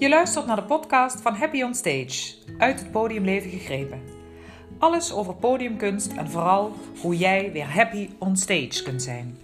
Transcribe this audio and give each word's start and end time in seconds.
Je 0.00 0.08
luistert 0.08 0.46
naar 0.46 0.56
de 0.56 0.62
podcast 0.62 1.20
van 1.20 1.34
Happy 1.34 1.62
on 1.62 1.74
Stage, 1.74 2.34
uit 2.58 2.78
het 2.78 2.90
podiumleven 2.90 3.50
gegrepen. 3.50 4.02
Alles 4.78 5.12
over 5.12 5.34
podiumkunst 5.34 6.12
en 6.12 6.30
vooral 6.30 6.72
hoe 7.00 7.16
jij 7.16 7.52
weer 7.52 7.74
happy 7.74 8.08
on 8.18 8.36
stage 8.36 8.82
kunt 8.82 9.02
zijn. 9.02 9.38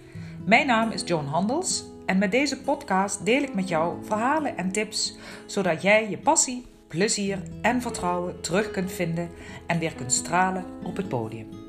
Mijn 0.45 0.67
naam 0.67 0.91
is 0.91 1.03
Joan 1.05 1.25
Handels 1.25 1.83
en 2.05 2.17
met 2.17 2.31
deze 2.31 2.61
podcast 2.61 3.25
deel 3.25 3.41
ik 3.41 3.53
met 3.53 3.69
jou 3.69 4.05
verhalen 4.05 4.57
en 4.57 4.71
tips 4.71 5.17
zodat 5.45 5.81
jij 5.81 6.09
je 6.09 6.17
passie, 6.17 6.65
plezier 6.87 7.43
en 7.61 7.81
vertrouwen 7.81 8.41
terug 8.41 8.71
kunt 8.71 8.91
vinden 8.91 9.29
en 9.67 9.79
weer 9.79 9.93
kunt 9.93 10.13
stralen 10.13 10.65
op 10.83 10.97
het 10.97 11.07
podium. 11.07 11.66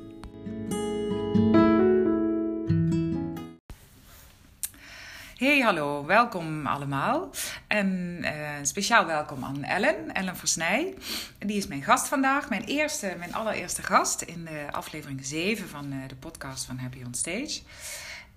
Hey, 5.39 5.61
hallo, 5.61 6.07
welkom 6.07 6.67
allemaal. 6.67 7.31
En 7.67 8.19
uh, 8.21 8.31
speciaal 8.63 9.07
welkom 9.07 9.45
aan 9.45 9.65
Ellen, 9.65 10.15
Ellen 10.15 10.37
Versnij. 10.37 10.95
Die 11.39 11.57
is 11.57 11.67
mijn 11.67 11.83
gast 11.83 12.09
vandaag, 12.09 12.49
mijn, 12.49 12.65
eerste, 12.65 13.15
mijn 13.19 13.35
allereerste 13.35 13.83
gast 13.83 14.23
in 14.23 14.45
de 14.45 14.67
aflevering 14.71 15.27
7 15.27 15.69
van 15.69 15.93
uh, 15.93 15.99
de 16.09 16.15
podcast 16.15 16.65
van 16.65 16.79
Happy 16.79 17.03
on 17.07 17.15
Stage. 17.15 17.61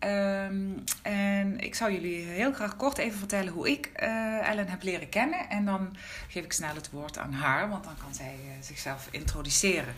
Um, 0.04 0.84
en 1.02 1.60
ik 1.60 1.76
zou 1.76 1.92
jullie 1.92 2.26
heel 2.26 2.54
graag 2.54 2.76
kort 2.76 2.98
even 2.98 3.18
vertellen 3.18 3.54
hoe 3.54 3.70
ik 3.70 3.92
uh, 4.04 4.50
Ellen 4.50 4.68
heb 4.68 4.84
leren 4.84 5.10
kennen. 5.10 5.50
En 5.50 5.66
dan 5.66 5.96
geef 6.28 6.44
ik 6.44 6.54
snel 6.54 6.76
het 6.76 6.90
woord 6.90 7.18
aan 7.18 7.34
haar, 7.34 7.70
want 7.70 7.84
dan 7.84 7.98
kan 7.98 8.14
zij 8.14 8.36
uh, 8.46 8.52
zichzelf 8.60 9.08
introduceren. 9.12 9.94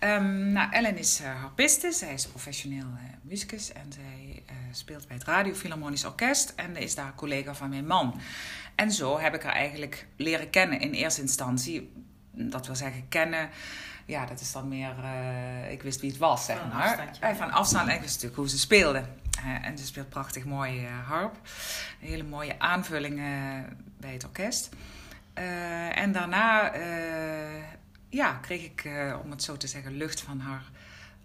Um, 0.00 0.52
nou, 0.52 0.72
Ellen 0.72 0.98
is 0.98 1.20
uh, 1.20 1.40
harpiste, 1.40 1.92
zij 1.92 2.12
is 2.12 2.26
professioneel 2.26 2.86
muzikus 3.22 3.72
en 3.72 3.92
zij 3.92 4.42
speelt 4.72 5.06
bij 5.06 5.16
het 5.16 5.26
Radio 5.26 5.54
Philharmonisch 5.54 6.04
Orkest 6.04 6.52
en 6.56 6.76
is 6.76 6.94
daar 6.94 7.14
collega 7.14 7.54
van 7.54 7.68
mijn 7.68 7.86
man. 7.86 8.20
En 8.74 8.92
zo 8.92 9.18
heb 9.18 9.34
ik 9.34 9.42
haar 9.42 9.52
eigenlijk 9.52 10.06
leren 10.16 10.50
kennen 10.50 10.80
in 10.80 10.92
eerste 10.92 11.20
instantie. 11.20 11.92
Dat 12.32 12.66
wil 12.66 12.76
zeggen, 12.76 13.08
kennen 13.08 13.50
ja, 14.10 14.26
dat 14.26 14.40
is 14.40 14.52
dan 14.52 14.68
meer. 14.68 14.94
Uh, 15.02 15.70
ik 15.70 15.82
wist 15.82 16.00
wie 16.00 16.10
het 16.10 16.18
was, 16.18 16.44
zeg 16.44 16.56
maar. 16.72 16.98
Afstand, 16.98 17.38
Van 17.38 17.50
afstand 17.50 17.88
en 17.88 17.94
ik 17.94 18.00
wist 18.00 18.12
natuurlijk 18.12 18.40
hoe 18.40 18.48
ze 18.48 18.58
speelde. 18.58 19.04
Uh, 19.38 19.66
en 19.66 19.78
ze 19.78 19.86
speelt 19.86 20.08
prachtig 20.08 20.44
mooi 20.44 20.84
uh, 20.84 21.08
harp. 21.08 21.34
Een 22.00 22.08
hele 22.08 22.22
mooie 22.22 22.58
aanvulling 22.58 23.16
bij 23.96 24.12
het 24.12 24.24
orkest. 24.24 24.68
en 25.94 26.12
daarna 26.12 26.72
ja, 28.08 28.32
kreeg 28.32 28.64
ik, 28.64 28.88
om 29.22 29.30
het 29.30 29.42
zo 29.42 29.56
te 29.56 29.66
zeggen, 29.66 29.96
lucht 29.96 30.20
van 30.20 30.40
haar 30.40 30.62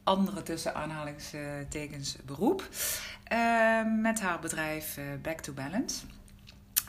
andere 0.03 0.43
tussen 0.43 0.75
aanhalingstekens 0.75 2.17
beroep. 2.25 2.69
met 4.01 4.21
haar 4.21 4.39
bedrijf 4.41 4.99
Back 5.21 5.39
to 5.39 5.53
Balance. 5.53 6.05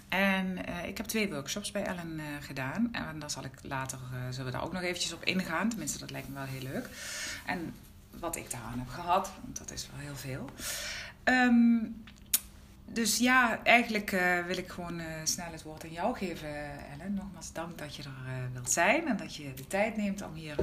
En 0.08 0.58
ik 0.86 0.96
heb 0.96 1.06
twee 1.06 1.30
workshops 1.30 1.70
bij 1.70 1.84
Ellen 1.84 2.20
gedaan. 2.40 2.88
En 2.92 3.18
daar 3.18 3.30
zal 3.30 3.44
ik 3.44 3.52
later, 3.62 3.98
zullen 4.30 4.46
we 4.46 4.52
daar 4.52 4.64
ook 4.64 4.72
nog 4.72 4.82
eventjes 4.82 5.12
op 5.12 5.24
ingaan. 5.24 5.68
Tenminste, 5.68 5.98
dat 5.98 6.10
lijkt 6.10 6.28
me 6.28 6.34
wel 6.34 6.44
heel 6.44 6.62
leuk. 6.62 6.88
En 7.46 7.74
wat 8.20 8.36
ik 8.36 8.50
daaraan 8.50 8.78
heb 8.78 8.88
gehad, 8.88 9.30
want 9.42 9.58
dat 9.58 9.70
is 9.70 9.88
wel 9.90 10.00
heel 10.00 10.16
veel. 10.16 10.50
Um, 11.24 12.04
dus 12.84 13.18
ja, 13.18 13.62
eigenlijk 13.62 14.10
wil 14.46 14.56
ik 14.56 14.68
gewoon 14.68 15.00
snel 15.24 15.52
het 15.52 15.62
woord 15.62 15.84
aan 15.84 15.92
jou 15.92 16.16
geven, 16.16 16.48
Ellen. 16.92 17.14
Nogmaals 17.14 17.52
dank 17.52 17.78
dat 17.78 17.96
je 17.96 18.02
er 18.02 18.50
wilt 18.52 18.70
zijn 18.70 19.08
en 19.08 19.16
dat 19.16 19.34
je 19.34 19.54
de 19.54 19.66
tijd 19.66 19.96
neemt 19.96 20.22
om 20.22 20.34
hier 20.34 20.56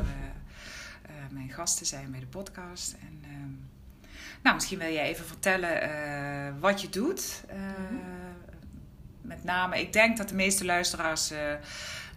mijn 1.30 1.50
gast 1.52 1.78
te 1.78 1.86
zijn 1.86 2.12
bij 2.12 2.20
de 2.20 2.26
podcast. 2.26 2.96
En, 3.02 3.24
um, 3.30 3.70
nou, 4.44 4.56
misschien 4.56 4.80
wil 4.80 4.92
jij 4.92 5.08
even 5.08 5.26
vertellen 5.26 6.60
wat 6.60 6.82
je 6.82 6.90
doet. 6.90 7.44
Mm 7.52 7.88
-hmm 7.88 8.24
met 9.24 9.44
name, 9.44 9.80
ik 9.80 9.94
denk 9.94 10.18
dat 10.18 10.30
de 10.30 10.36
meeste 10.36 10.66
luisteraars 10.66 11.32
uh, 11.32 11.52
uh, 11.52 11.56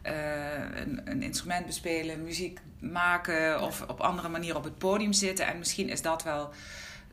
een, 0.06 1.00
een, 1.04 1.22
instrument 1.22 1.66
bespelen, 1.66 2.22
muziek 2.22 2.60
maken 2.80 3.60
of 3.60 3.82
op 3.82 4.00
andere 4.00 4.28
manieren 4.28 4.56
op 4.56 4.64
het 4.64 4.78
podium 4.78 5.12
zitten. 5.12 5.46
En 5.46 5.58
misschien 5.58 5.88
is 5.88 6.02
dat 6.02 6.22
wel 6.22 6.50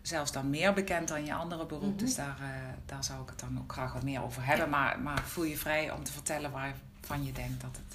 zelfs 0.01 0.31
dan 0.31 0.49
meer 0.49 0.73
bekend 0.73 1.07
dan 1.07 1.25
je 1.25 1.33
andere 1.33 1.65
beroep. 1.65 1.83
Mm 1.83 1.89
-hmm. 1.89 1.97
Dus 1.97 2.15
daar, 2.15 2.37
uh, 2.41 2.47
daar 2.85 3.03
zou 3.03 3.21
ik 3.21 3.29
het 3.29 3.39
dan 3.39 3.59
ook 3.61 3.71
graag 3.71 3.93
wat 3.93 4.03
meer 4.03 4.23
over 4.23 4.45
hebben. 4.45 4.69
Maar, 4.69 4.99
maar 4.99 5.21
voel 5.21 5.43
je 5.43 5.57
vrij 5.57 5.91
om 5.91 6.03
te 6.03 6.11
vertellen 6.11 6.51
waarvan 6.51 7.25
je 7.25 7.31
denkt 7.31 7.61
dat 7.61 7.75
het 7.75 7.93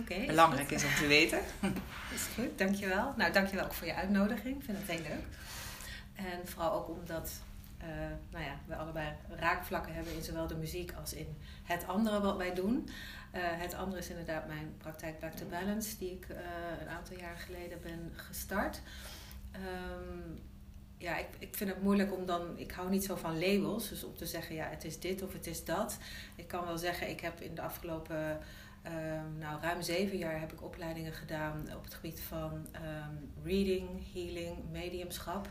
okay, 0.00 0.26
belangrijk 0.26 0.70
is, 0.70 0.82
is 0.82 0.88
om 0.88 0.94
te 0.94 1.06
weten. 1.06 1.38
is 2.14 2.26
goed, 2.34 2.58
dankjewel. 2.58 3.14
Nou, 3.16 3.32
dankjewel 3.32 3.64
ook 3.64 3.74
voor 3.74 3.86
je 3.86 3.94
uitnodiging. 3.94 4.56
Ik 4.56 4.64
vind 4.64 4.78
het 4.78 4.86
heel 4.86 5.02
leuk. 5.02 5.24
En 6.14 6.48
vooral 6.48 6.72
ook 6.72 6.88
omdat 6.88 7.30
uh, 7.82 7.86
nou 8.30 8.44
ja, 8.44 8.54
we 8.66 8.76
allebei 8.76 9.08
raakvlakken 9.28 9.94
hebben 9.94 10.14
in 10.14 10.22
zowel 10.22 10.46
de 10.46 10.56
muziek 10.56 10.92
als 11.00 11.12
in 11.12 11.36
het 11.64 11.86
andere 11.86 12.20
wat 12.20 12.36
wij 12.36 12.54
doen. 12.54 12.88
Uh, 13.34 13.40
het 13.42 13.74
andere 13.74 13.98
is 13.98 14.08
inderdaad 14.08 14.46
mijn 14.46 14.74
praktijk 14.78 15.18
Back 15.18 15.32
to 15.32 15.46
Balance, 15.46 15.98
die 15.98 16.10
ik 16.10 16.28
uh, 16.28 16.36
een 16.80 16.88
aantal 16.88 17.18
jaar 17.18 17.36
geleden 17.36 17.80
ben 17.82 18.12
gestart. 18.14 18.80
Um, 19.54 20.42
ja, 20.98 21.16
ik, 21.16 21.28
ik 21.38 21.54
vind 21.54 21.70
het 21.70 21.82
moeilijk 21.82 22.12
om 22.12 22.26
dan. 22.26 22.58
Ik 22.58 22.70
hou 22.70 22.90
niet 22.90 23.04
zo 23.04 23.16
van 23.16 23.38
labels, 23.38 23.88
dus 23.88 24.04
om 24.04 24.16
te 24.16 24.26
zeggen 24.26 24.54
ja, 24.54 24.68
het 24.68 24.84
is 24.84 25.00
dit 25.00 25.22
of 25.22 25.32
het 25.32 25.46
is 25.46 25.64
dat. 25.64 25.98
Ik 26.36 26.48
kan 26.48 26.64
wel 26.64 26.78
zeggen, 26.78 27.08
ik 27.08 27.20
heb 27.20 27.40
in 27.40 27.54
de 27.54 27.62
afgelopen. 27.62 28.40
Um, 28.86 29.38
nou, 29.38 29.60
ruim 29.60 29.82
zeven 29.82 30.18
jaar 30.18 30.40
heb 30.40 30.52
ik 30.52 30.62
opleidingen 30.62 31.12
gedaan 31.12 31.74
op 31.76 31.84
het 31.84 31.94
gebied 31.94 32.20
van 32.20 32.52
um, 32.52 33.32
reading, 33.44 34.12
healing, 34.12 34.70
mediumschap. 34.70 35.48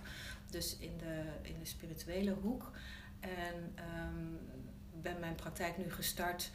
Dus 0.49 0.77
in 0.77 0.97
de, 0.97 1.23
in 1.41 1.59
de 1.59 1.65
spirituele 1.65 2.31
hoek. 2.31 2.71
En 3.19 3.75
um, 3.75 4.39
ben 5.01 5.19
mijn 5.19 5.35
praktijk 5.35 5.77
nu 5.77 5.91
gestart. 5.91 6.51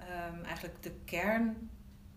Um, 0.00 0.44
eigenlijk 0.44 0.82
de 0.82 0.94
kern 1.04 1.70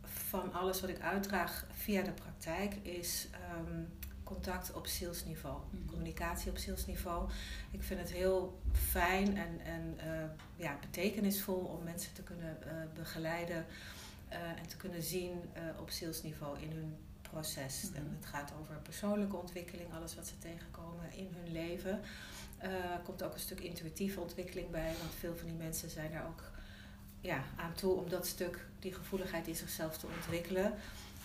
van 0.03 0.53
alles 0.53 0.81
wat 0.81 0.89
ik 0.89 0.99
uitdraag 0.99 1.65
via 1.71 2.01
de 2.01 2.11
praktijk 2.11 2.75
is 2.75 3.27
um, 3.57 3.87
contact 4.23 4.73
op 4.73 4.87
zielsniveau. 4.87 5.57
Mm 5.57 5.79
-hmm. 5.79 5.89
Communicatie 5.89 6.51
op 6.51 6.57
zielsniveau. 6.57 7.29
Ik 7.71 7.83
vind 7.83 7.99
het 7.99 8.11
heel 8.11 8.61
fijn 8.71 9.37
en, 9.37 9.59
en 9.63 9.97
uh, 9.97 10.23
ja, 10.55 10.77
betekenisvol 10.81 11.59
om 11.59 11.83
mensen 11.83 12.13
te 12.13 12.23
kunnen 12.23 12.57
uh, 12.65 12.71
begeleiden 12.93 13.65
uh, 14.31 14.37
en 14.37 14.67
te 14.67 14.77
kunnen 14.77 15.03
zien 15.03 15.41
op 15.79 15.89
zielsniveau 15.89 16.59
in 16.59 16.71
hun 16.71 16.97
proces. 17.21 17.83
Mm 17.83 17.89
-hmm. 17.89 17.97
En 17.97 18.15
het 18.19 18.25
gaat 18.25 18.53
over 18.59 18.75
persoonlijke 18.75 19.35
ontwikkeling, 19.35 19.93
alles 19.93 20.15
wat 20.15 20.27
ze 20.27 20.37
tegenkomen 20.37 21.11
in 21.11 21.33
hun 21.35 21.51
leven. 21.51 22.01
Uh, 22.63 22.69
komt 23.03 23.23
ook 23.23 23.33
een 23.33 23.39
stuk 23.39 23.59
intuïtieve 23.59 24.19
ontwikkeling 24.19 24.69
bij, 24.69 24.93
want 24.99 25.13
veel 25.19 25.35
van 25.35 25.47
die 25.47 25.55
mensen 25.55 25.89
zijn 25.89 26.11
daar 26.11 26.27
ook 26.27 26.43
ja, 27.21 27.43
aan 27.55 27.73
toe 27.73 27.93
om 27.93 28.09
dat 28.09 28.27
stuk, 28.27 28.67
die 28.79 28.93
gevoeligheid 28.93 29.47
in 29.47 29.55
zichzelf 29.55 29.97
te 29.97 30.07
ontwikkelen. 30.15 30.73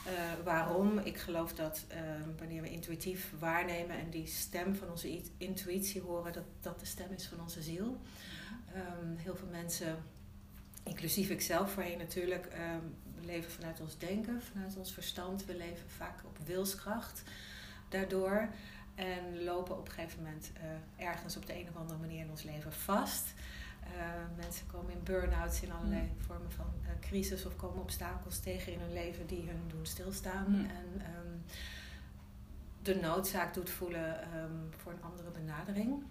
Uh, 0.07 0.45
waarom? 0.45 0.99
Ik 0.99 1.19
geloof 1.19 1.55
dat 1.55 1.85
uh, 1.93 1.97
wanneer 2.39 2.63
we 2.63 2.71
intuïtief 2.71 3.33
waarnemen 3.39 3.99
en 3.99 4.11
die 4.11 4.27
stem 4.27 4.75
van 4.75 4.91
onze 4.91 5.23
intuïtie 5.37 6.01
horen, 6.01 6.33
dat 6.33 6.45
dat 6.61 6.81
de 6.81 6.87
stem 6.87 7.13
is 7.13 7.27
van 7.27 7.41
onze 7.41 7.63
ziel. 7.63 8.01
Um, 8.77 9.17
heel 9.17 9.37
veel 9.37 9.49
mensen, 9.51 9.97
inclusief 10.83 11.31
ikzelf 11.31 11.73
voorheen 11.73 11.99
natuurlijk, 11.99 12.49
we 13.21 13.27
leven 13.27 13.51
vanuit 13.51 13.81
ons 13.81 13.99
denken, 13.99 14.43
vanuit 14.43 14.77
ons 14.77 14.93
verstand. 14.93 15.45
We 15.45 15.57
leven 15.57 15.91
vaak 15.91 16.25
op 16.25 16.39
wilskracht 16.47 17.23
daardoor. 17.89 18.49
En 18.95 19.45
lopen 19.45 19.79
op 19.79 19.87
een 19.87 19.93
gegeven 19.93 20.23
moment 20.23 20.51
uh, 20.57 21.07
ergens 21.07 21.37
op 21.37 21.47
de 21.47 21.55
een 21.55 21.69
of 21.69 21.77
andere 21.77 21.99
manier 21.99 22.21
in 22.21 22.31
ons 22.31 22.43
leven 22.43 22.73
vast. 22.73 23.33
Uh, 23.97 24.37
mensen 24.37 24.67
komen 24.67 24.93
in 24.93 25.03
burn-outs 25.03 25.63
in 25.63 25.73
allerlei 25.73 26.03
mm. 26.03 26.23
vormen 26.23 26.53
van 26.53 26.73
uh, 26.83 26.89
crisis 27.01 27.47
of 27.47 27.57
komen 27.57 27.83
obstakels 27.83 28.39
tegen 28.39 28.73
in 28.73 28.81
hun 28.81 28.93
leven 28.93 29.27
die 29.27 29.47
hun 29.47 29.63
doen 29.67 29.87
stilstaan. 29.87 30.49
Mm. 30.49 30.65
En 30.65 31.03
um, 31.17 31.43
de 32.83 32.95
noodzaak 32.95 33.55
doet 33.55 33.71
voelen 33.71 34.39
um, 34.39 34.71
voor 34.77 34.93
een 34.93 35.03
andere 35.03 35.31
benadering. 35.31 36.03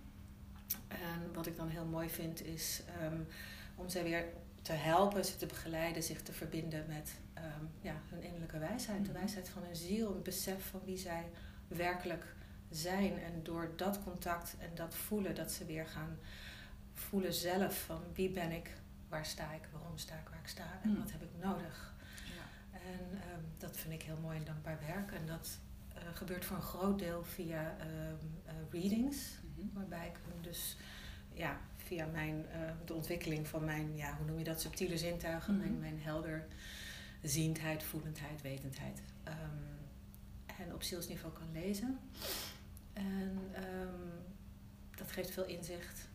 En 0.87 1.33
wat 1.33 1.45
ik 1.45 1.55
dan 1.55 1.69
heel 1.69 1.85
mooi 1.85 2.09
vind 2.09 2.45
is 2.45 2.83
um, 3.03 3.27
om 3.75 3.89
zij 3.89 4.03
weer 4.03 4.25
te 4.61 4.73
helpen, 4.73 5.25
ze 5.25 5.35
te 5.35 5.45
begeleiden, 5.45 6.03
zich 6.03 6.21
te 6.21 6.33
verbinden 6.33 6.85
met 6.87 7.15
um, 7.37 7.69
ja, 7.81 7.95
hun 8.09 8.23
innerlijke 8.23 8.59
wijsheid. 8.59 9.05
De 9.05 9.11
mhm. 9.11 9.19
wijsheid 9.19 9.49
van 9.49 9.63
hun 9.63 9.75
ziel, 9.75 10.15
een 10.15 10.21
besef 10.21 10.69
van 10.69 10.81
wie 10.85 10.97
zij 10.97 11.29
werkelijk 11.67 12.35
zijn. 12.69 13.19
En 13.19 13.43
door 13.43 13.71
dat 13.75 14.03
contact 14.03 14.55
en 14.59 14.69
dat 14.75 14.95
voelen, 14.95 15.35
dat 15.35 15.51
ze 15.51 15.65
weer 15.65 15.87
gaan 15.87 16.17
voelen 17.03 17.33
zelf 17.33 17.83
van 17.85 18.01
wie 18.13 18.29
ben 18.29 18.51
ik, 18.51 18.69
waar 19.09 19.25
sta 19.25 19.51
ik, 19.51 19.67
waarom 19.71 19.97
sta 19.97 20.15
ik 20.15 20.29
waar 20.29 20.39
ik 20.39 20.47
sta 20.47 20.79
en 20.83 20.89
mm. 20.89 20.97
wat 20.97 21.11
heb 21.11 21.21
ik 21.21 21.29
nodig. 21.41 21.93
Ja. 22.25 22.79
En 22.79 23.11
um, 23.33 23.45
dat 23.57 23.77
vind 23.77 23.93
ik 23.93 24.01
heel 24.01 24.17
mooi 24.21 24.37
en 24.37 24.43
dankbaar 24.45 24.79
werk. 24.87 25.11
En 25.11 25.25
dat 25.25 25.59
uh, 25.95 26.01
gebeurt 26.13 26.45
voor 26.45 26.55
een 26.55 26.61
groot 26.61 26.99
deel 26.99 27.23
via 27.23 27.75
um, 27.81 28.17
uh, 28.45 28.51
readings, 28.71 29.17
mm 29.41 29.53
-hmm. 29.55 29.71
waarbij 29.73 30.07
ik 30.07 30.15
hun 30.27 30.41
dus 30.41 30.77
ja, 31.33 31.59
via 31.77 32.05
mijn, 32.05 32.35
uh, 32.35 32.71
de 32.85 32.93
ontwikkeling 32.93 33.47
van 33.47 33.65
mijn, 33.65 33.95
ja, 33.95 34.15
hoe 34.17 34.25
noem 34.25 34.37
je 34.37 34.43
dat, 34.43 34.61
subtiele 34.61 34.97
zintuigen, 34.97 35.53
mm 35.53 35.61
-hmm. 35.61 35.69
mijn, 35.69 35.79
mijn 35.79 36.03
helder 36.03 36.47
ziendheid, 37.21 37.83
voelendheid, 37.83 38.41
wetendheid. 38.41 39.01
Um, 39.27 39.81
en 40.57 40.73
op 40.73 40.83
zielsniveau 40.83 41.33
kan 41.33 41.51
lezen. 41.51 41.99
En 42.93 43.37
um, 43.55 44.11
dat 44.95 45.11
geeft 45.11 45.31
veel 45.31 45.45
inzicht 45.45 46.07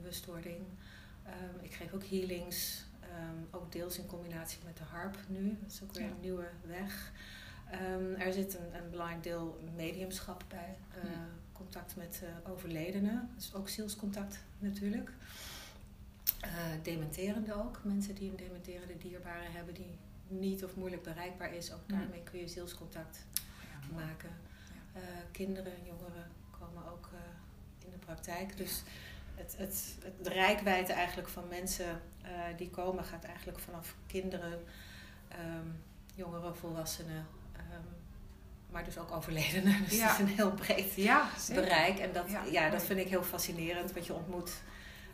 bewustwording. 0.00 0.60
Um, 1.26 1.64
ik 1.64 1.74
geef 1.74 1.92
ook 1.92 2.04
healings 2.04 2.86
Ehm, 3.16 3.56
ook 3.62 3.72
deels 3.72 3.98
in 3.98 4.06
combinatie 4.06 4.58
met 4.64 4.76
de 4.76 4.84
harp 4.84 5.16
nu. 5.28 5.58
Dat 5.62 5.70
is 5.70 5.82
ook 5.82 5.92
weer 5.92 6.10
een 6.10 6.20
nieuwe 6.20 6.48
weg. 6.66 7.12
Ehm, 7.70 8.20
er 8.20 8.32
zit 8.32 8.54
een, 8.54 8.74
een, 8.74 8.90
belangrijk 8.90 9.22
deel 9.22 9.60
mediumschap 9.76 10.44
bij. 10.48 10.76
Uh, 11.04 11.10
Contact 11.52 11.96
met 11.96 12.20
uh, 12.22 12.50
overledenen. 12.52 13.30
Dus 13.34 13.54
ook 13.54 13.68
zielscontact 13.68 14.38
natuurlijk. 14.58 15.10
Uh, 16.44 16.50
dementerende 16.82 17.54
ook. 17.54 17.80
Mensen 17.84 18.14
die 18.14 18.30
een 18.30 18.36
dementerende 18.36 18.98
dierbare 18.98 19.48
hebben 19.48 19.74
die 19.74 19.98
niet 20.28 20.64
of 20.64 20.76
moeilijk 20.76 21.02
bereikbaar 21.02 21.54
is. 21.54 21.72
Ook 21.72 21.88
daarmee 21.88 22.22
kun 22.22 22.38
je 22.38 22.48
zielscontact 22.48 23.24
maken. 23.94 24.30
Kinderen 25.30 25.72
en 25.72 25.84
jongeren 25.84 26.30
komen 26.50 26.92
ook 26.92 27.10
in 27.84 27.90
de 27.90 27.98
praktijk. 27.98 28.56
Dus 28.56 28.82
het, 29.36 29.54
het, 29.58 29.96
het, 30.04 30.24
de 30.24 30.30
rijkwijde 30.30 30.92
eigenlijk 30.92 31.28
van 31.28 31.48
mensen 31.48 32.00
die 32.56 32.70
komen 32.70 33.04
gaat 33.04 33.24
eigenlijk 33.24 33.58
vanaf 33.58 33.94
kinderen, 34.06 34.52
um, 35.32 35.82
jongeren, 36.14 36.56
volwassenen, 36.56 37.26
um, 37.56 37.84
maar 38.70 38.84
dus 38.84 38.98
ook 38.98 39.12
overledenen. 39.12 39.82
Dus 39.84 39.98
ja. 39.98 40.06
het 40.06 40.12
is 40.12 40.18
een 40.18 40.36
heel 40.36 40.52
breed 40.52 40.94
ja, 40.94 41.28
bereik. 41.54 41.98
En 41.98 42.12
dat, 42.12 42.24
ja. 42.50 42.70
dat 42.70 42.84
vind 42.84 43.00
ik 43.00 43.08
heel 43.08 43.22
fascinerend, 43.22 43.92
want 43.92 44.06
je 44.06 44.14
ontmoet 44.14 44.52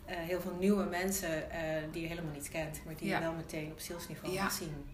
uh, 0.08 0.16
heel 0.16 0.40
veel 0.40 0.56
nieuwe 0.58 0.84
mensen 0.84 1.46
uh, 1.48 1.92
die 1.92 2.02
je 2.02 2.08
helemaal 2.08 2.32
niet 2.32 2.48
kent, 2.48 2.84
maar 2.84 2.96
die 2.96 3.08
je 3.08 3.18
wel 3.18 3.32
meteen 3.32 3.70
op 3.72 3.80
zielsniveau 3.80 4.34
ja. 4.34 4.50
zien. 4.50 4.84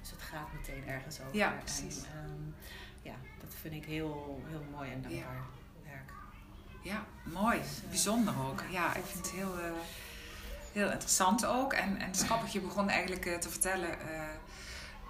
Dus 0.00 0.10
het 0.10 0.22
gaat 0.22 0.52
meteen 0.52 0.88
ergens 0.88 1.20
over. 1.20 1.36
Ja, 1.36 1.50
precies. 1.50 1.96
En, 1.96 2.30
um, 2.30 2.54
ja, 3.02 3.14
dat 3.40 3.54
vind 3.60 3.74
ik 3.74 3.84
heel, 3.84 4.42
heel 4.48 4.64
mooi 4.70 4.90
en 4.90 5.02
dankbaar. 5.02 5.44
Ja, 6.84 7.04
mooi. 7.22 7.58
Dus, 7.58 7.82
uh, 7.82 7.88
Bijzonder 7.88 8.34
ook. 8.48 8.62
Ja, 8.70 8.94
ik 8.94 9.04
vind 9.04 9.26
het 9.26 9.34
heel, 9.34 9.54
heel 10.72 10.90
interessant 10.90 11.46
ook. 11.46 11.72
En, 11.72 11.98
en 11.98 12.14
grappig, 12.14 12.52
je 12.52 12.60
begon 12.60 12.88
eigenlijk 12.88 13.40
te 13.40 13.50
vertellen 13.50 13.98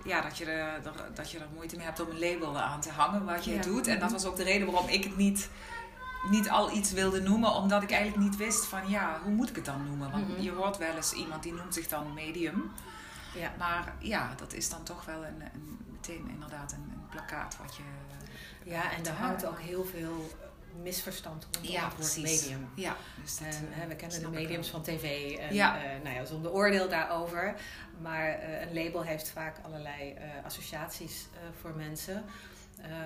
ja, 0.04 0.20
dat, 0.20 0.38
je 0.38 0.44
er, 0.44 0.80
dat 1.14 1.30
je 1.30 1.38
er 1.38 1.48
moeite 1.54 1.76
mee 1.76 1.84
hebt 1.84 2.00
om 2.00 2.10
een 2.10 2.18
label 2.18 2.58
aan 2.58 2.80
te 2.80 2.90
hangen 2.90 3.24
wat 3.24 3.44
je 3.44 3.58
doet. 3.58 3.86
En 3.86 3.98
dat 3.98 4.12
was 4.12 4.24
ook 4.24 4.36
de 4.36 4.42
reden 4.42 4.70
waarom 4.70 4.88
ik 4.88 5.04
het 5.04 5.16
niet, 5.16 5.50
niet 6.30 6.50
al 6.50 6.72
iets 6.72 6.92
wilde 6.92 7.20
noemen. 7.20 7.54
Omdat 7.54 7.82
ik 7.82 7.90
eigenlijk 7.90 8.22
niet 8.22 8.36
wist 8.36 8.64
van 8.64 8.88
ja, 8.88 9.20
hoe 9.22 9.32
moet 9.32 9.48
ik 9.48 9.56
het 9.56 9.64
dan 9.64 9.84
noemen? 9.84 10.10
Want 10.10 10.28
mhm. 10.28 10.40
je 10.40 10.52
hoort 10.52 10.78
wel 10.78 10.96
eens 10.96 11.12
iemand 11.12 11.42
die 11.42 11.52
noemt 11.52 11.74
zich 11.74 11.88
dan 11.88 12.14
medium. 12.14 12.72
Ja. 13.34 13.52
Maar 13.58 13.94
ja, 13.98 14.34
dat 14.36 14.52
is 14.52 14.68
dan 14.68 14.82
toch 14.82 15.04
wel 15.04 15.24
een, 15.24 15.40
een 15.54 15.78
meteen 15.90 16.28
inderdaad 16.28 16.72
een, 16.72 16.90
een 16.92 17.08
plakkaat 17.10 17.56
wat 17.62 17.76
je... 17.76 17.82
Ja, 18.64 18.92
en 18.92 19.02
daar 19.02 19.14
hangt 19.14 19.46
ook 19.46 19.60
heel 19.60 19.84
veel 19.84 20.30
misverstand 20.82 21.46
rondom 21.52 21.72
ja, 21.72 21.84
het 21.88 21.96
woord 21.96 22.22
medium. 22.22 22.68
Ja, 22.74 22.96
dus 23.22 23.38
dat, 23.38 23.48
en, 23.48 23.68
uh, 23.78 23.86
we 23.86 23.96
kennen 23.96 24.20
de 24.20 24.28
mediums 24.28 24.68
van 24.68 24.82
tv 24.82 25.36
en 25.38 25.54
ja. 25.54 25.84
Uh, 25.84 26.02
nou 26.02 26.14
ja, 26.14 26.24
zonder 26.24 26.52
oordeel 26.52 26.88
daarover. 26.88 27.54
Maar 28.00 28.38
uh, 28.38 28.60
een 28.60 28.74
label 28.74 29.02
heeft 29.02 29.28
vaak 29.28 29.56
allerlei 29.64 30.14
associaties 30.44 31.26
voor 31.60 31.74
mensen. 31.76 32.24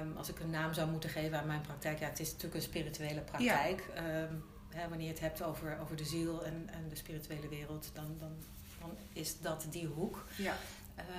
Um, 0.01 0.17
als 0.17 0.29
ik 0.29 0.41
een 0.41 0.51
naam 0.51 0.75
zou 0.75 0.91
moeten 0.91 1.11
geven 1.11 1.39
aan 1.39 1.47
mijn 1.47 1.61
praktijk, 1.61 1.99
ja, 1.99 2.07
het 2.07 2.21
is 2.21 2.27
natuurlijk 2.27 2.55
een 2.55 2.63
spirituele 2.63 3.21
praktijk. 3.21 3.85
Ja. 3.95 4.21
Um, 4.21 4.45
hè, 4.69 4.89
wanneer 4.89 5.07
je 5.07 5.13
het 5.13 5.21
hebt 5.21 5.43
over, 5.43 5.79
over 5.81 5.97
de 5.97 6.05
ziel 6.05 6.45
en, 6.45 6.69
en 6.73 6.89
de 6.89 6.97
spirituele 6.97 7.49
wereld, 7.49 7.91
dan, 7.93 8.17
dan, 8.19 8.37
dan 8.79 8.97
is 9.13 9.41
dat 9.41 9.67
die 9.71 9.87
hoek. 9.87 10.25
Ja. 10.37 10.57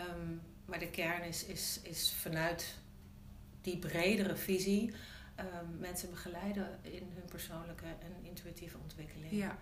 Um, 0.10 0.42
maar 0.66 0.80
de 0.80 0.90
kern 0.90 1.24
is, 1.24 1.46
is, 1.46 1.80
is 1.84 2.14
vanuit 2.22 2.76
die 3.62 3.78
bredere 3.78 4.36
visie 4.36 4.94
um, 5.40 5.78
mensen 5.80 6.10
begeleiden 6.10 6.80
in 6.82 7.12
hun 7.14 7.26
persoonlijke 7.30 7.86
en 7.86 8.16
intuïtieve 8.22 8.78
ontwikkeling. 8.84 9.32
Ja. 9.32 9.58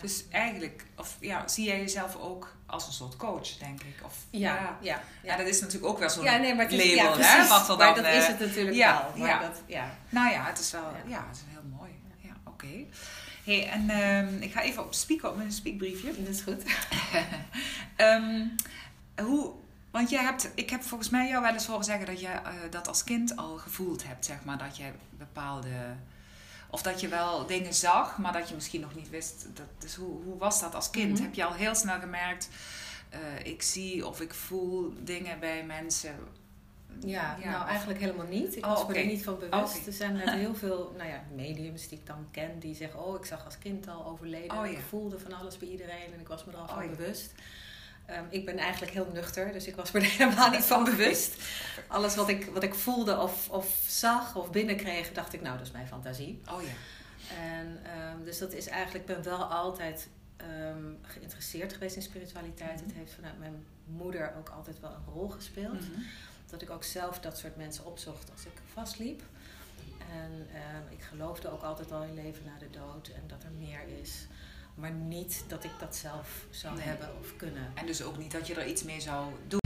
Dus 0.00 0.24
eigenlijk, 0.30 0.84
of 0.96 1.16
ja, 1.20 1.48
zie 1.48 1.66
jij 1.66 1.78
jezelf 1.78 2.16
ook 2.16 2.56
als 2.66 2.86
een 2.86 2.92
soort 2.92 3.16
coach, 3.16 3.48
denk 3.58 3.82
ik? 3.82 3.94
Of, 4.04 4.26
ja, 4.30 4.54
ja. 4.54 4.78
ja, 4.80 5.02
ja. 5.22 5.36
dat 5.36 5.46
is 5.46 5.60
natuurlijk 5.60 5.92
ook 5.92 5.98
wel 5.98 6.10
zo'n 6.10 6.24
ja, 6.24 6.36
nee, 6.36 6.54
maar 6.54 6.70
label, 6.70 6.94
ja, 6.94 7.16
hè? 7.16 7.48
Wat 7.48 7.66
dan, 7.66 7.78
maar 7.78 7.94
dat 7.94 8.06
is 8.06 8.26
het 8.26 8.38
natuurlijk 8.38 8.76
ja, 8.76 9.10
wel. 9.14 9.26
ja. 9.26 9.38
Dat, 9.38 9.62
ja. 9.66 9.96
Nou 10.08 10.32
ja, 10.32 10.44
het 10.46 10.58
is 10.58 10.70
wel, 10.70 10.92
ja, 11.06 11.26
het 11.28 11.36
is 11.36 11.42
heel 11.46 11.78
mooi. 11.78 11.90
Ja, 12.20 12.36
oké. 12.44 12.64
Okay. 12.64 12.88
Hey, 13.44 13.68
en 13.68 13.90
um, 13.90 14.42
ik 14.42 14.52
ga 14.52 14.62
even 14.62 14.84
op 14.84 14.94
speaker 14.94 15.28
op 15.28 15.36
mijn 15.36 15.52
speakbriefje. 15.52 16.22
Dat 16.22 16.34
is 16.34 16.40
goed. 16.40 16.62
um, 17.96 18.54
hoe, 19.26 19.52
want 19.94 20.10
jij 20.10 20.22
hebt, 20.22 20.50
ik 20.54 20.70
heb 20.70 20.82
volgens 20.82 21.10
mij 21.10 21.28
jou 21.28 21.42
wel 21.42 21.52
eens 21.52 21.66
horen 21.66 21.84
zeggen 21.84 22.06
dat 22.06 22.20
je 22.20 22.26
uh, 22.26 22.50
dat 22.70 22.88
als 22.88 23.04
kind 23.04 23.36
al 23.36 23.56
gevoeld 23.56 24.06
hebt, 24.06 24.24
zeg 24.24 24.44
maar, 24.44 24.58
dat 24.58 24.76
je 24.76 24.84
bepaalde. 25.10 25.68
Of 26.70 26.82
dat 26.82 27.00
je 27.00 27.08
wel 27.08 27.46
dingen 27.46 27.74
zag, 27.74 28.18
maar 28.18 28.32
dat 28.32 28.48
je 28.48 28.54
misschien 28.54 28.80
nog 28.80 28.94
niet 28.94 29.10
wist. 29.10 29.46
Dat, 29.52 29.66
dus 29.78 29.94
hoe, 29.94 30.22
hoe 30.22 30.38
was 30.38 30.60
dat 30.60 30.74
als 30.74 30.90
kind? 30.90 31.08
Mm 31.08 31.14
-hmm. 31.14 31.24
Heb 31.24 31.34
je 31.34 31.44
al 31.44 31.52
heel 31.52 31.74
snel 31.74 32.00
gemerkt, 32.00 32.48
uh, 33.12 33.46
ik 33.52 33.62
zie 33.62 34.06
of 34.06 34.20
ik 34.20 34.34
voel 34.34 34.94
dingen 35.02 35.40
bij 35.40 35.64
mensen? 35.64 36.14
Ja, 37.00 37.36
ja 37.40 37.50
nou 37.50 37.66
eigenlijk 37.66 38.00
helemaal 38.00 38.26
niet. 38.26 38.56
Ik 38.56 38.64
oh, 38.64 38.70
was 38.70 38.82
okay. 38.82 38.96
er 38.96 39.06
niet 39.06 39.24
van 39.24 39.38
bewust. 39.38 39.76
Okay. 39.76 39.86
Er 39.86 39.92
zijn 39.92 40.12
net 40.12 40.30
heel 40.44 40.54
veel 40.54 40.94
nou 40.96 41.08
ja, 41.08 41.22
mediums 41.34 41.88
die 41.88 41.98
ik 41.98 42.06
dan 42.06 42.26
ken 42.30 42.58
die 42.58 42.74
zeggen: 42.74 43.04
Oh, 43.04 43.14
ik 43.18 43.24
zag 43.24 43.44
als 43.44 43.58
kind 43.58 43.88
al 43.88 44.06
overleden. 44.06 44.58
Oh, 44.58 44.66
ja. 44.66 44.72
Ik 44.72 44.84
voelde 44.88 45.18
van 45.18 45.32
alles 45.32 45.58
bij 45.58 45.68
iedereen 45.68 46.12
en 46.12 46.20
ik 46.20 46.28
was 46.28 46.44
me 46.44 46.52
er 46.52 46.58
al 46.58 46.68
van 46.68 46.82
oh, 46.82 46.90
bewust. 46.90 47.34
Um, 48.10 48.26
ik 48.30 48.44
ben 48.44 48.58
eigenlijk 48.58 48.92
heel 48.92 49.10
nuchter, 49.12 49.52
dus 49.52 49.66
ik 49.66 49.76
was 49.76 49.90
me 49.90 50.00
er 50.00 50.10
helemaal 50.18 50.50
niet 50.50 50.64
van 50.64 50.84
bewust. 50.84 51.34
Alles 51.86 52.14
wat 52.14 52.28
ik, 52.28 52.44
wat 52.44 52.62
ik 52.62 52.74
voelde 52.74 53.18
of, 53.18 53.48
of 53.50 53.84
zag 53.86 54.36
of 54.36 54.50
binnenkreeg, 54.50 55.12
dacht 55.12 55.32
ik, 55.32 55.42
nou, 55.42 55.56
dat 55.58 55.66
is 55.66 55.72
mijn 55.72 55.86
fantasie. 55.86 56.40
Oh 56.50 56.62
ja. 56.62 56.72
En 57.42 57.66
um, 57.66 58.24
dus 58.24 58.38
dat 58.38 58.52
is 58.52 58.66
eigenlijk, 58.66 59.08
ik 59.08 59.14
ben 59.14 59.24
wel 59.24 59.44
altijd 59.44 60.08
um, 60.40 60.98
geïnteresseerd 61.02 61.72
geweest 61.72 61.96
in 61.96 62.02
spiritualiteit. 62.02 62.70
Mm 62.70 62.78
-hmm. 62.78 62.86
Het 62.86 62.96
heeft 62.96 63.12
vanuit 63.12 63.38
mijn 63.38 63.64
moeder 63.84 64.32
ook 64.38 64.48
altijd 64.48 64.80
wel 64.80 64.90
een 64.90 65.12
rol 65.12 65.28
gespeeld. 65.28 65.80
Mm 65.80 65.94
-hmm. 65.94 66.04
Dat 66.50 66.62
ik 66.62 66.70
ook 66.70 66.84
zelf 66.84 67.20
dat 67.20 67.38
soort 67.38 67.56
mensen 67.56 67.84
opzocht 67.84 68.30
als 68.30 68.44
ik 68.44 68.60
vastliep. 68.72 69.22
En 70.12 70.46
ik 70.90 71.02
geloofde 71.02 71.50
ook 71.52 71.62
altijd 71.62 71.92
al 71.92 72.02
in 72.02 72.14
leven 72.14 72.44
na 72.44 72.58
de 72.58 72.70
dood 72.70 73.08
en 73.08 73.22
dat 73.26 73.42
er 73.42 73.50
meer 73.50 73.80
is. 74.00 74.26
Maar 74.74 74.90
niet 74.90 75.44
dat 75.48 75.64
ik 75.64 75.70
dat 75.78 75.96
zelf 75.96 76.46
zou 76.50 76.74
nee. 76.74 76.84
hebben 76.84 77.18
of 77.18 77.36
kunnen. 77.36 77.72
En 77.74 77.86
dus 77.86 78.02
ook 78.02 78.18
niet 78.18 78.32
dat 78.32 78.46
je 78.46 78.54
er 78.54 78.66
iets 78.66 78.82
mee 78.82 79.00
zou 79.00 79.32
doen. 79.48 79.62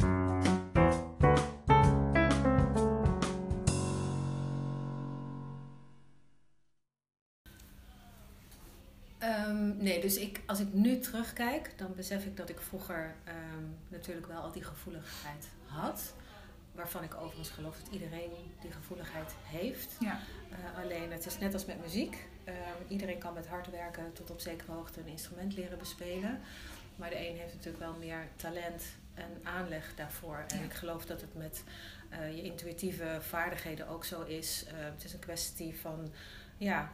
Um, 9.23 9.77
nee, 9.77 10.01
dus 10.01 10.17
ik, 10.17 10.41
als 10.47 10.61
ik 10.61 10.73
nu 10.73 10.99
terugkijk, 10.99 11.73
dan 11.77 11.95
besef 11.95 12.25
ik 12.25 12.37
dat 12.37 12.49
ik 12.49 12.61
vroeger 12.61 13.15
um, 13.29 13.77
natuurlijk 13.89 14.27
wel 14.27 14.41
al 14.41 14.53
die 14.53 14.65
gevoeligheid 14.65 15.49
had. 15.67 16.15
Waarvan 16.73 17.03
ik 17.03 17.15
overigens 17.15 17.51
geloof 17.51 17.77
dat 17.77 17.93
iedereen 17.93 18.31
die 18.61 18.73
gevoeligheid 18.73 19.35
heeft. 19.43 19.97
Ja. 20.01 20.21
Uh, 20.51 20.85
alleen 20.85 21.13
het 21.13 21.27
is 21.27 21.39
net 21.39 21.53
als 21.53 21.65
met 21.65 21.81
muziek. 21.81 22.29
Uh, 22.49 22.55
iedereen 22.89 23.19
kan 23.19 23.35
met 23.35 23.47
hard 23.47 23.71
werken 23.71 24.13
tot 24.13 24.31
op 24.31 24.41
zekere 24.41 24.73
hoogte 24.73 25.01
een 25.01 25.07
instrument 25.07 25.57
leren 25.57 25.79
bespelen. 25.79 26.41
Maar 26.97 27.11
de 27.11 27.29
een 27.29 27.37
heeft 27.37 27.55
natuurlijk 27.55 27.85
wel 27.85 27.95
meer 27.95 28.29
talent 28.37 28.85
en 29.15 29.41
aanleg 29.43 29.95
daarvoor. 29.95 30.45
En 30.49 30.59
ja. 30.59 30.65
ik 30.65 30.73
geloof 30.73 31.07
dat 31.07 31.21
het 31.21 31.35
met 31.35 31.63
uh, 32.13 32.37
je 32.37 32.43
intuïtieve 32.43 33.19
vaardigheden 33.21 33.89
ook 33.89 34.05
zo 34.05 34.23
is. 34.23 34.65
het 34.75 35.05
is 35.05 35.13
een 35.13 35.19
kwestie 35.19 35.77
van 35.81 36.13
ja, 36.57 36.93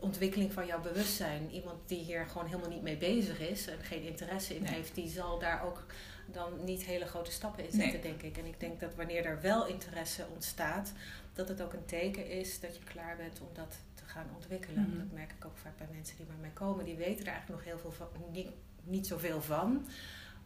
ontwikkeling 0.00 0.52
van 0.52 0.66
jouw 0.66 0.80
bewustzijn. 0.80 1.50
Iemand 1.50 1.88
die 1.88 2.04
hier 2.04 2.26
gewoon 2.26 2.46
helemaal 2.46 2.68
niet 2.68 2.82
mee 2.82 2.96
bezig 2.96 3.40
is 3.40 3.66
en 3.66 3.78
geen 3.82 4.02
interesse 4.02 4.56
in 4.56 4.62
nee. 4.62 4.72
heeft, 4.72 4.94
die 4.94 5.08
zal 5.08 5.38
daar 5.38 5.64
ook 5.64 5.86
dan 6.26 6.64
niet 6.64 6.82
hele 6.82 7.06
grote 7.06 7.30
stappen 7.30 7.64
in 7.64 7.70
zetten, 7.72 7.92
nee. 7.92 8.02
denk 8.02 8.22
ik. 8.22 8.38
En 8.38 8.46
ik 8.46 8.60
denk 8.60 8.80
dat 8.80 8.94
wanneer 8.94 9.24
er 9.24 9.40
wel 9.40 9.66
interesse 9.66 10.26
ontstaat, 10.34 10.92
dat 11.32 11.48
het 11.48 11.62
ook 11.62 11.72
een 11.72 11.84
teken 11.84 12.28
is 12.28 12.60
dat 12.60 12.76
je 12.76 12.84
klaar 12.84 13.16
bent 13.16 13.40
om 13.40 13.48
dat 13.52 13.70
te 13.70 13.78
gaan 14.10 14.26
ontwikkelen. 14.34 14.82
Mm 14.82 14.90
-hmm. 14.90 14.98
Dat 14.98 15.12
merk 15.12 15.32
ik 15.32 15.44
ook 15.44 15.56
vaak 15.56 15.76
bij 15.76 15.88
mensen 15.92 16.16
die 16.16 16.26
bij 16.26 16.40
mij 16.40 16.50
komen. 16.50 16.84
Die 16.84 16.96
weten 16.96 17.26
er 17.26 17.32
eigenlijk 17.32 17.64
nog 17.64 17.64
heel 17.64 17.78
veel 17.78 17.92
van, 17.92 18.08
niet, 18.32 18.48
niet 18.82 19.06
zoveel 19.06 19.42
van. 19.42 19.86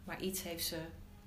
Maar 0.03 0.21
iets 0.21 0.43
heeft 0.43 0.65
ze 0.65 0.79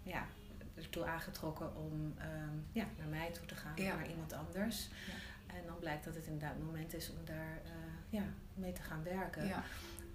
ja, 0.03 0.27
ertoe 0.75 1.05
aangetrokken 1.05 1.77
om 1.77 1.93
um, 2.03 2.67
ja, 2.73 2.85
naar 2.99 3.09
mij 3.09 3.31
toe 3.33 3.47
te 3.47 3.55
gaan, 3.55 3.73
ja. 3.77 3.97
naar 3.97 4.11
iemand 4.11 4.33
anders. 4.33 4.89
Ja. 5.07 5.57
En 5.57 5.67
dan 5.67 5.79
blijkt 5.79 6.05
dat 6.05 6.15
het 6.15 6.27
inderdaad 6.27 6.55
het 6.55 6.65
moment 6.65 6.95
is 6.95 7.11
om 7.11 7.25
daar 7.25 7.61
uh, 7.65 7.71
ja, 8.09 8.23
mee 8.55 8.73
te 8.73 8.83
gaan 8.83 9.03
werken. 9.03 9.47
Ja. 9.47 9.63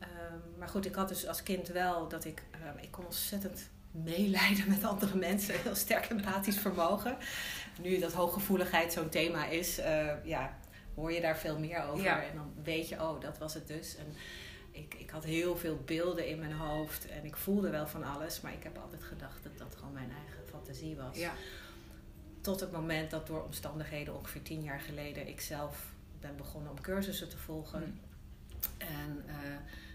Um, 0.02 0.58
maar 0.58 0.68
goed, 0.68 0.86
ik 0.86 0.96
had 0.96 1.08
dus 1.08 1.28
als 1.28 1.44
kind 1.44 1.68
wel 1.68 2.08
dat 2.08 2.26
ik, 2.26 2.44
um, 2.68 2.78
ik 2.78 2.92
kon 2.92 3.06
ontzettend 3.06 3.70
meelijden 3.92 4.70
met 4.70 4.84
andere 4.84 5.18
mensen. 5.18 5.60
Heel 5.60 5.76
sterk 5.76 6.06
empathisch 6.06 6.58
vermogen. 6.58 7.18
Nu 7.82 8.00
dat 8.00 8.14
hooggevoeligheid 8.14 8.94
zo'n 8.94 9.10
thema 9.10 9.46
is, 9.46 9.80
uh, 9.80 10.26
ja, 10.26 10.58
hoor 10.96 11.12
je 11.12 11.22
daar 11.22 11.38
veel 11.38 11.60
meer 11.60 11.84
over. 11.84 12.04
Ja. 12.04 12.24
En 12.24 12.36
dan 12.36 12.54
weet 12.64 12.90
je, 12.90 13.02
oh, 13.02 13.22
dat 13.22 13.38
was 13.38 13.54
het 13.54 13.68
dus. 13.68 13.96
En 13.96 14.06
ik, 14.72 14.94
ik 14.94 15.10
had 15.10 15.24
heel 15.24 15.58
veel 15.58 15.82
beelden 15.86 16.28
in 16.28 16.40
mijn 16.40 16.54
hoofd 16.54 17.08
en 17.10 17.26
ik 17.26 17.36
voelde 17.36 17.70
wel 17.70 17.88
van 17.88 18.04
alles. 18.04 18.42
Maar 18.42 18.54
ik 18.54 18.64
heb 18.64 18.78
altijd 18.78 19.04
gedacht 19.04 19.44
dat 19.44 19.58
dat 19.58 19.76
gewoon 19.76 19.94
mijn 19.94 20.12
eigen 20.12 20.48
fantasie 20.50 20.96
was. 20.96 21.18
Ja. 21.18 21.34
Tot 22.42 22.60
het 22.60 22.72
moment 22.72 23.12
dat 23.12 23.28
door 23.28 23.44
omstandigheden 23.44 24.16
ongeveer 24.16 24.42
tien 24.42 24.62
jaar 24.64 24.80
geleden 24.80 25.28
ik 25.28 25.42
zelf 25.42 25.86
ben 26.20 26.36
begonnen 26.38 26.72
om 26.72 26.82
cursussen 26.82 27.30
te 27.30 27.38
volgen. 27.38 27.80
Mm. 27.80 28.00
En 28.78 29.24
uh, 29.28 29.34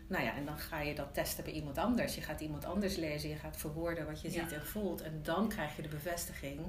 nou 0.07 0.25
ja, 0.25 0.35
en 0.35 0.45
dan 0.45 0.59
ga 0.59 0.81
je 0.81 0.95
dat 0.95 1.15
testen 1.15 1.45
bij 1.45 1.53
iemand 1.53 1.79
anders. 1.79 2.15
Je 2.15 2.21
gaat 2.21 2.41
iemand 2.41 2.65
anders 2.65 2.97
lezen, 2.97 3.29
je 3.29 3.37
gaat 3.37 3.57
verwoorden 3.57 4.07
wat 4.07 4.21
je 4.21 4.33
Ja. 4.33 4.43
ziet 4.43 4.53
en 4.53 4.67
voelt. 4.67 5.03
En 5.03 5.21
dan 5.23 5.49
krijg 5.49 5.77
je 5.77 5.83
de 5.83 5.89
bevestiging 5.89 6.61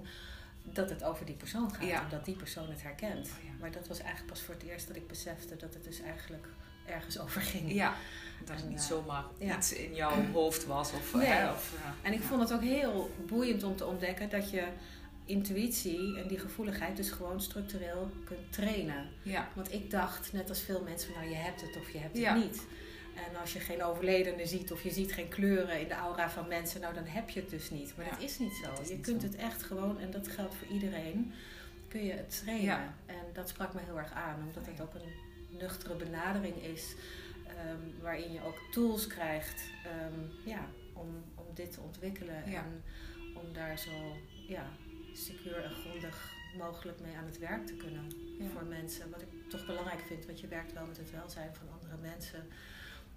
dat 0.75 0.89
het 0.89 1.03
over 1.03 1.25
die 1.25 1.35
persoon 1.35 1.73
gaat 1.73 1.87
Ja. 1.87 2.01
en 2.01 2.09
dat 2.09 2.25
die 2.25 2.35
persoon 2.35 2.69
het 2.69 2.81
herkent. 2.83 3.27
Oh 3.27 3.43
ja. 3.43 3.49
Maar 3.59 3.71
dat 3.71 3.87
was 3.87 3.99
eigenlijk 3.99 4.31
pas 4.31 4.41
voor 4.41 4.53
het 4.53 4.63
eerst 4.63 4.87
dat 4.87 4.95
ik 4.95 5.07
besefte 5.07 5.55
dat 5.55 5.73
het 5.73 5.83
dus 5.83 6.01
eigenlijk 6.01 6.47
ergens 6.85 7.19
over 7.23 7.41
ging. 7.41 7.71
Ja, 7.73 7.93
dat 8.45 8.55
het 8.55 8.69
niet 8.69 8.77
eh, 8.79 8.83
zomaar 8.85 9.23
ja. 9.39 9.57
iets 9.57 9.73
in 9.73 9.95
jouw 9.95 10.23
hoofd 10.33 10.65
was. 10.65 10.91
Of, 10.93 11.13
Nee. 11.13 11.25
hè, 11.25 11.51
of, 11.51 11.73
eh, 11.83 12.07
En 12.07 12.13
ik 12.13 12.21
vond 12.21 12.41
het 12.41 12.53
ook 12.53 12.61
heel 12.63 13.11
boeiend 13.27 13.63
om 13.63 13.75
te 13.75 13.85
ontdekken 13.85 14.29
dat 14.29 14.49
je 14.49 14.63
intuïtie 15.25 16.17
en 16.19 16.27
die 16.27 16.39
gevoeligheid 16.39 16.97
dus 16.97 17.11
gewoon 17.11 17.41
structureel 17.41 18.11
kunt 18.25 18.51
trainen. 18.53 19.09
Ja, 19.23 19.47
Want 19.55 19.73
ik 19.73 19.89
dacht, 19.91 20.33
net 20.33 20.49
als 20.49 20.61
veel 20.61 20.81
mensen, 20.83 21.09
van, 21.13 21.17
nou 21.21 21.33
je 21.33 21.39
hebt 21.39 21.61
het 21.61 21.75
of 21.77 21.91
je 21.91 21.97
hebt 21.97 22.17
het 22.17 22.35
niet. 22.35 22.61
En 23.27 23.35
als 23.39 23.53
je 23.53 23.59
geen 23.59 23.83
overledene 23.83 24.45
ziet 24.45 24.71
of 24.71 24.83
je 24.83 24.91
ziet 24.91 25.13
geen 25.13 25.27
kleuren 25.27 25.79
in 25.79 25.87
de 25.87 25.93
aura 25.93 26.29
van 26.29 26.47
mensen, 26.47 26.81
nou 26.81 26.93
dan 26.93 27.05
heb 27.05 27.29
je 27.29 27.39
het 27.39 27.49
dus 27.49 27.69
niet. 27.69 27.93
Maar 27.97 28.05
Ja, 28.05 28.11
dat 28.11 28.21
is 28.21 28.39
niet 28.39 28.61
zo. 28.63 28.81
is 28.81 28.87
je 28.87 28.93
niet 28.93 29.05
kunt 29.05 29.21
zo. 29.21 29.27
het 29.27 29.35
echt 29.35 29.63
gewoon, 29.63 29.99
en 29.99 30.11
dat 30.11 30.27
geldt 30.27 30.55
voor 30.55 30.67
iedereen, 30.67 31.33
kun 31.87 32.03
je 32.05 32.11
het 32.11 32.39
trainen. 32.43 32.65
Ja. 32.65 32.93
En 33.05 33.25
dat 33.33 33.49
sprak 33.49 33.73
me 33.73 33.79
heel 33.85 33.97
erg 33.97 34.11
aan, 34.13 34.43
omdat 34.47 34.65
het 34.65 34.81
ook 34.81 34.93
een 34.93 35.57
nuchtere 35.57 35.95
benadering 35.95 36.63
is, 36.63 36.95
ehm, 37.47 38.01
waarin 38.01 38.31
je 38.33 38.43
ook 38.43 38.57
tools 38.71 39.07
krijgt 39.07 39.61
ehm, 39.85 40.49
ja, 40.49 40.67
om, 40.93 41.23
om 41.35 41.45
dit 41.53 41.71
te 41.71 41.81
ontwikkelen 41.81 42.43
en 42.43 42.83
om 43.35 43.53
daar 43.53 43.77
zo 43.77 43.91
ja, 44.47 44.65
secuur 45.13 45.63
en 45.63 45.71
grondig 45.71 46.31
mogelijk 46.57 46.99
mee 46.99 47.15
aan 47.15 47.25
het 47.25 47.39
werk 47.39 47.67
te 47.67 47.73
kunnen 47.73 48.11
voor 48.53 48.63
mensen. 48.65 49.09
Wat 49.09 49.21
ik 49.21 49.27
toch 49.49 49.65
belangrijk 49.65 49.99
vind, 50.07 50.25
want 50.25 50.39
je 50.39 50.47
werkt 50.47 50.73
wel 50.73 50.85
met 50.85 50.97
het 50.97 51.11
welzijn 51.11 51.55
van 51.55 51.67
andere 51.81 51.97
mensen. 52.01 52.47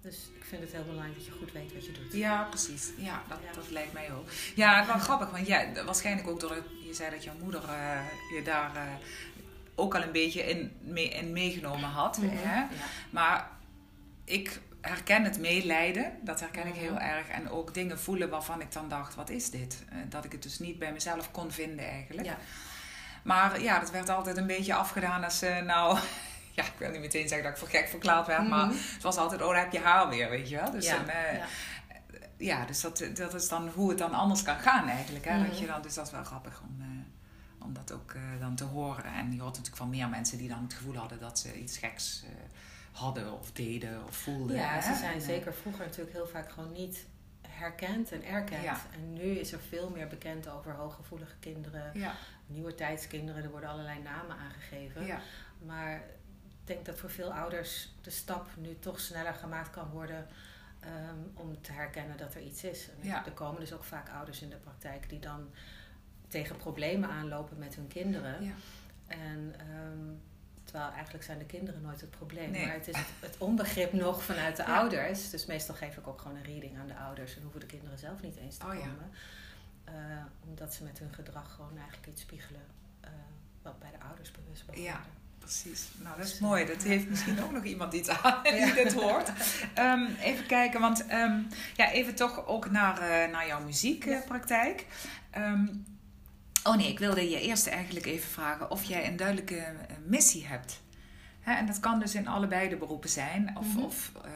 Dus 0.03 0.15
ik 0.35 0.43
vind 0.45 0.61
het 0.61 0.71
heel 0.71 0.83
belangrijk 0.83 1.15
dat 1.15 1.25
je 1.25 1.31
goed 1.31 1.51
weet 1.51 1.73
wat 1.73 1.85
je 1.85 1.91
doet. 1.91 2.13
Ja, 2.13 2.43
precies. 2.43 2.89
Ja, 2.97 3.21
dat, 3.27 3.37
Ja. 3.47 3.53
dat 3.53 3.69
lijkt 3.69 3.93
mij 3.93 4.11
ook. 4.13 4.27
Ja, 4.55 4.79
het 4.79 4.87
was 4.87 5.01
grappig, 5.01 5.29
want 5.29 5.47
ja, 5.47 5.65
waarschijnlijk 5.85 6.27
ook 6.27 6.39
doordat 6.39 6.63
je 6.87 6.93
zei 6.93 7.09
dat 7.11 7.23
jouw 7.23 7.33
moeder 7.41 7.63
eh, 7.63 7.99
je 8.35 8.41
daar 8.43 8.75
eh, 8.75 8.81
ook 9.75 9.95
al 9.95 10.01
een 10.01 10.11
beetje 10.11 10.41
in, 10.49 10.71
mee, 10.81 11.09
in 11.09 11.31
meegenomen 11.33 11.89
had. 11.89 12.17
Mhm. 12.17 12.27
Hè? 12.37 12.65
Maar 13.09 13.49
ik 14.23 14.59
herken 14.81 15.23
het 15.23 15.39
meelijden, 15.39 16.11
dat 16.21 16.39
herken 16.39 16.67
ik 16.67 16.73
Mhm. 16.73 16.83
heel 16.83 16.97
erg. 16.99 17.27
En 17.27 17.49
ook 17.49 17.73
dingen 17.73 17.99
voelen 17.99 18.29
waarvan 18.29 18.61
ik 18.61 18.71
dan 18.71 18.89
dacht, 18.89 19.15
wat 19.15 19.29
is 19.29 19.49
dit? 19.49 19.83
Eh, 19.89 19.97
Dat 20.09 20.25
ik 20.25 20.31
het 20.31 20.43
dus 20.43 20.59
niet 20.59 20.79
bij 20.79 20.91
mezelf 20.93 21.31
kon 21.31 21.51
vinden 21.51 21.87
eigenlijk. 21.87 22.27
Ja. 22.27 22.37
Maar 23.23 23.61
ja, 23.61 23.79
dat 23.79 23.91
werd 23.91 24.09
altijd 24.09 24.37
een 24.37 24.47
beetje 24.47 24.73
afgedaan 24.73 25.23
als, 25.23 25.41
eh, 25.41 25.61
nou... 25.61 25.99
Ja, 26.55 26.63
ik 26.63 26.73
wil 26.77 26.89
niet 26.89 26.99
meteen 27.01 27.27
zeggen 27.27 27.43
dat 27.43 27.51
ik 27.51 27.57
voor 27.57 27.67
gek 27.79 27.87
verklaard 27.87 28.27
werd, 28.27 28.47
maar 28.47 28.65
Mhm. 28.65 28.75
het 28.75 29.01
was 29.03 29.17
altijd, 29.17 29.41
oh, 29.41 29.47
daar 29.49 29.59
heb 29.59 29.71
je 29.71 29.79
haar 29.79 30.09
weer, 30.09 30.29
weet 30.29 30.49
je 30.49 30.55
wel. 30.55 30.71
Dus 30.71 30.85
ja. 30.85 30.95
dan, 30.97 31.07
eh, 31.09 31.37
ja. 31.37 31.45
ja, 32.37 32.65
dus 32.65 32.81
dat, 32.81 33.05
dat 33.13 33.33
is 33.33 33.47
dan 33.49 33.67
hoe 33.69 33.89
het 33.89 33.97
dan 33.97 34.13
anders 34.13 34.41
kan 34.43 34.59
gaan 34.59 34.87
eigenlijk. 34.89 35.25
Hè? 35.25 35.37
Dat 35.37 35.47
Mhm. 35.51 35.61
je 35.61 35.67
dan, 35.67 35.81
dus 35.81 35.93
dat 35.93 36.05
is 36.05 36.11
wel 36.11 36.23
grappig 36.23 36.61
om, 36.61 36.81
eh, 36.81 37.65
om 37.65 37.73
dat 37.73 37.91
ook 37.93 38.13
eh, 38.13 38.21
dan 38.39 38.55
te 38.55 38.63
horen. 38.63 39.03
En 39.05 39.25
je 39.33 39.39
hoort 39.39 39.49
natuurlijk 39.49 39.77
van 39.77 39.89
meer 39.89 40.09
mensen 40.09 40.37
die 40.37 40.49
dan 40.49 40.63
het 40.63 40.73
gevoel 40.73 40.95
hadden 40.95 41.19
dat 41.19 41.39
ze 41.39 41.59
iets 41.59 41.77
geks 41.77 42.23
hadden 42.91 43.39
of 43.39 43.51
deden 43.51 44.03
of 44.07 44.15
voelden. 44.15 44.55
Ja, 44.55 44.67
hè? 44.73 44.81
ze 44.81 44.95
zijn 44.99 45.13
En, 45.13 45.21
zeker 45.21 45.53
vroeger 45.53 45.85
natuurlijk 45.85 46.15
heel 46.15 46.27
vaak 46.27 46.51
gewoon 46.51 46.71
niet 46.71 47.05
herkend 47.47 48.11
en 48.11 48.25
erkend. 48.25 48.63
Ja. 48.63 48.77
En 48.93 49.13
nu 49.13 49.21
is 49.39 49.51
er 49.51 49.59
veel 49.69 49.89
meer 49.89 50.07
bekend 50.07 50.49
over 50.49 50.73
hooggevoelige 50.73 51.35
kinderen, 51.39 51.91
Ja, 51.93 52.13
nieuwe 52.47 52.75
tijdskinderen. 52.75 53.43
Er 53.43 53.49
worden 53.51 53.69
allerlei 53.69 53.99
namen 54.01 54.37
aangegeven. 54.37 55.05
ja, 55.05 55.19
Maar 55.65 56.01
denk 56.63 56.85
dat 56.85 56.97
voor 56.99 57.09
veel 57.09 57.33
ouders 57.33 57.89
de 58.01 58.09
stap 58.09 58.47
nu 58.57 58.79
toch 58.79 58.99
sneller 58.99 59.33
gemaakt 59.33 59.69
kan 59.69 59.89
worden 59.89 60.27
ehm, 60.79 61.17
om 61.33 61.61
te 61.61 61.71
herkennen 61.71 62.17
dat 62.17 62.35
er 62.35 62.41
iets 62.41 62.63
is. 62.63 62.89
En 62.89 63.07
Ja. 63.07 63.25
Er 63.25 63.31
komen 63.31 63.59
dus 63.59 63.73
ook 63.73 63.83
vaak 63.83 64.09
ouders 64.09 64.41
in 64.41 64.49
de 64.49 64.55
praktijk 64.55 65.09
die 65.09 65.19
dan 65.19 65.49
tegen 66.27 66.55
problemen 66.57 67.09
aanlopen 67.09 67.57
met 67.57 67.75
hun 67.75 67.87
kinderen. 67.87 68.43
ja. 68.43 68.53
En 69.07 69.53
ehm, 69.57 70.13
terwijl 70.63 70.91
eigenlijk 70.91 71.23
zijn 71.23 71.37
de 71.39 71.45
kinderen 71.45 71.81
nooit 71.81 72.01
het 72.01 72.09
probleem. 72.11 72.51
Nee. 72.51 72.65
Maar 72.65 72.73
het 72.73 72.87
is 72.87 72.95
het, 73.19 73.37
onbegrip 73.37 73.93
nog 74.05 74.23
vanuit 74.23 74.55
de 74.57 74.63
Ja. 74.63 74.77
ouders. 74.77 75.29
Dus 75.29 75.45
meestal 75.45 75.75
geef 75.75 75.97
ik 75.97 76.07
ook 76.07 76.21
gewoon 76.21 76.37
een 76.37 76.43
reading 76.43 76.77
aan 76.77 76.87
de 76.87 76.95
ouders. 76.97 77.35
En 77.35 77.41
hoeven 77.41 77.59
de 77.59 77.65
kinderen 77.65 77.99
zelf 77.99 78.21
niet 78.21 78.35
eens 78.35 78.57
te 78.57 78.65
Oh 78.65 78.69
komen. 78.71 79.11
Eh, 79.83 79.93
omdat 80.43 80.73
ze 80.73 80.83
met 80.83 80.99
hun 80.99 81.13
gedrag 81.13 81.53
gewoon 81.55 81.77
eigenlijk 81.77 82.07
iets 82.07 82.21
spiegelen. 82.21 82.61
eh, 83.01 83.09
wat 83.61 83.79
bij 83.79 83.91
de 83.91 84.05
ouders 84.05 84.31
bewust 84.31 84.63
Ja. 84.73 85.01
Precies. 85.43 85.81
Nou, 85.97 86.17
dat 86.17 86.25
is 86.25 86.39
mooi. 86.39 86.65
Dat 86.65 86.83
heeft 86.83 87.09
misschien 87.09 87.43
ook 87.43 87.51
nog 87.51 87.63
iemand 87.63 87.93
iets 87.93 88.09
aan 88.09 88.43
die 88.43 88.73
dit 88.73 88.93
hoort. 88.93 89.31
Ehm, 89.73 90.05
even 90.21 90.45
kijken, 90.45 90.79
want 90.81 91.05
ehm, 91.05 91.39
ja, 91.75 91.91
even 91.91 92.15
toch 92.15 92.45
ook 92.47 92.71
naar, 92.71 92.97
eh, 92.97 93.31
naar 93.31 93.47
jouw 93.47 93.63
muziekpraktijk. 93.63 94.85
Ehm, 95.29 95.65
oh 96.63 96.75
nee, 96.75 96.87
ik 96.87 96.99
wilde 96.99 97.29
je 97.29 97.41
eerst 97.41 97.67
eigenlijk 97.67 98.05
even 98.05 98.29
vragen 98.29 98.71
of 98.71 98.83
jij 98.83 99.07
een 99.07 99.15
duidelijke 99.15 99.57
eh, 99.57 99.73
missie 100.05 100.45
hebt. 100.47 100.81
Hè, 101.41 101.53
en 101.53 101.65
dat 101.65 101.79
kan 101.79 101.99
dus 101.99 102.15
in 102.15 102.27
allebei 102.27 102.69
de 102.69 102.75
beroepen 102.75 103.09
zijn. 103.09 103.57
Of, 103.57 103.67
Mhm. 103.67 103.79
of 103.83 104.11
eh, 104.25 104.31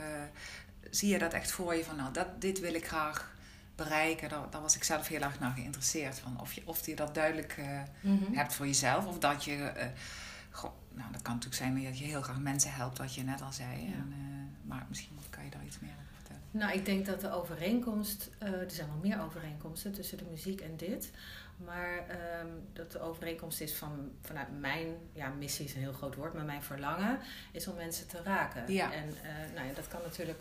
zie 0.90 1.10
je 1.12 1.18
dat 1.20 1.34
echt 1.34 1.52
voor 1.52 1.76
je 1.76 1.84
van, 1.84 1.96
nou, 1.96 2.14
dat, 2.14 2.42
dit 2.42 2.60
wil 2.60 2.74
ik 2.74 2.88
graag 2.88 3.36
bereiken. 3.76 4.30
Daar, 4.30 4.50
daar 4.50 4.62
was 4.62 4.76
ik 4.76 4.84
zelf 4.84 5.08
heel 5.08 5.22
erg 5.22 5.40
naar 5.40 5.52
geïnteresseerd. 5.56 6.20
Van 6.20 6.40
of, 6.42 6.54
je, 6.54 6.62
of 6.66 6.86
je 6.86 6.96
dat 6.96 7.14
duidelijk 7.16 7.56
Mhm. 8.02 8.34
hebt 8.34 8.54
voor 8.54 8.66
jezelf. 8.66 9.06
Of 9.06 9.18
dat 9.20 9.44
je, 9.44 9.72
nou 10.98 11.12
dat 11.12 11.22
kan 11.22 11.34
natuurlijk 11.34 11.62
zijn 11.62 11.84
dat 11.84 12.00
je 12.00 12.06
heel 12.06 12.22
graag 12.22 12.40
mensen 12.40 12.74
helpt, 12.74 12.98
wat 12.98 13.16
je 13.16 13.24
net 13.24 13.42
al 13.42 13.52
zei. 13.52 13.82
Ja. 13.82 13.94
En, 13.94 14.14
eh, 14.14 14.68
maar 14.70 14.86
misschien 14.90 15.18
kan 15.30 15.44
je 15.44 15.50
daar 15.50 15.66
iets 15.66 15.80
meer 15.80 15.92
over 15.92 16.16
vertellen. 16.16 16.42
Nou, 16.52 16.74
ik 16.74 16.86
denk 16.86 17.06
dat 17.06 17.22
de 17.22 17.32
overeenkomst, 17.32 18.30
eh, 18.38 18.52
er 18.52 18.72
zijn 18.72 18.88
wel 18.88 19.00
meer 19.02 19.22
overeenkomsten 19.22 19.92
tussen 19.92 20.18
de 20.18 20.26
muziek 20.30 20.62
en 20.62 20.78
dit. 20.78 21.12
Maar 21.66 22.08
ehm, 22.08 22.48
dat 22.74 22.92
de 22.92 23.00
overeenkomst 23.00 23.62
is 23.62 23.74
van, 23.74 24.12
vanuit 24.22 24.60
mijn, 24.60 24.88
ja, 25.14 25.30
missie 25.30 25.66
is 25.66 25.74
een 25.74 25.80
heel 25.80 25.94
groot 25.94 26.16
woord, 26.16 26.34
maar 26.34 26.46
mijn 26.46 26.64
verlangen 26.64 27.20
is 27.52 27.68
om 27.68 27.76
mensen 27.76 28.08
te 28.08 28.22
raken. 28.24 28.74
Ja. 28.74 28.94
En 28.94 29.10
eh, 29.24 29.56
nou 29.56 29.68
ja, 29.68 29.74
dat 29.74 29.88
kan 29.88 30.02
natuurlijk 30.04 30.40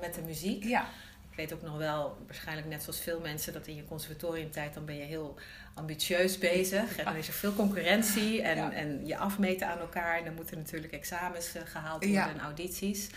met 0.00 0.14
de 0.14 0.22
muziek. 0.22 0.64
Ja, 0.64 0.86
Ik 1.32 1.38
weet 1.38 1.52
ook 1.52 1.62
nog 1.62 1.76
wel, 1.76 2.16
waarschijnlijk 2.26 2.66
net 2.68 2.82
zoals 2.82 3.00
veel 3.00 3.20
mensen, 3.20 3.52
dat 3.52 3.66
in 3.66 3.76
je 3.76 3.84
conservatoriumtijd 3.84 4.74
dan 4.74 4.84
ben 4.84 4.96
je 4.96 5.02
heel 5.04 5.38
ambitieus 5.74 6.38
bezig. 6.38 6.96
En 6.96 7.04
dan 7.04 7.16
is 7.16 7.28
er 7.28 7.32
veel 7.34 7.54
concurrentie 7.54 8.42
en, 8.42 8.56
Ja. 8.56 8.72
en 8.72 9.06
je 9.06 9.16
afmeten 9.16 9.68
aan 9.68 9.78
elkaar. 9.78 10.18
En 10.18 10.24
dan 10.24 10.34
moeten 10.34 10.56
natuurlijk 10.58 10.92
examens 10.92 11.54
eh, 11.54 11.62
gehaald 11.64 12.04
worden 12.04 12.10
Ja. 12.10 12.28
en 12.28 12.40
audities. 12.40 13.08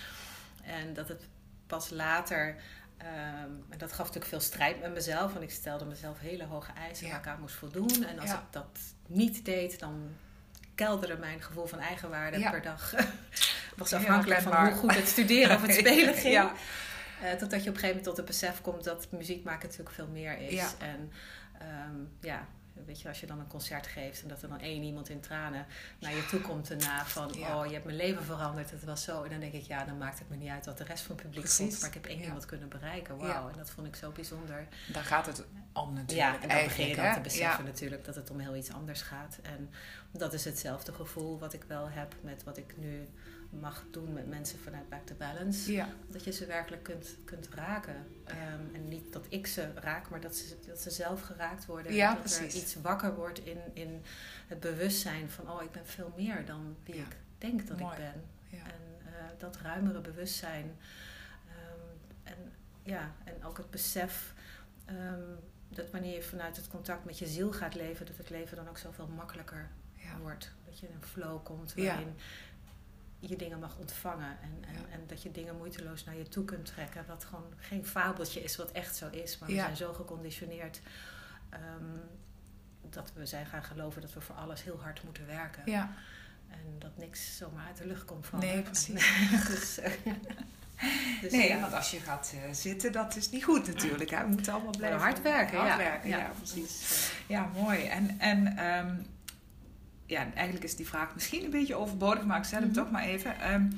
En 0.64 0.94
dat 0.94 1.08
het 1.08 1.22
pas 1.68 1.90
later, 1.90 2.56
ehm, 2.98 3.50
en 3.70 3.78
dat 3.78 3.90
gaf 3.90 3.98
natuurlijk 4.06 4.26
veel 4.26 4.40
strijd 4.40 4.82
met 4.82 4.94
mezelf. 4.94 5.32
Want 5.32 5.44
ik 5.44 5.52
stelde 5.52 5.86
mezelf 5.86 6.20
hele 6.20 6.46
hoge 6.46 6.72
eisen 6.78 7.06
Ja. 7.06 7.12
waar 7.12 7.22
ik 7.22 7.28
aan 7.28 7.40
moest 7.40 7.56
voldoen. 7.56 8.06
En 8.06 8.20
als 8.20 8.30
Ja. 8.30 8.36
ik 8.36 8.52
dat 8.54 8.80
niet 9.08 9.46
deed, 9.46 9.80
dan 9.80 10.10
kelderde 10.76 11.18
mijn 11.18 11.42
gevoel 11.42 11.66
van 11.66 11.80
eigenwaarde 11.80 12.40
Ja. 12.40 12.52
per 12.52 12.62
dag. 12.62 12.94
was 13.78 13.94
afhankelijk 13.94 14.42
van 14.42 14.56
hoe 14.66 14.72
goed 14.76 14.96
het 14.96 15.08
studeren 15.08 15.56
of 15.56 15.62
het 15.62 15.74
spelen 15.86 16.14
ging. 16.14 16.50
Eh, 17.22 17.32
totdat 17.32 17.64
je 17.64 17.70
op 17.70 17.76
een 17.76 17.82
gegeven 17.82 17.88
moment 17.88 18.04
tot 18.04 18.18
het 18.18 18.26
besef 18.26 18.62
komt 18.62 18.84
dat 18.84 19.12
muziek 19.12 19.44
maken 19.44 19.68
natuurlijk 19.68 19.96
veel 19.96 20.08
meer 20.08 20.38
is. 20.40 20.52
Ja. 20.54 20.70
En 20.80 21.12
ehm, 21.60 21.96
ja, 22.20 22.48
weet 22.86 23.02
je, 23.02 23.08
als 23.08 23.20
je 23.20 23.26
dan 23.28 23.40
een 23.40 23.48
concert 23.48 23.88
geeft 23.88 24.22
en 24.22 24.28
dat 24.28 24.42
er 24.42 24.50
dan 24.50 24.60
één 24.60 24.84
iemand 24.84 25.10
in 25.10 25.20
tranen 25.20 25.66
naar 26.00 26.16
je 26.16 26.26
toe 26.26 26.42
komt 26.42 26.68
daarna 26.68 27.06
van 27.06 27.32
Ja. 27.38 27.60
oh, 27.60 27.66
je 27.66 27.74
hebt 27.74 27.86
mijn 27.86 27.98
leven 27.98 28.24
veranderd, 28.24 28.72
het 28.72 28.84
was 28.84 29.04
zo. 29.04 29.24
En 29.24 29.30
dan 29.30 29.40
denk 29.40 29.54
ik, 29.54 29.62
ja, 29.64 29.86
dan 29.86 29.98
maakt 29.98 30.20
het 30.20 30.30
me 30.30 30.36
niet 30.36 30.50
uit 30.50 30.66
wat 30.66 30.78
de 30.78 30.84
rest 30.84 31.04
van 31.04 31.16
het 31.16 31.24
publiek 31.26 31.44
Precies. 31.44 31.58
vond, 31.70 31.80
maar 31.80 31.88
ik 31.90 31.94
heb 31.96 32.06
één 32.06 32.20
Ja. 32.20 32.24
iemand 32.26 32.46
kunnen 32.46 32.70
bereiken. 32.70 33.18
Wauw, 33.18 33.28
Ja. 33.46 33.52
en 33.52 33.58
dat 33.58 33.70
vond 33.70 33.88
ik 33.88 33.96
zo 33.96 34.12
bijzonder. 34.12 34.68
daar 34.94 35.04
gaat 35.04 35.26
het 35.26 35.44
om 35.74 35.94
natuurlijk. 35.94 36.36
ja, 36.36 36.42
en 36.42 36.50
dan 36.50 36.64
begin 36.64 36.88
je 36.88 36.96
dan 36.96 37.14
te 37.14 37.20
beseffen 37.22 37.66
natuurlijk 37.66 38.06
dat 38.06 38.16
het 38.16 38.30
om 38.30 38.40
heel 38.40 38.56
iets 38.56 38.72
anders 38.74 39.02
gaat. 39.02 39.40
En 39.42 39.70
dat 40.12 40.34
is 40.34 40.46
hetzelfde 40.46 40.94
gevoel 40.94 41.40
wat 41.40 41.54
ik 41.54 41.64
wel 41.68 41.90
heb 41.90 42.16
met 42.22 42.44
wat 42.44 42.58
ik 42.58 42.78
nu 42.78 43.08
mag 43.60 43.84
doen 43.92 44.14
met 44.14 44.28
mensen 44.28 44.60
vanuit 44.60 44.90
Back 44.90 45.06
to 45.06 45.16
Balance. 45.16 45.72
Ja. 45.72 45.88
Dat 46.08 46.24
je 46.24 46.32
ze 46.32 46.46
werkelijk 46.46 46.84
kunt, 46.84 47.16
kunt 47.26 47.50
raken. 47.50 47.96
Ehm, 48.24 48.76
en 48.76 48.88
niet 48.88 49.14
dat 49.14 49.26
ik 49.30 49.48
ze 49.48 49.72
raak, 49.74 50.10
maar 50.10 50.22
dat 50.22 50.36
ze, 50.36 50.58
dat 50.68 50.82
ze 50.82 50.90
zelf 50.90 51.22
geraakt 51.22 51.66
worden. 51.66 51.94
Ja, 51.94 52.10
dat 52.14 52.20
precies. 52.20 52.54
er 52.54 52.62
iets 52.62 52.76
wakker 52.76 53.16
wordt 53.16 53.40
in, 53.46 53.58
in 53.74 54.02
het 54.48 54.60
bewustzijn 54.60 55.30
van... 55.30 55.50
oh, 55.52 55.64
ik 55.64 55.72
ben 55.72 55.86
veel 55.88 56.14
meer 56.16 56.46
dan 56.46 56.76
wie 56.84 56.96
Ja. 56.96 57.02
ik 57.02 57.16
denk 57.38 57.68
dat 57.68 57.80
Mooi. 57.80 57.92
ik 57.92 57.98
ben. 57.98 58.24
Ja. 58.60 58.66
En 58.66 59.08
eh, 59.14 59.24
dat 59.38 59.58
ruimere 59.58 60.02
bewustzijn. 60.02 60.78
ehm, 61.48 61.80
en, 62.24 62.52
ja, 62.84 63.12
en 63.24 63.44
ook 63.44 63.58
het 63.58 63.70
besef... 63.70 64.34
ehm, 64.86 65.20
dat 65.70 65.92
wanneer 65.92 66.16
je 66.16 66.24
vanuit 66.24 66.56
het 66.56 66.68
contact 66.68 67.06
met 67.06 67.20
je 67.20 67.28
ziel 67.28 67.52
gaat 67.52 67.76
leven... 67.76 68.06
dat 68.06 68.18
het 68.18 68.30
leven 68.30 68.58
dan 68.58 68.68
ook 68.70 68.78
zoveel 68.78 69.08
makkelijker 69.08 69.70
wordt. 70.22 70.52
Dat 70.66 70.80
je 70.80 70.88
in 70.88 70.94
een 70.94 71.08
flow 71.08 71.44
komt 71.44 71.74
Ja. 71.76 71.86
waarin 71.86 72.16
je 73.20 73.36
dingen 73.36 73.60
mag 73.60 73.78
ontvangen. 73.78 74.38
En, 74.42 74.64
en, 74.68 74.74
Ja. 74.74 74.80
en 74.92 75.00
dat 75.08 75.22
je 75.24 75.32
dingen 75.32 75.58
moeiteloos 75.58 76.04
naar 76.04 76.16
je 76.18 76.28
toe 76.28 76.46
kunt 76.46 76.66
trekken. 76.66 77.06
Wat 77.08 77.24
gewoon 77.26 77.54
geen 77.58 77.86
fabeltje 77.86 78.44
is, 78.44 78.56
wat 78.56 78.72
echt 78.72 78.96
zo 78.96 79.08
is. 79.10 79.38
Maar 79.38 79.50
we 79.50 79.56
Ja. 79.56 79.64
zijn 79.64 79.78
zo 79.78 79.94
geconditioneerd 79.94 80.82
ehm, 81.50 81.98
dat 82.90 83.12
we 83.14 83.26
zijn 83.26 83.46
gaan 83.46 83.64
geloven 83.64 84.02
dat 84.02 84.14
we 84.14 84.22
voor 84.22 84.36
alles 84.36 84.64
heel 84.64 84.82
hard 84.82 85.04
moeten 85.04 85.26
werken. 85.28 85.62
ja. 85.66 85.94
En 86.50 86.80
dat 86.80 86.98
niks 86.98 87.38
zomaar 87.38 87.66
uit 87.68 87.78
de 87.78 87.88
lucht 87.88 88.06
komt 88.06 88.28
vallen. 88.28 88.46
Nee, 88.46 88.56
En- 88.56 88.64
precies. 88.64 89.12
dus, 89.48 89.78
eh, 89.78 89.92
Dus 91.22 91.32
nee, 91.32 91.48
ja. 91.50 91.60
want 91.60 91.74
als 91.74 91.92
je 91.92 92.00
gaat 92.00 92.34
uh, 92.36 92.54
zitten, 92.54 92.92
dat 92.92 93.16
is 93.16 93.30
niet 93.30 93.44
goed 93.44 93.68
natuurlijk. 93.68 94.10
Hè? 94.10 94.22
We 94.24 94.28
moeten 94.30 94.54
allemaal 94.54 94.78
blijven 94.78 95.00
hard 95.00 95.22
werken. 95.22 95.58
Hard 95.58 95.70
ja. 95.70 95.78
werken, 95.78 96.10
ja, 96.10 96.32
precies. 96.38 96.80
Dus, 96.80 97.12
ja, 97.28 97.50
mooi. 97.54 97.86
En, 97.88 98.20
en 98.20 98.66
um, 98.66 99.06
ja, 100.06 100.34
eigenlijk 100.34 100.66
is 100.66 100.76
die 100.76 100.88
vraag 100.88 101.14
misschien 101.14 101.44
een 101.44 101.50
beetje 101.50 101.76
overbodig, 101.76 102.26
maar 102.26 102.38
ik 102.38 102.44
stel 102.44 102.60
hem 102.60 102.68
mm 102.68 102.74
-hmm. 102.74 102.84
toch 102.84 102.92
maar 102.92 103.04
even. 103.04 103.54
Um, 103.54 103.70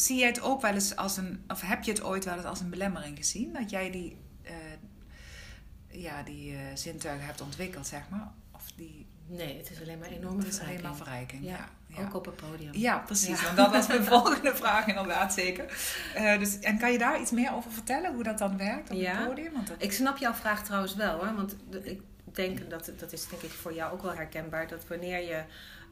zie 0.00 0.18
jij 0.18 0.28
het 0.28 0.40
ook 0.40 0.60
wel 0.60 0.74
eens 0.74 0.96
als 0.96 1.16
een, 1.16 1.44
of 1.48 1.60
heb 1.60 1.82
je 1.82 1.90
het 1.90 2.02
ooit 2.02 2.24
wel 2.24 2.36
eens 2.36 2.44
als 2.44 2.60
een 2.60 2.70
belemmering 2.70 3.16
gezien? 3.16 3.52
Dat 3.52 3.70
jij 3.70 3.90
die, 3.90 4.16
uh, 4.44 4.52
ja, 6.02 6.22
die 6.22 6.52
uh, 6.52 6.58
zintuigen 6.74 7.26
hebt 7.26 7.40
ontwikkeld, 7.40 7.86
zeg 7.86 8.02
maar? 8.10 8.32
Of 8.52 8.62
die... 8.76 9.06
Nee, 9.26 9.56
het 9.56 9.70
is 9.70 9.80
alleen 9.80 9.98
maar 9.98 10.08
enorme 10.08 10.38
Het 10.38 10.52
is 10.52 10.60
alleen 10.60 10.82
maar 10.82 10.96
verrijking, 10.96 11.44
ja. 11.44 11.50
ja, 11.50 11.68
ja. 11.86 12.02
Ook 12.02 12.14
op 12.14 12.24
het 12.24 12.36
podium. 12.36 12.74
Ja, 12.74 12.98
precies. 12.98 13.40
Ja. 13.40 13.44
Want 13.44 13.56
dat 13.56 13.70
was 13.70 13.86
mijn 13.86 14.04
volgende 14.14 14.56
vraag 14.56 14.86
inderdaad, 14.86 15.32
zeker. 15.32 15.78
Uh, 16.16 16.38
dus, 16.38 16.58
en 16.58 16.78
kan 16.78 16.92
je 16.92 16.98
daar 16.98 17.20
iets 17.20 17.30
meer 17.30 17.54
over 17.54 17.72
vertellen, 17.72 18.14
hoe 18.14 18.22
dat 18.22 18.38
dan 18.38 18.56
werkt 18.56 18.90
op 18.90 18.96
ja. 18.96 19.16
het 19.16 19.28
podium? 19.28 19.52
Want 19.52 19.66
dat... 19.66 19.82
Ik 19.82 19.92
snap 19.92 20.16
jouw 20.16 20.34
vraag 20.34 20.64
trouwens 20.64 20.94
wel, 20.94 21.18
hoor. 21.18 21.34
Want 21.34 21.56
ik 21.82 22.00
denk, 22.34 22.70
dat, 22.70 22.90
dat 22.98 23.12
is 23.12 23.28
denk 23.28 23.42
ik 23.42 23.50
voor 23.50 23.74
jou 23.74 23.92
ook 23.92 24.02
wel 24.02 24.14
herkenbaar, 24.14 24.68
dat 24.68 24.86
wanneer 24.86 25.20
je 25.20 25.42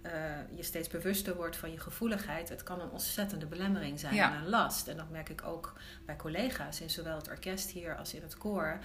uh, 0.07 0.12
je 0.57 0.62
steeds 0.62 0.88
bewuster 0.88 1.37
wordt 1.37 1.57
van 1.57 1.73
je 1.73 1.78
gevoeligheid, 1.81 2.49
het 2.49 2.62
kan 2.62 2.81
een 2.81 2.90
ontzettende 2.90 3.47
belemmering 3.47 4.00
zijn 4.00 4.14
Ja. 4.14 4.33
en 4.33 4.38
een 4.43 4.49
last. 4.49 4.88
En 4.88 4.97
dat 4.97 5.11
merk 5.11 5.28
ik 5.28 5.43
ook 5.45 5.73
bij 6.07 6.16
collega's 6.16 6.81
in 6.81 6.90
zowel 6.90 7.16
het 7.16 7.28
orkest 7.28 7.71
hier 7.71 7.97
als 7.97 8.14
in 8.14 8.23
het 8.23 8.38
koor. 8.38 8.78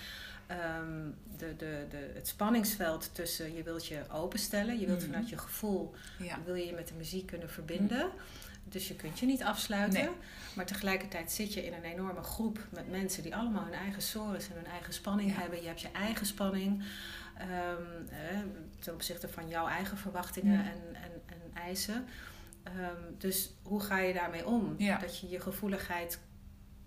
Um, 0.79 1.15
de, 1.37 1.55
de, 1.55 1.85
de, 1.89 2.11
het 2.13 2.27
spanningsveld 2.27 3.09
tussen 3.15 3.53
je 3.55 3.63
wilt 3.63 3.85
je 3.87 4.01
openstellen, 4.11 4.79
je 4.79 4.85
wilt 4.85 4.99
Mhm. 4.99 5.07
vanuit 5.09 5.29
je 5.29 5.37
gevoel, 5.37 5.93
Ja. 6.19 6.37
wil 6.45 6.55
je 6.55 6.65
je 6.65 6.73
met 6.73 6.87
de 6.87 6.93
muziek 6.93 7.25
kunnen 7.25 7.49
verbinden. 7.49 8.09
Dus 8.63 8.87
je 8.87 8.95
kunt 8.95 9.19
je 9.19 9.25
niet 9.25 9.43
afsluiten. 9.43 9.99
Nee. 10.03 10.09
Maar 10.53 10.65
tegelijkertijd 10.65 11.31
zit 11.31 11.53
je 11.53 11.65
in 11.65 11.73
een 11.73 11.83
enorme 11.83 12.21
groep 12.23 12.59
met 12.69 12.91
mensen 12.91 13.23
die 13.23 13.35
allemaal 13.35 13.63
hun 13.63 13.73
eigen 13.73 14.01
sores 14.01 14.49
en 14.49 14.55
hun 14.55 14.65
eigen 14.65 14.93
spanning 14.93 15.31
Ja. 15.31 15.39
hebben. 15.39 15.61
Je 15.61 15.67
hebt 15.67 15.81
je 15.81 15.91
eigen 15.91 16.25
spanning 16.25 16.83
ehm, 17.49 18.07
eh, 18.09 18.39
ten 18.79 18.93
opzichte 18.93 19.29
van 19.29 19.47
jouw 19.47 19.67
eigen 19.67 19.97
verwachtingen 19.97 20.57
Ja. 20.63 20.63
en, 20.71 20.95
en, 20.95 21.11
en 21.25 21.41
eisen. 21.53 22.05
Ehm, 22.63 23.01
dus 23.17 23.49
hoe 23.63 23.79
ga 23.81 23.97
je 23.99 24.13
daarmee 24.13 24.45
om? 24.47 24.75
Ja. 24.77 24.97
Dat 24.97 25.17
je 25.19 25.29
je 25.29 25.39
gevoeligheid 25.39 26.19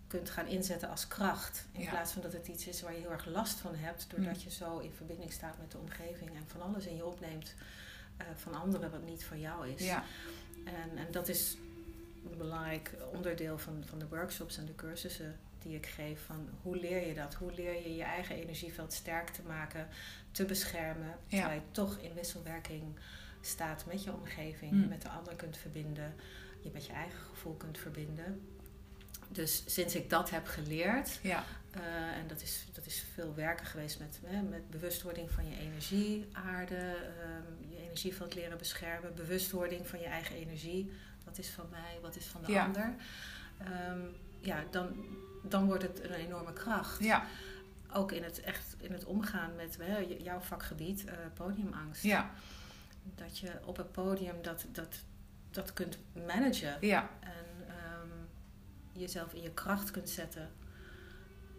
kunt 0.07 0.31
gaan 0.31 0.47
inzetten 0.47 0.89
als 0.89 1.09
kracht. 1.09 1.67
In 1.73 1.81
Ja. 1.81 1.91
plaats 1.91 2.13
van 2.13 2.23
dat 2.23 2.33
het 2.33 2.49
iets 2.49 2.67
is 2.67 2.83
waar 2.83 2.93
je 2.95 3.01
heel 3.01 3.11
erg 3.13 3.27
last 3.27 3.59
van 3.59 3.75
hebt. 3.75 4.07
Doordat 4.11 4.43
je 4.43 4.51
zo 4.51 4.79
in 4.79 4.93
verbinding 4.93 5.33
staat 5.33 5.59
met 5.59 5.71
de 5.71 5.79
omgeving 5.79 6.31
en 6.37 6.45
van 6.47 6.63
alles 6.63 6.87
in 6.87 6.97
je 6.97 7.05
opneemt 7.07 7.55
eh, 8.17 8.27
van 8.35 8.55
anderen 8.55 8.91
wat 8.91 9.03
niet 9.05 9.25
van 9.25 9.41
jou 9.41 9.69
is. 9.69 9.85
Ja. 9.87 10.05
En, 10.65 10.99
en 10.99 11.07
dat 11.11 11.29
is 11.29 11.57
een 12.31 12.39
belangrijk 12.39 12.95
onderdeel 13.13 13.59
van, 13.59 13.83
van 13.87 13.99
de 13.99 14.09
workshops 14.09 14.57
en 14.59 14.65
de 14.67 14.75
cursussen 14.75 15.39
die 15.65 15.77
ik 15.77 15.87
geef. 15.87 16.21
Van 16.27 16.49
hoe 16.63 16.77
leer 16.77 17.07
je 17.07 17.15
dat? 17.15 17.35
Hoe 17.35 17.53
leer 17.53 17.75
je 17.83 17.95
je 17.97 18.03
eigen 18.03 18.37
energieveld 18.37 18.93
sterk 18.93 19.29
te 19.31 19.43
maken, 19.47 19.89
te 20.31 20.45
beschermen, 20.45 21.09
Ja. 21.27 21.39
terwijl 21.39 21.61
je 21.61 21.67
toch 21.71 21.97
in 21.99 22.15
wisselwerking 22.15 22.83
staat 23.41 23.85
met 23.87 24.05
je 24.05 24.13
omgeving, 24.13 24.73
Mm. 24.73 24.81
je 24.81 24.87
met 24.87 25.03
de 25.03 25.09
ander 25.09 25.35
kunt 25.37 25.57
verbinden, 25.57 26.15
je 26.61 26.71
met 26.73 26.87
je 26.87 26.93
eigen 26.93 27.19
gevoel 27.19 27.55
kunt 27.55 27.79
verbinden. 27.79 28.41
Dus 29.29 29.63
sinds 29.67 29.95
ik 29.95 30.11
dat 30.11 30.31
heb 30.31 30.47
geleerd, 30.47 31.19
Ja. 31.23 31.45
eh, 31.71 32.17
en 32.17 32.27
dat 32.27 32.43
is, 32.43 32.67
dat 32.73 32.87
is 32.87 33.05
veel 33.15 33.35
werken 33.35 33.67
geweest 33.67 33.99
met, 33.99 34.19
hè, 34.25 34.43
met 34.43 34.71
bewustwording 34.71 35.31
van 35.31 35.49
je 35.49 35.57
energie, 35.59 36.29
aarde, 36.33 36.77
ehm, 36.77 37.71
je 37.71 37.77
energieveld 37.83 38.35
leren 38.35 38.59
beschermen, 38.59 39.15
bewustwording 39.15 39.89
van 39.89 39.99
je 40.01 40.07
eigen 40.07 40.37
energie. 40.37 40.91
Wat 41.25 41.39
is 41.39 41.49
van 41.49 41.67
mij, 41.71 41.99
wat 42.03 42.17
is 42.17 42.27
van 42.27 42.43
de 42.45 42.53
Ja. 42.53 42.65
ander. 42.65 42.95
Ehm, 43.59 44.01
ja, 44.41 44.65
dan, 44.71 44.97
dan 45.49 45.67
wordt 45.67 45.83
het 45.83 46.05
een 46.05 46.13
enorme 46.13 46.53
kracht. 46.53 47.03
Ja. 47.05 47.27
Ook 47.93 48.13
in 48.13 48.23
het, 48.23 48.41
echt, 48.41 48.77
in 48.79 48.93
het 48.93 49.05
omgaan 49.05 49.55
met 49.57 49.77
hè, 49.81 49.97
jouw 49.99 50.41
vakgebied, 50.41 51.05
eh, 51.05 51.15
podiumangst. 51.35 52.03
Ja. 52.03 52.31
Dat 53.15 53.39
je 53.39 53.53
op 53.65 53.77
het 53.77 53.93
podium 53.93 54.43
dat, 54.43 54.67
dat, 54.73 54.95
dat 55.51 55.73
kunt 55.73 55.99
managen 56.27 56.77
Ja. 56.81 57.11
en 57.21 57.67
ehm, 57.69 58.09
jezelf 58.93 59.33
in 59.33 59.43
je 59.43 59.51
kracht 59.51 59.91
kunt 59.91 60.09
zeiten. 60.11 60.51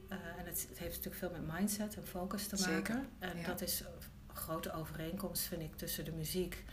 Eh, 0.10 0.18
en 0.38 0.46
het, 0.46 0.66
het 0.70 0.78
heeft 0.80 0.96
natuurlijk 0.96 1.16
veel 1.16 1.32
met 1.42 1.54
mindset 1.58 1.96
en 1.96 2.08
focus 2.08 2.48
te 2.48 2.56
maken. 2.60 2.74
Zeker, 2.74 3.02
En 3.20 3.38
ja. 3.38 3.48
dat 3.48 3.62
is 3.62 3.80
een 3.80 4.36
grote 4.36 4.74
overeenkomst, 4.74 5.44
vind 5.44 5.62
ik, 5.62 5.76
tussen 5.76 6.06
de 6.06 6.12
muziek 6.12 6.64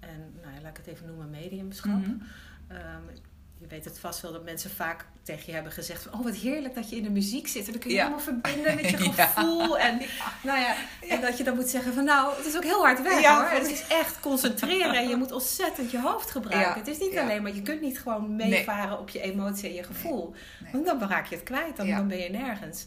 en, 0.00 0.32
nou 0.40 0.54
ja, 0.54 0.60
laat 0.60 0.70
ik 0.70 0.76
het 0.76 0.86
even 0.86 1.06
noemen, 1.06 1.30
mediumschap. 1.30 2.00
Mhm. 2.00 2.14
Ehm, 2.66 3.02
je 3.62 3.68
weet 3.68 3.84
het 3.84 3.98
vast 3.98 4.20
wel 4.20 4.32
dat 4.32 4.44
mensen 4.44 4.70
vaak 4.70 5.06
tegen 5.22 5.42
je 5.46 5.52
hebben 5.52 5.72
gezegd 5.72 6.02
van... 6.02 6.12
oh, 6.18 6.24
wat 6.24 6.34
heerlijk 6.34 6.74
dat 6.74 6.90
je 6.90 6.96
in 6.96 7.02
de 7.02 7.10
muziek 7.10 7.48
zit. 7.48 7.66
En 7.66 7.72
dan 7.72 7.80
kun 7.80 7.90
je 7.90 7.96
Ja. 7.96 8.02
helemaal 8.02 8.24
verbinden 8.24 8.74
met 8.74 8.88
je 8.90 8.98
Ja. 9.16 9.26
gevoel. 9.26 9.78
En, 9.78 9.98
nou 10.42 10.58
ja, 10.60 10.74
en 11.08 11.20
dat 11.20 11.38
je 11.38 11.44
dan 11.44 11.54
moet 11.54 11.68
zeggen 11.68 11.94
van... 11.94 12.04
nou, 12.04 12.36
het 12.36 12.46
is 12.46 12.56
ook 12.56 12.64
heel 12.64 12.80
hard 12.82 13.02
werk 13.02 13.24
hoor. 13.24 13.48
Het 13.48 13.70
is 13.70 13.86
echt 13.88 14.20
concentreren. 14.20 14.94
En 14.94 15.08
je 15.08 15.16
moet 15.16 15.32
ontzettend 15.32 15.90
je 15.90 16.00
hoofd 16.00 16.30
gebruiken. 16.30 16.74
Het 16.74 16.88
is 16.88 16.98
niet 16.98 17.18
alleen 17.18 17.42
maar... 17.42 17.54
je 17.54 17.62
kunt 17.62 17.80
niet 17.80 17.98
gewoon 18.00 18.36
meevaren 18.36 18.98
op 18.98 19.08
je 19.08 19.20
emotie 19.20 19.68
en 19.68 19.74
je 19.74 19.82
gevoel. 19.82 20.34
Nee. 20.62 20.72
Want 20.72 20.86
dan 21.00 21.08
raak 21.08 21.26
je 21.26 21.34
het 21.34 21.44
kwijt. 21.44 21.76
Dan, 21.76 21.88
dan 21.88 22.08
ben 22.08 22.18
je 22.18 22.28
nergens. 22.30 22.86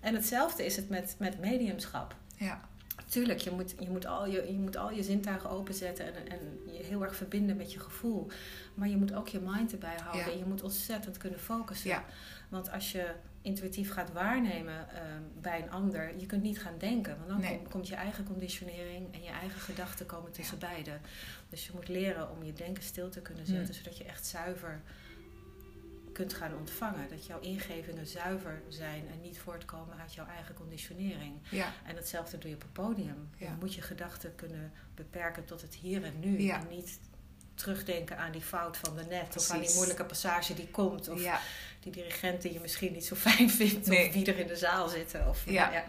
En 0.00 0.14
hetzelfde 0.14 0.64
is 0.64 0.76
het 0.76 0.88
met, 0.88 1.14
met 1.18 1.40
mediumschap. 1.40 2.14
Ja. 2.36 2.60
Tuurlijk, 3.06 3.40
je 3.40 3.50
moet, 3.50 3.74
je, 3.78 3.90
moet 3.90 4.06
al 4.06 4.26
je, 4.26 4.46
je 4.52 4.58
moet 4.58 4.76
al 4.76 4.90
je 4.90 5.02
zintuigen 5.02 5.50
openzetten 5.50 6.14
en, 6.14 6.28
en 6.28 6.72
je 6.72 6.82
heel 6.82 7.02
erg 7.04 7.16
verbinden 7.16 7.56
met 7.56 7.72
je 7.72 7.80
gevoel. 7.80 8.26
Maar 8.74 8.88
je 8.88 8.96
moet 8.96 9.14
ook 9.14 9.28
je 9.28 9.40
mind 9.40 9.72
erbij 9.72 9.96
houden. 10.02 10.26
Ja. 10.26 10.32
En 10.32 10.38
je 10.38 10.44
moet 10.44 10.62
ontzettend 10.62 11.16
kunnen 11.18 11.40
focussen. 11.40 11.88
Ja. 11.90 12.04
Want 12.48 12.70
als 12.70 12.92
je 12.92 13.12
intuïtief 13.42 13.92
gaat 13.92 14.12
waarnemen 14.12 14.88
ehm, 14.90 15.22
bij 15.40 15.62
een 15.62 15.70
ander, 15.70 16.12
je 16.18 16.26
kunt 16.26 16.42
niet 16.42 16.60
gaan 16.60 16.78
denken. 16.78 17.16
Want 17.16 17.28
dan 17.28 17.40
Nee. 17.40 17.56
komt, 17.56 17.68
komt 17.68 17.88
je 17.88 17.94
eigen 17.94 18.24
conditionering 18.24 19.14
en 19.14 19.22
je 19.22 19.30
eigen 19.30 19.60
gedachten 19.60 20.06
komen 20.06 20.32
tussen 20.32 20.58
beiden. 20.58 21.00
Dus 21.48 21.66
je 21.66 21.72
moet 21.74 21.88
leren 21.88 22.30
om 22.30 22.42
je 22.44 22.52
denken 22.52 22.82
stil 22.82 23.08
te 23.08 23.20
kunnen 23.20 23.46
zetten, 23.46 23.64
Hmm. 23.64 23.74
zodat 23.74 23.98
je 23.98 24.04
echt 24.04 24.26
zuiver 24.26 24.80
kunt 26.16 26.34
gaan 26.34 26.56
ontvangen. 26.58 27.08
Dat 27.08 27.26
jouw 27.26 27.40
ingevingen 27.40 28.06
zuiver 28.06 28.62
zijn 28.68 29.08
en 29.12 29.20
niet 29.20 29.38
voortkomen 29.38 29.96
uit 30.00 30.14
jouw 30.14 30.26
eigen 30.26 30.54
conditionering. 30.54 31.34
Ja. 31.50 31.72
En 31.84 31.96
hetzelfde 31.96 32.38
doe 32.38 32.50
je 32.50 32.56
op 32.56 32.62
het 32.62 32.72
podium. 32.72 33.30
Ja. 33.36 33.46
Je 33.50 33.56
moet 33.60 33.74
je 33.74 33.82
gedachten 33.82 34.34
kunnen 34.34 34.72
beperken 34.94 35.44
tot 35.44 35.62
het 35.62 35.74
hier 35.74 36.04
en 36.04 36.20
nu. 36.20 36.40
Ja. 36.40 36.60
En 36.60 36.68
niet 36.68 36.98
terugdenken 37.54 38.18
aan 38.18 38.32
die 38.32 38.40
fout 38.40 38.76
van 38.76 38.96
de 38.96 39.04
net. 39.04 39.36
Of 39.36 39.50
aan 39.50 39.60
die 39.60 39.74
moeilijke 39.74 40.04
passage 40.04 40.54
die 40.54 40.68
komt. 40.68 41.08
Of 41.08 41.22
die 41.80 41.92
dirigent 41.92 42.42
die 42.42 42.52
je 42.52 42.60
misschien 42.60 42.92
niet 42.92 43.06
zo 43.06 43.14
fijn 43.14 43.50
vindt. 43.50 43.86
Nee. 43.86 44.06
Of 44.08 44.14
wie 44.14 44.26
er 44.26 44.38
in 44.38 44.46
de 44.46 44.56
zaal 44.56 44.88
zitten. 44.88 45.28
Of, 45.28 45.50
Ja. 45.50 45.84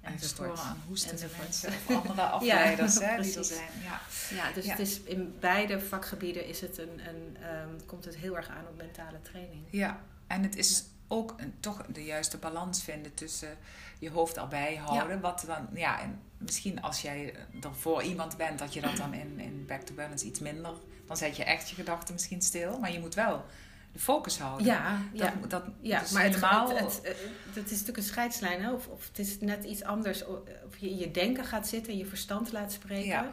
En 0.00 0.12
En 0.12 0.20
storen 0.20 0.58
aan 0.58 0.82
hoestende 0.86 1.26
mensen 1.40 1.72
of 1.88 1.96
andere 2.08 2.22
afleiders 2.36 2.94
hè, 2.94 3.00
die 3.00 3.08
er 3.08 3.14
precies. 3.14 3.48
zijn. 3.48 3.68
Ja. 3.82 4.00
Ja, 4.36 4.52
dus 4.52 4.64
Ja. 4.64 4.70
het 4.70 4.78
is 4.80 5.00
in 5.00 5.36
beide 5.40 5.80
vakgebieden 5.80 6.46
is 6.46 6.60
het 6.60 6.78
een, 6.78 7.00
een, 7.08 7.36
ehm, 7.42 7.68
komt 7.86 8.04
het 8.04 8.16
heel 8.16 8.36
erg 8.36 8.48
aan 8.48 8.66
op 8.68 8.76
mentale 8.76 9.20
training. 9.22 9.62
ja, 9.70 10.00
en 10.26 10.42
het 10.42 10.56
is 10.56 10.84
ook 11.08 11.34
een, 11.36 11.54
toch 11.60 11.86
de 11.86 12.04
juiste 12.04 12.36
balans 12.38 12.82
vinden 12.82 13.14
tussen 13.14 13.56
je 13.98 14.10
hoofd 14.10 14.36
erbij 14.36 14.76
houden. 14.76 15.20
Wat 15.20 15.44
dan, 15.46 15.68
ja, 15.74 16.00
en 16.00 16.20
misschien 16.38 16.82
als 16.82 17.02
jij 17.02 17.34
er 17.62 17.74
voor 17.74 18.02
iemand 18.02 18.36
bent, 18.36 18.58
dat 18.58 18.74
je 18.74 18.80
dat 18.80 18.96
dan 18.96 19.14
in, 19.14 19.38
in 19.40 19.64
Back 19.66 19.80
to 19.82 19.94
Balance 19.94 20.24
iets 20.26 20.40
minder. 20.40 20.72
Dan 21.06 21.16
zet 21.16 21.36
je 21.36 21.44
echt 21.44 21.68
je 21.68 21.74
gedachten 21.74 22.14
misschien 22.14 22.42
stil, 22.42 22.78
maar 22.78 22.92
je 22.92 23.00
moet 23.00 23.14
wel 23.14 23.44
de 23.92 23.98
focus 23.98 24.38
houden. 24.38 24.66
Ja, 24.66 24.98
dat, 25.12 25.20
ja. 25.40 25.46
dat 25.48 25.62
Ja, 25.80 26.02
maar 26.12 26.22
het, 26.22 26.34
helemaal. 26.34 26.68
het, 26.68 27.00
het, 27.02 27.16
dat 27.54 27.64
is 27.64 27.70
natuurlijk 27.70 27.96
een 27.96 28.02
scheidslijn. 28.02 28.62
Hè? 28.62 28.72
Of, 28.72 28.86
of 28.86 29.06
het 29.08 29.18
is 29.18 29.40
net 29.40 29.64
iets 29.64 29.82
anders. 29.84 30.24
Of 30.66 30.76
je 30.78 30.90
in 30.90 30.98
je 30.98 31.10
denken 31.10 31.44
gaat 31.44 31.68
zitten 31.68 31.92
en 31.92 31.98
je 31.98 32.06
verstand 32.06 32.52
laat 32.52 32.72
spreken. 32.72 33.06
Ja. 33.06 33.30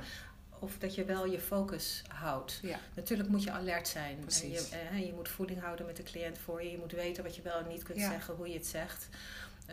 Of 0.60 0.78
dat 0.78 0.96
je 0.96 1.06
wel 1.06 1.26
je 1.26 1.40
focus 1.40 2.02
houdt. 2.08 2.60
ja, 2.62 2.80
Natuurlijk 2.96 3.30
moet 3.30 3.44
je 3.44 3.52
alert 3.52 3.88
zijn. 3.88 4.18
En 4.92 5.00
je, 5.00 5.06
je 5.06 5.14
moet 5.14 5.30
voeling 5.30 5.62
houden 5.62 5.86
met 5.86 5.96
de 5.98 6.04
cliënt 6.04 6.38
voor 6.38 6.64
je. 6.64 6.72
Je 6.72 6.78
moet 6.78 6.92
weten 6.92 7.24
wat 7.24 7.36
je 7.36 7.42
wel 7.42 7.58
en 7.60 7.68
niet 7.68 7.84
kunt 7.84 7.98
Ja. 8.00 8.10
zeggen, 8.10 8.36
hoe 8.36 8.48
je 8.48 8.54
het 8.54 8.68
zegt. 8.68 9.08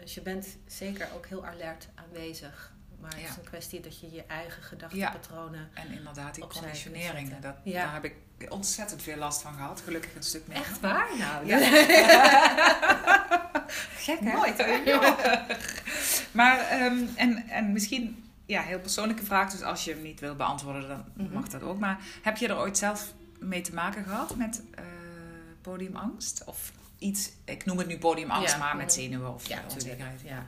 Dus 0.01 0.14
je 0.14 0.20
bent 0.23 0.47
zeker 0.66 1.09
ook 1.14 1.27
heel 1.27 1.47
alert 1.47 1.88
aanwezig. 1.94 2.73
Maar 3.01 3.11
het 3.12 3.20
Ja. 3.20 3.29
is 3.29 3.37
een 3.37 3.44
kwestie 3.44 3.81
dat 3.81 4.01
je 4.01 4.11
je 4.11 4.25
eigen 4.27 4.62
gedachtenpatronen... 4.62 5.68
en 5.75 5.92
inderdaad 5.92 6.35
die 6.35 6.44
kunt 6.47 7.40
Dat. 7.40 7.57
Ja. 7.64 7.85
Daar 7.85 7.94
heb 7.94 8.05
ik 8.05 8.14
ontzettend 8.50 9.02
veel 9.02 9.16
last 9.16 9.42
van 9.42 9.52
gehad. 9.54 9.80
Gelukkig 9.85 10.14
een 10.16 10.22
stuk 10.22 10.46
meer. 10.46 10.57
Echt 10.57 10.80
waar? 10.80 11.07
Nou, 11.18 11.46
Ja. 11.46 11.59
Gek 13.96 14.18
hè? 14.20 14.74
Ja. 14.85 15.16
Maar, 16.33 16.59
ehm, 16.59 16.96
en, 17.14 17.48
en 17.48 17.72
misschien, 17.72 18.24
ja, 18.46 18.62
heel 18.62 18.78
persoonlijke 18.80 19.24
vraag. 19.24 19.50
Dus 19.50 19.62
als 19.62 19.85
je 19.85 19.92
hem 19.92 20.02
niet 20.02 20.20
wil 20.20 20.35
beantwoorden, 20.35 20.88
dan 20.88 21.04
Mhm. 21.26 21.33
mag 21.35 21.48
dat 21.48 21.62
ook. 21.62 21.78
Maar 21.78 21.98
heb 22.22 22.37
je 22.37 22.48
er 22.48 22.57
ooit 22.57 22.78
zelf 22.78 23.12
mee 23.38 23.61
te 23.61 23.74
maken 23.74 24.04
gehad 24.04 24.37
met 24.37 24.62
eh, 24.74 24.85
podiumangst? 25.62 26.42
Of 26.44 26.72
iets, 26.98 27.30
ik 27.44 27.64
noem 27.64 27.78
het 27.78 27.87
nu 27.87 27.98
podiumangst, 27.98 28.52
Ja. 28.52 28.59
maar 28.59 28.76
met 28.76 28.92
zenuwen 28.92 29.35
of 29.35 29.46
Ja, 29.48 29.59
onzekerheid. 29.72 30.20
Ja. 30.24 30.46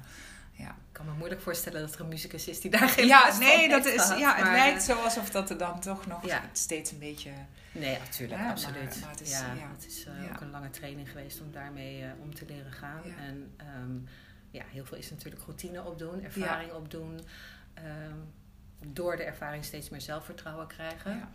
Ja. 0.53 0.75
Ik 0.97 1.03
kan 1.03 1.11
me 1.13 1.19
moeilijk 1.19 1.41
voorstellen 1.43 1.81
dat 1.81 1.95
er 1.95 2.01
een 2.01 2.09
muzikus 2.09 2.49
is 2.49 2.61
die 2.61 2.71
daar 2.71 2.89
geen 2.89 3.07
Ja, 3.07 3.39
nee, 3.39 3.69
dat 3.69 3.85
heeft 3.85 3.97
is, 4.11 4.19
ja, 4.19 4.35
het 4.35 4.45
maar, 4.45 4.53
lijkt 4.55 4.89
eh, 4.89 4.95
zo 4.95 5.03
alsof 5.03 5.31
dat 5.31 5.51
er 5.51 5.59
dan 5.59 5.81
toch 5.81 6.07
nog 6.07 6.27
Ja. 6.27 6.43
steeds 6.53 6.91
een 6.93 6.99
beetje... 6.99 7.31
Nee, 7.73 7.99
natuurlijk, 7.99 8.41
Ja, 8.41 8.51
absoluut. 8.51 9.01
maar 9.01 9.11
het 9.11 9.21
is- 9.21 9.31
ja, 9.31 9.45
het 9.75 9.87
is 9.87 10.05
eh, 10.07 10.13
ook 10.33 10.41
een 10.41 10.51
lange 10.51 10.71
training 10.71 11.11
geweest 11.11 11.41
om 11.41 11.53
daarmee 11.53 12.03
eh, 12.03 12.09
om 12.21 12.35
te 12.35 12.45
leren 12.49 12.73
gaan. 12.73 13.03
En 13.19 13.53
ehm, 13.57 13.97
ja, 14.51 14.63
heel 14.69 14.85
veel 14.85 14.97
is 14.97 15.11
natuurlijk 15.11 15.43
routine 15.43 15.85
opdoen, 15.85 16.25
ervaring 16.25 16.73
opdoen. 16.73 17.21
ehm, 17.75 18.17
door 18.87 19.17
de 19.17 19.23
ervaring 19.23 19.65
steeds 19.65 19.89
meer 19.89 20.01
zelfvertrouwen 20.01 20.67
krijgen. 20.67 21.29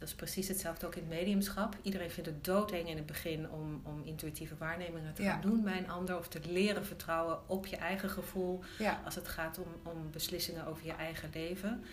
Dat 0.00 0.08
is 0.08 0.14
precies 0.14 0.48
hetzelfde 0.48 0.86
ook 0.86 0.94
in 0.94 1.00
het 1.08 1.10
mediumschap. 1.18 1.76
Iedereen 1.82 2.10
vindt 2.10 2.28
het 2.30 2.44
doodeng 2.44 2.88
in 2.88 2.96
het 2.96 3.06
begin 3.06 3.50
om, 3.50 3.80
om 3.84 4.02
intuïtieve 4.04 4.54
waarnemingen 4.58 5.14
te 5.14 5.22
Ja. 5.22 5.32
gaan 5.32 5.40
doen 5.40 5.62
bij 5.62 5.78
een 5.78 5.90
ander. 5.90 6.18
Of 6.18 6.28
te 6.28 6.40
leren 6.48 6.86
vertrouwen 6.86 7.38
op 7.48 7.66
je 7.66 7.76
eigen 7.76 8.10
gevoel 8.10 8.60
Ja. 8.78 9.00
als 9.04 9.14
het 9.14 9.28
gaat 9.28 9.58
om, 9.58 9.92
om 9.92 10.10
beslissingen 10.10 10.66
over 10.66 10.86
je 10.86 10.92
eigen 10.92 11.30
leven. 11.32 11.84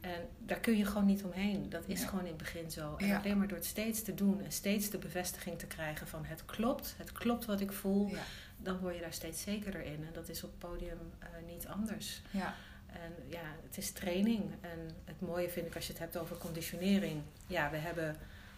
En 0.00 0.28
daar 0.38 0.58
kun 0.60 0.76
je 0.76 0.84
gewoon 0.84 1.06
niet 1.06 1.24
omheen. 1.24 1.68
Dat 1.70 1.82
is 1.86 2.00
Ja. 2.00 2.06
gewoon 2.06 2.20
in 2.24 2.28
het 2.28 2.36
begin 2.36 2.70
zo. 2.70 2.94
En 2.96 3.06
Ja. 3.06 3.18
alleen 3.18 3.38
maar 3.38 3.48
door 3.48 3.56
het 3.56 3.66
steeds 3.66 4.02
te 4.02 4.14
doen 4.14 4.40
en 4.44 4.52
steeds 4.52 4.90
de 4.90 4.98
bevestiging 4.98 5.58
te 5.58 5.66
krijgen 5.66 6.06
van 6.08 6.24
het 6.24 6.44
klopt, 6.44 6.94
het 6.98 7.12
klopt 7.12 7.44
wat 7.44 7.60
ik 7.60 7.72
voel, 7.72 8.08
Ja. 8.08 8.22
dan 8.56 8.78
word 8.78 8.94
je 8.94 9.00
daar 9.00 9.12
steeds 9.12 9.42
zekerder 9.42 9.82
in. 9.84 10.04
En 10.06 10.12
dat 10.12 10.28
is 10.28 10.44
op 10.44 10.50
het 10.50 10.70
podium 10.70 10.98
eh, 11.18 11.28
niet 11.46 11.66
anders. 11.66 12.22
Ja. 12.30 12.54
En 13.02 13.12
ja, 13.28 13.42
het 13.66 13.76
is 13.78 13.90
training. 13.90 14.42
En 14.60 14.90
het 15.04 15.20
mooie 15.20 15.48
vind 15.48 15.66
ik 15.66 15.74
als 15.74 15.86
je 15.86 15.92
het 15.92 16.00
hebt 16.00 16.16
over 16.16 16.36
conditionering. 16.38 17.22
Ja, 17.46 17.70
we 17.70 17.76
hebben 17.76 18.16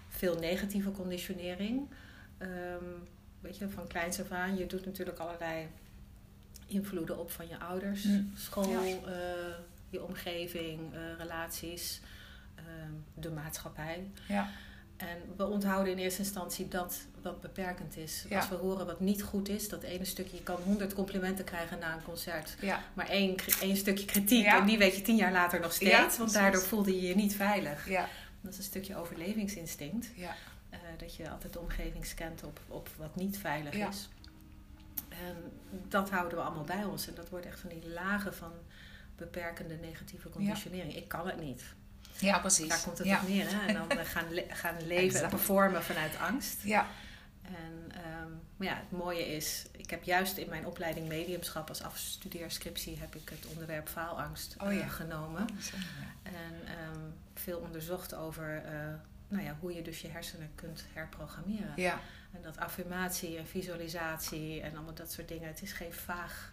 veel 0.08 0.38
negatieve 0.38 0.90
conditionering. 0.90 1.88
Ehm, 2.38 2.84
weet 3.40 3.56
je, 3.58 3.68
van 3.68 3.86
kleins 3.86 4.20
af 4.20 4.30
aan. 4.30 4.56
Je 4.56 4.66
doet 4.66 4.84
natuurlijk 4.86 5.18
allerlei 5.18 5.66
invloeden 6.66 7.18
op 7.18 7.30
van 7.30 7.48
je 7.48 7.58
ouders, 7.58 8.04
Mm. 8.04 8.32
school, 8.36 8.70
Ja. 8.70 8.80
eh, 9.06 9.54
je 9.90 10.04
omgeving, 10.04 10.94
eh, 10.94 11.00
relaties, 11.18 12.00
ehm, 12.54 12.92
de 13.14 13.30
maatschappij. 13.30 14.10
Ja. 14.28 14.48
En 14.96 15.16
we 15.36 15.46
onthouden 15.46 15.92
in 15.92 15.98
eerste 15.98 16.18
instantie 16.22 16.68
dat 16.68 16.96
wat 17.22 17.40
beperkend 17.40 17.96
is. 17.96 18.24
Ja. 18.28 18.36
Als 18.38 18.48
we 18.48 18.54
horen 18.54 18.86
wat 18.86 19.00
niet 19.00 19.22
goed 19.22 19.48
is, 19.48 19.68
dat 19.68 19.82
ene 19.82 20.04
stukje, 20.04 20.36
je 20.36 20.42
kan 20.42 20.56
honderd 20.64 20.94
complimenten 20.94 21.44
krijgen 21.44 21.78
na 21.78 21.94
een 21.94 22.02
concert 22.02 22.56
Ja. 22.60 22.82
maar 22.94 23.08
één, 23.08 23.34
één 23.60 23.76
stukje 23.76 24.04
kritiek. 24.04 24.44
Ja. 24.44 24.58
En 24.60 24.66
die 24.66 24.78
weet 24.78 24.96
je 24.96 25.02
tien 25.02 25.16
jaar 25.16 25.32
later 25.32 25.60
nog 25.60 25.72
steeds. 25.72 26.18
Want 26.18 26.32
daardoor 26.32 26.62
voelde 26.62 26.94
je 27.00 27.08
je 27.08 27.14
niet 27.14 27.34
veilig. 27.34 27.88
Dat 28.40 28.52
is 28.52 28.58
een 28.58 28.64
stukje 28.64 28.96
overlevingsinstinct. 28.96 30.06
Ja. 30.14 30.34
eh, 30.70 30.78
dat 30.98 31.14
je 31.14 31.30
altijd 31.30 31.52
de 31.52 31.58
omgeving 31.60 32.06
scant 32.06 32.42
op, 32.44 32.60
op 32.68 32.88
wat 32.96 33.16
niet 33.16 33.38
veilig 33.38 33.76
Ja. 33.76 33.88
is. 33.88 34.08
En 35.08 35.36
dat 35.88 36.10
houden 36.10 36.38
we 36.38 36.44
allemaal 36.44 36.64
bij 36.64 36.84
ons. 36.84 37.08
En 37.08 37.14
dat 37.14 37.28
wordt 37.28 37.46
echt 37.46 37.60
van 37.60 37.70
die 37.70 37.88
lagen 37.90 38.34
van 38.34 38.52
beperkende 39.16 39.74
negatieve 39.74 40.28
conditionering. 40.28 40.96
Ik 40.96 41.08
kan 41.08 41.26
het 41.26 41.40
niet. 41.40 41.62
Ja, 42.18 42.38
precies. 42.38 42.68
Daar 42.68 42.82
komt 42.84 42.98
het 42.98 43.06
ja. 43.06 43.20
op 43.20 43.28
neer. 43.28 43.46
Hè? 43.48 43.66
En 43.66 43.74
dan 43.74 43.90
eh, 43.90 44.04
gaan, 44.04 44.32
le- 44.34 44.46
gaan 44.48 44.86
leven 44.86 45.22
en 45.22 45.28
performen 45.30 45.82
vanuit 45.82 46.18
angst. 46.18 46.62
Ja. 46.62 46.86
En 47.42 47.92
ehm, 47.94 48.30
maar 48.56 48.66
ja, 48.68 48.74
het 48.74 48.90
mooie 48.98 49.26
is, 49.36 49.64
ik 49.76 49.90
heb 49.90 50.02
juist 50.02 50.36
in 50.36 50.48
mijn 50.48 50.66
opleiding 50.66 51.08
mediumschap 51.08 51.68
als 51.68 51.82
afstudeerscriptie 51.82 52.98
heb 52.98 53.14
ik 53.14 53.28
het 53.28 53.46
onderwerp 53.46 53.88
faalangst 53.88 54.56
Oh 54.62 54.74
eh, 54.74 54.90
genomen. 54.90 55.46
En 56.22 56.54
ehm, 56.66 57.00
veel 57.34 57.58
onderzocht 57.58 58.14
over 58.14 58.62
eh, 58.64 58.72
nou 59.28 59.44
ja, 59.44 59.56
hoe 59.60 59.74
je 59.74 59.82
dus 59.82 60.00
je 60.00 60.08
hersenen 60.08 60.50
kunt 60.54 60.84
herprogrammeren. 60.92 61.72
Ja. 61.76 61.98
En 62.32 62.42
dat 62.42 62.56
affirmatie 62.58 63.36
en 63.38 63.46
visualisatie 63.46 64.60
en 64.60 64.74
allemaal 64.74 64.94
dat 64.94 65.12
soort 65.12 65.28
dingen. 65.28 65.48
Het 65.48 65.62
is 65.62 65.72
geen 65.72 65.92
vaag, 65.92 66.52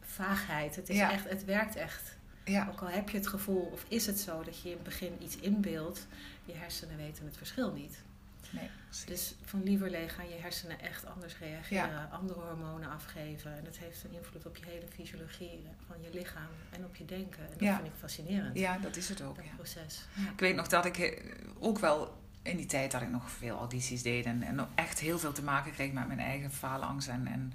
vaagheid. 0.00 0.76
Het, 0.76 0.88
is 0.88 0.96
Ja. 0.96 1.12
echt, 1.12 1.28
het 1.28 1.44
werkt 1.44 1.76
echt. 1.76 2.16
Ja. 2.44 2.68
Ook 2.70 2.80
al 2.80 2.88
heb 2.88 3.08
je 3.08 3.16
het 3.16 3.26
gevoel, 3.26 3.62
of 3.72 3.84
is 3.88 4.06
het 4.06 4.20
zo 4.20 4.42
dat 4.42 4.60
je 4.60 4.68
in 4.68 4.74
het 4.74 4.82
begin 4.84 5.12
iets 5.22 5.36
inbeeldt, 5.36 6.06
je 6.44 6.52
hersenen 6.54 6.96
weten 6.96 7.24
het 7.24 7.36
verschil 7.36 7.72
niet. 7.72 8.02
Nee. 8.50 8.70
Dus 9.06 9.34
van 9.44 9.62
lieverlee 9.62 10.08
gaan 10.08 10.28
je 10.28 10.34
hersenen 10.34 10.80
echt 10.80 11.06
anders 11.06 11.38
reageren, 11.38 12.10
andere 12.10 12.40
hormonen 12.40 12.90
afgeven. 12.90 13.56
En 13.56 13.64
dat 13.64 13.76
heeft 13.76 14.04
een 14.04 14.12
invloed 14.12 14.46
op 14.46 14.56
je 14.56 14.64
hele 14.66 14.86
fysiologie 14.94 15.60
van 15.86 15.96
je 16.02 16.08
lichaam 16.12 16.48
en 16.70 16.84
op 16.84 16.96
je 16.96 17.04
denken. 17.04 17.42
En 17.42 17.50
dat 17.50 17.60
Ja. 17.60 17.74
vind 17.74 17.86
ik 17.86 17.92
fascinerend, 17.98 18.58
ja, 18.58 18.78
dat 18.78 18.96
is 18.96 19.08
het 19.08 19.22
ook. 19.22 19.36
dat 19.36 19.44
Ja. 19.44 19.50
proces. 19.54 20.04
Ik 20.32 20.40
weet 20.40 20.56
nog 20.56 20.68
dat 20.68 20.84
ik 20.84 20.98
eh, 20.98 21.20
ook 21.58 21.78
wel 21.78 22.20
in 22.42 22.56
die 22.56 22.66
tijd 22.66 22.90
dat 22.90 23.02
ik 23.02 23.10
nog 23.10 23.30
veel 23.30 23.56
audities 23.58 24.02
deed 24.02 24.24
en, 24.24 24.42
en 24.42 24.68
echt 24.74 24.98
heel 25.00 25.18
veel 25.18 25.32
te 25.32 25.42
maken 25.42 25.72
kreeg 25.72 25.92
met 25.92 26.06
mijn 26.06 26.20
eigen 26.20 26.50
faalangst 26.52 27.08
en, 27.08 27.26
en 27.26 27.52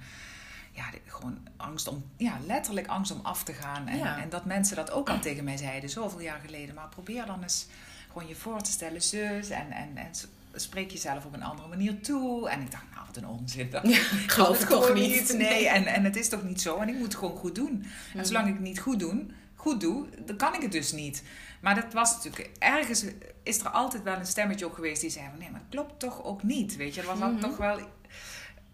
ja, 0.77 0.85
gewoon 1.05 1.37
angst 1.57 1.87
om, 1.87 2.05
ja, 2.17 2.37
letterlijk 2.45 2.87
angst 2.87 3.11
om 3.11 3.19
af 3.23 3.43
te 3.43 3.53
gaan. 3.53 3.87
En, 3.87 3.97
Ja. 3.97 4.21
en 4.21 4.29
dat 4.29 4.45
mensen 4.45 4.75
dat 4.75 4.91
ook 4.91 5.09
al 5.09 5.19
tegen 5.19 5.43
mij 5.43 5.57
zeiden, 5.57 5.89
zoveel 5.89 6.19
jaar 6.21 6.39
geleden. 6.45 6.75
Maar 6.75 6.87
probeer 6.89 7.25
dan 7.25 7.41
eens 7.43 7.67
gewoon 8.11 8.27
je 8.27 8.35
voor 8.35 8.61
te 8.61 8.71
stellen, 8.71 9.01
zus, 9.01 9.49
en, 9.49 9.71
en, 9.71 9.97
en 9.97 10.11
spreek 10.53 10.91
jezelf 10.91 11.25
op 11.25 11.33
een 11.33 11.43
andere 11.43 11.67
manier 11.67 12.01
toe. 12.01 12.49
En 12.49 12.61
ik 12.61 12.71
dacht, 12.71 12.83
nou, 12.93 13.05
wat 13.05 13.17
een 13.17 13.27
onzin. 13.27 13.69
Dat 13.69 13.83
geloof 14.35 14.57
toch 14.59 14.85
gewoon 14.85 14.93
niet. 15.01 15.33
Nee, 15.37 15.67
en, 15.67 15.85
en 15.85 16.03
het 16.03 16.15
is 16.15 16.29
toch 16.29 16.43
niet 16.43 16.61
zo. 16.61 16.77
En 16.77 16.87
ik 16.89 16.95
moet 16.95 17.03
het 17.03 17.15
gewoon 17.15 17.37
goed 17.37 17.55
doen. 17.55 17.69
En 17.83 18.17
Mhm. 18.17 18.25
zolang 18.25 18.47
ik 18.47 18.53
het 18.53 18.63
niet 18.63 18.79
goed 18.79 18.99
doe, 18.99 19.25
goed 19.55 19.81
doe, 19.81 20.07
dan 20.25 20.35
kan 20.37 20.53
ik 20.55 20.61
het 20.61 20.71
dus 20.71 20.91
niet. 20.91 21.23
Maar 21.61 21.75
dat 21.75 21.93
was 21.93 22.13
natuurlijk 22.15 22.49
ergens 22.59 23.05
is 23.43 23.59
er 23.59 23.69
altijd 23.69 24.03
wel 24.03 24.15
een 24.17 24.25
stemmetje 24.25 24.65
ook 24.65 24.75
geweest 24.75 25.01
die 25.01 25.09
zei 25.09 25.25
van 25.29 25.39
nee, 25.39 25.49
maar 25.51 25.59
het 25.59 25.69
klopt 25.69 25.99
toch 25.99 26.23
ook 26.23 26.43
niet, 26.43 26.75
weet 26.75 26.95
je? 26.95 27.01
Er 27.01 27.07
was 27.07 27.19
dan 27.19 27.31
Mhm. 27.33 27.41
toch 27.41 27.57
wel 27.57 27.79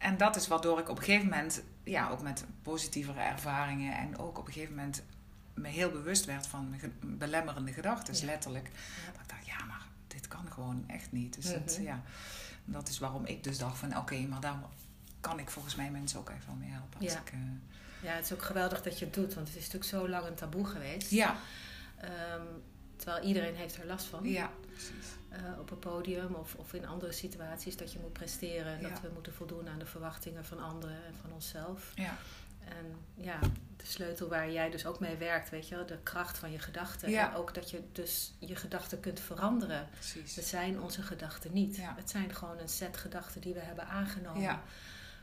en 0.03 0.17
dat 0.17 0.35
is 0.35 0.47
waardoor 0.47 0.79
ik 0.79 0.89
op 0.89 0.97
een 0.97 1.03
gegeven 1.03 1.29
moment 1.29 1.61
ja 1.83 2.09
ook 2.09 2.21
met 2.21 2.45
positievere 2.61 3.19
ervaringen 3.21 3.97
en 3.97 4.17
ook 4.17 4.37
op 4.37 4.47
een 4.47 4.53
gegeven 4.53 4.75
moment 4.75 5.03
me 5.53 5.67
heel 5.67 5.91
bewust 5.91 6.25
werd 6.25 6.47
van 6.47 6.69
mijn 6.69 7.17
belemmerende 7.17 7.73
gedachten, 7.73 8.15
Ja. 8.15 8.25
letterlijk. 8.25 8.67
Ja. 8.67 9.11
Dat 9.11 9.21
ik 9.21 9.29
dacht 9.29 9.45
ja, 9.45 9.65
maar 9.65 9.81
dit 10.07 10.27
kan 10.27 10.51
gewoon 10.51 10.83
echt 10.87 11.11
niet. 11.11 11.35
Dus 11.35 11.45
het, 11.45 11.73
Mhm. 11.77 11.81
ja, 11.87 12.01
dat 12.65 12.87
is 12.89 12.99
waarom 12.99 13.25
ik 13.25 13.43
dus 13.43 13.57
dacht 13.57 13.77
van 13.77 13.97
oké, 13.97 14.19
maar 14.19 14.39
daar 14.39 14.55
kan 15.21 15.39
ik 15.39 15.49
volgens 15.49 15.75
mij 15.75 15.91
mensen 15.91 16.19
ook 16.19 16.31
wel 16.45 16.55
mee 16.55 16.69
helpen. 16.69 16.99
Als 16.99 17.11
Ja. 17.13 17.19
ik, 17.19 17.31
eh, 17.31 17.39
Ja, 18.01 18.11
het 18.13 18.25
is 18.25 18.33
ook 18.33 18.41
geweldig 18.41 18.81
dat 18.81 18.99
je 18.99 19.05
het 19.05 19.13
doet, 19.13 19.33
want 19.33 19.47
het 19.47 19.57
is 19.57 19.63
natuurlijk 19.63 19.91
zo 19.91 20.09
lang 20.09 20.25
een 20.27 20.35
taboe 20.35 20.65
geweest. 20.65 21.09
ja, 21.09 21.35
Ehm, 21.97 22.41
terwijl 22.95 23.23
iedereen 23.25 23.55
heeft 23.55 23.77
er 23.77 23.85
last 23.85 24.05
van. 24.05 24.23
ja, 24.29 24.49
precies. 24.71 25.07
Eh, 25.33 25.59
op 25.59 25.71
een 25.71 25.79
podium 25.79 26.33
of, 26.33 26.55
of 26.55 26.73
in 26.73 26.87
andere 26.87 27.11
situaties 27.11 27.77
dat 27.77 27.91
je 27.91 27.99
moet 27.99 28.13
presteren. 28.13 28.73
En 28.73 28.81
Ja. 28.81 28.89
dat 28.89 29.01
we 29.01 29.09
moeten 29.13 29.33
voldoen 29.33 29.69
aan 29.69 29.79
de 29.79 29.85
verwachtingen 29.85 30.45
van 30.45 30.59
anderen 30.59 30.95
en 31.07 31.13
van 31.21 31.31
onszelf. 31.33 31.91
Ja, 31.95 32.17
En 32.67 32.95
ja, 33.15 33.39
de 33.77 33.85
sleutel 33.85 34.27
waar 34.29 34.51
jij 34.51 34.69
dus 34.69 34.85
ook 34.85 34.99
mee 34.99 35.15
werkt, 35.15 35.49
weet 35.49 35.67
je 35.67 35.75
wel, 35.75 35.85
de 35.85 35.97
kracht 36.03 36.37
van 36.37 36.51
je 36.51 36.59
gedachten. 36.59 37.09
Ja. 37.09 37.29
En 37.31 37.35
ook 37.35 37.53
dat 37.53 37.71
je 37.71 37.81
dus 37.91 38.33
je 38.39 38.55
gedachten 38.55 38.99
kunt 38.99 39.19
veranderen. 39.19 39.87
precies. 39.91 40.35
Het 40.35 40.45
zijn 40.45 40.81
onze 40.81 41.01
gedachten 41.01 41.53
niet. 41.53 41.75
Ja. 41.75 41.93
Het 41.97 42.09
zijn 42.09 42.35
gewoon 42.35 42.59
een 42.59 42.69
set 42.69 42.97
gedachten 42.97 43.41
die 43.41 43.53
we 43.53 43.59
hebben 43.59 43.87
aangenomen. 43.87 44.41
Ja. 44.41 44.61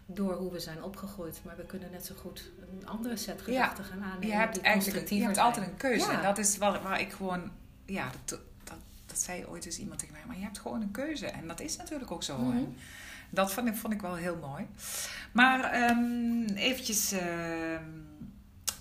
Door 0.07 0.35
hoe 0.35 0.53
we 0.53 0.59
zijn 0.61 0.83
opgegroeid. 0.83 1.41
Maar 1.45 1.57
we 1.57 1.65
kunnen 1.65 1.91
net 1.91 2.07
zo 2.07 2.15
goed 2.15 2.51
een 2.73 2.87
andere 2.87 3.17
set 3.17 3.43
gedachten 3.43 3.85
gaan 3.85 4.03
aannemen. 4.03 4.27
Je 4.27 4.33
hebt 4.35 4.55
die 4.55 4.63
eigenlijk 4.63 5.09
je 5.09 5.23
hebt 5.23 5.39
altijd 5.39 5.67
een 5.67 5.77
keuze. 5.77 6.07
Ja. 6.11 6.17
En 6.17 6.23
dat 6.23 6.39
is 6.39 6.57
waar, 6.59 6.83
waar 6.83 7.01
ik 7.01 7.13
gewoon, 7.13 7.51
ja, 7.87 8.11
dat, 8.25 8.41
dat, 9.11 9.21
zei 9.23 9.47
ooit 9.47 9.65
eens 9.67 9.79
iemand 9.79 9.99
tegen 9.99 10.15
mij, 10.15 10.25
maar 10.27 10.37
je 10.37 10.43
hebt 10.43 10.59
gewoon 10.59 10.83
een 10.83 10.91
keuze. 10.91 11.27
En 11.27 11.47
dat 11.49 11.61
is 11.61 11.77
natuurlijk 11.77 12.11
ook 12.11 12.23
zo. 12.23 12.39
Mhm. 12.39 12.59
Dat 13.31 13.53
vond 13.53 13.69
ik, 13.69 13.75
vond 13.75 13.93
ik 13.93 14.01
wel 14.01 14.15
heel 14.15 14.37
mooi. 14.37 14.67
Maar 15.33 15.65
ehm, 15.65 16.45
eventjes, 16.55 17.13
ehm, 17.13 17.83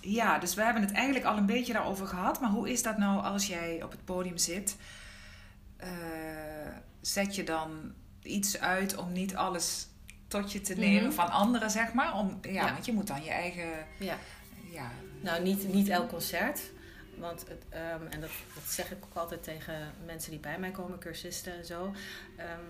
ja, 0.00 0.38
dus 0.38 0.54
we 0.54 0.62
hebben 0.62 0.82
het 0.82 0.92
eigenlijk 0.92 1.24
al 1.24 1.36
een 1.36 1.46
beetje 1.46 1.72
daarover 1.72 2.06
gehad. 2.06 2.40
Maar 2.40 2.50
hoe 2.50 2.70
is 2.70 2.82
dat 2.82 2.98
nou 2.98 3.22
als 3.22 3.46
jij 3.46 3.82
op 3.82 3.90
het 3.90 4.04
podium 4.04 4.36
zit? 4.38 4.76
Eh, 5.76 5.88
zet 7.00 7.34
je 7.34 7.44
dan 7.44 7.92
iets 8.22 8.58
uit 8.60 8.96
om 8.96 9.12
niet 9.12 9.36
alles 9.36 9.86
tot 10.28 10.52
je 10.52 10.60
te 10.60 10.74
nemen 10.74 11.02
Mhm. 11.02 11.12
van 11.12 11.30
anderen, 11.30 11.70
zeg 11.70 11.92
maar? 11.92 12.14
Om, 12.16 12.38
ja, 12.42 12.50
Ja. 12.50 12.72
want 12.72 12.84
je 12.86 12.92
moet 12.92 13.06
dan 13.06 13.24
je 13.24 13.30
eigen... 13.30 13.68
Ja. 13.98 14.16
Ja, 14.70 14.90
Nou, 15.20 15.42
niet, 15.42 15.72
niet 15.72 15.88
elk 15.88 16.08
concert. 16.08 16.60
Want, 17.20 17.48
het, 17.48 17.64
ehm, 17.68 18.06
en 18.06 18.20
dat, 18.20 18.30
dat 18.54 18.62
zeg 18.64 18.90
ik 18.90 19.04
ook 19.04 19.14
altijd 19.14 19.42
tegen 19.42 19.92
mensen 20.06 20.30
die 20.30 20.40
bij 20.40 20.58
mij 20.58 20.70
komen, 20.70 20.98
cursisten 20.98 21.52
en 21.52 21.64
zo. 21.64 21.94
Ehm, 22.36 22.60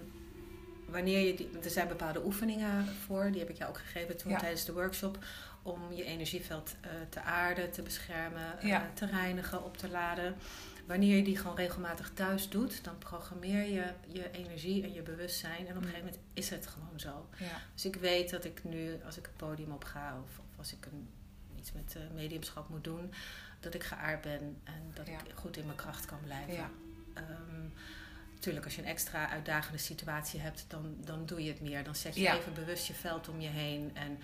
wanneer 0.86 1.26
je 1.26 1.34
die, 1.34 1.50
er 1.62 1.70
zijn 1.70 1.88
bepaalde 1.88 2.24
oefeningen 2.24 2.86
voor, 2.86 3.30
die 3.30 3.40
heb 3.40 3.50
ik 3.50 3.56
jou 3.56 3.70
ook 3.70 3.78
gegeven 3.78 4.16
toen 4.16 4.30
Ja. 4.30 4.38
tijdens 4.38 4.64
de 4.64 4.72
workshop. 4.72 5.18
Om 5.62 5.92
je 5.92 6.04
energieveld 6.04 6.74
eh, 6.80 6.90
te 7.08 7.20
aarden, 7.22 7.70
te 7.70 7.82
beschermen, 7.82 8.58
eh, 8.60 8.80
te 8.94 9.06
reinigen, 9.06 9.64
op 9.64 9.76
te 9.76 9.88
laden. 9.88 10.34
Wanneer 10.86 11.16
je 11.16 11.22
die 11.22 11.36
gewoon 11.36 11.56
regelmatig 11.56 12.10
thuis 12.14 12.48
doet, 12.48 12.84
dan 12.84 12.98
programmeer 12.98 13.62
je 13.64 13.84
je 14.06 14.30
energie 14.30 14.82
en 14.82 14.92
je 14.92 15.02
bewustzijn. 15.02 15.66
En 15.66 15.76
op 15.76 15.82
een 15.82 15.88
gegeven 15.88 16.04
moment 16.04 16.18
is 16.34 16.50
het 16.50 16.66
gewoon 16.66 17.00
zo. 17.00 17.28
ja. 17.38 17.60
Dus 17.74 17.84
ik 17.84 17.94
weet 17.96 18.30
dat 18.30 18.44
ik 18.44 18.64
nu, 18.64 18.98
als 19.04 19.16
ik 19.16 19.24
het 19.26 19.36
podium 19.36 19.70
op 19.72 19.84
ga 19.84 20.18
of, 20.24 20.38
of 20.38 20.58
als 20.58 20.72
ik 20.72 20.86
een, 20.86 21.08
iets 21.58 21.72
met 21.72 21.94
eh, 21.96 22.02
mediumschap 22.14 22.68
moet 22.68 22.84
doen, 22.84 23.12
dat 23.60 23.74
ik 23.74 23.82
geaard 23.84 24.20
ben 24.20 24.60
en 24.64 24.90
dat 24.94 25.06
Ja. 25.06 25.12
ik 25.12 25.34
goed 25.34 25.56
in 25.56 25.64
mijn 25.64 25.76
kracht 25.76 26.04
kan 26.06 26.18
blijven. 26.24 26.52
Ja. 26.52 26.70
natuurlijk, 28.34 28.64
als 28.64 28.74
je 28.76 28.82
een 28.82 28.88
extra 28.88 29.28
uitdagende 29.30 29.78
situatie 29.78 30.40
hebt, 30.40 30.64
dan, 30.68 30.96
dan 31.04 31.26
doe 31.26 31.44
je 31.44 31.50
het 31.50 31.60
meer. 31.60 31.84
Dan 31.84 31.94
zet 31.94 32.14
je 32.14 32.20
Ja. 32.20 32.36
even 32.36 32.54
bewust 32.54 32.86
je 32.86 32.94
veld 32.94 33.28
om 33.28 33.40
je 33.40 33.48
heen. 33.48 33.90
En, 33.94 34.18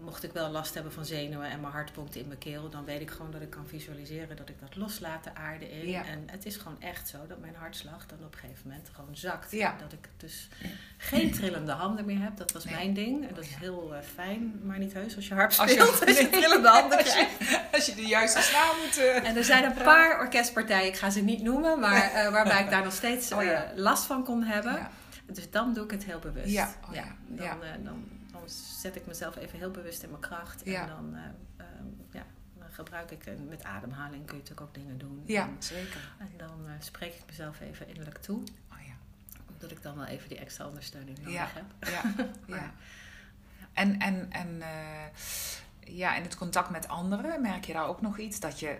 mocht 0.00 0.22
ik 0.24 0.32
wel 0.32 0.50
last 0.50 0.74
hebben 0.74 0.92
van 0.92 1.04
zenuwen 1.04 1.50
en 1.50 1.60
mijn 1.60 1.72
hart 1.72 1.92
pompt 1.92 2.16
in 2.16 2.26
mijn 2.26 2.38
keel, 2.38 2.68
dan 2.70 2.84
weet 2.84 3.00
ik 3.00 3.10
gewoon 3.10 3.30
dat 3.30 3.40
ik 3.42 3.50
kan 3.50 3.66
visualiseren 3.66 4.36
dat 4.36 4.48
ik 4.48 4.60
dat 4.60 4.76
loslaat 4.76 5.24
de 5.24 5.34
aarde 5.34 5.70
in. 5.70 5.88
Ja. 5.88 6.04
En 6.04 6.22
het 6.26 6.46
is 6.46 6.56
gewoon 6.56 6.80
echt 6.82 7.08
zo 7.08 7.18
dat 7.28 7.38
mijn 7.38 7.54
hartslag 7.54 8.06
dan 8.06 8.18
op 8.24 8.32
een 8.32 8.38
gegeven 8.40 8.68
moment 8.68 8.88
gewoon 8.92 9.16
zakt. 9.16 9.50
Ja. 9.52 9.76
Dat 9.80 9.92
ik 9.92 10.08
dus 10.16 10.48
geen 10.96 11.30
trillende 11.32 11.72
handen 11.72 12.04
meer 12.04 12.20
heb. 12.22 12.36
Dat 12.36 12.52
was 12.52 12.64
Nee. 12.64 12.74
mijn 12.74 12.94
ding. 12.94 13.22
En 13.28 13.34
dat 13.34 13.38
Oh, 13.38 13.44
is 13.44 13.50
ja. 13.50 13.58
heel 13.58 13.94
eh, 13.94 14.00
fijn, 14.14 14.60
maar 14.62 14.78
niet 14.78 14.92
heus 14.92 15.16
als 15.16 15.28
je 15.28 15.34
harp 15.34 15.52
Als 15.58 15.70
je- 15.70 15.80
speelt. 15.80 16.04
Als 16.06 16.18
je, 16.18 16.30
trillende 16.30 16.68
handen 16.68 16.98
Als 16.98 17.06
je- 17.14 17.28
krijgt. 17.38 17.74
Als 17.74 17.86
je 17.86 17.94
de 17.94 18.06
juiste 18.06 18.40
snaar 18.40 18.72
moet... 18.84 18.98
eh, 18.98 19.28
En 19.28 19.36
er 19.36 19.44
zijn 19.44 19.64
een 19.64 19.74
paar 19.82 20.18
orkestpartijen, 20.20 20.86
ik 20.88 20.96
ga 20.96 21.10
ze 21.10 21.20
niet 21.20 21.42
noemen, 21.42 21.80
maar 21.80 22.10
eh, 22.12 22.30
waarbij 22.32 22.62
ik 22.62 22.70
daar 22.70 22.84
nog 22.84 22.92
steeds 22.92 23.32
Oh, 23.32 23.42
ja. 23.42 23.72
last 23.74 24.04
van 24.04 24.24
kon 24.24 24.42
hebben. 24.42 24.72
ja. 24.72 24.90
Dus 25.32 25.50
dan 25.50 25.74
doe 25.74 25.84
ik 25.84 25.90
het 25.90 26.04
heel 26.04 26.18
bewust. 26.18 26.48
Ja, 26.48 26.74
oh 26.88 26.94
ja, 26.94 27.04
Dan, 27.26 27.46
ja. 27.46 27.56
dan, 27.74 27.84
dan 27.84 28.04
zet 28.80 28.96
ik 28.96 29.06
mezelf 29.06 29.36
even 29.36 29.58
heel 29.58 29.70
bewust 29.70 30.02
in 30.02 30.08
mijn 30.10 30.20
kracht. 30.22 30.62
Ja. 30.64 30.82
En 30.82 30.88
dan, 30.88 31.14
eh, 31.14 31.22
ehm, 31.66 31.86
ja, 32.10 32.24
dan 32.58 32.68
gebruik 32.70 33.10
ik, 33.10 33.24
met 33.48 33.64
ademhaling 33.64 34.26
kun 34.26 34.36
je 34.36 34.40
natuurlijk 34.42 34.60
ook 34.68 34.74
dingen 34.74 34.98
doen. 34.98 35.22
ja, 35.26 35.42
En, 35.46 35.56
zeker. 35.58 36.14
en 36.18 36.30
dan 36.36 36.66
eh, 36.66 36.72
spreek 36.78 37.14
ik 37.14 37.22
mezelf 37.26 37.60
even 37.60 37.88
innerlijk 37.88 38.18
toe. 38.18 38.38
Oh, 38.72 38.78
ja. 38.86 38.94
Omdat 39.52 39.70
ik 39.70 39.82
dan 39.82 39.96
wel 39.96 40.04
even 40.06 40.28
die 40.28 40.38
extra 40.38 40.66
ondersteuning 40.66 41.18
nodig 41.18 41.32
Ja. 41.32 41.48
heb. 41.52 41.64
Ja, 41.88 42.24
ja. 42.56 42.72
En, 43.72 43.98
en, 43.98 44.30
en 44.32 44.62
eh, 44.62 45.06
ja, 45.80 46.16
in 46.16 46.22
het 46.22 46.36
contact 46.36 46.70
met 46.70 46.88
anderen 46.88 47.40
merk 47.42 47.64
je 47.64 47.72
daar 47.72 47.86
ook 47.86 48.00
nog 48.00 48.18
iets 48.18 48.40
dat 48.40 48.60
je, 48.60 48.78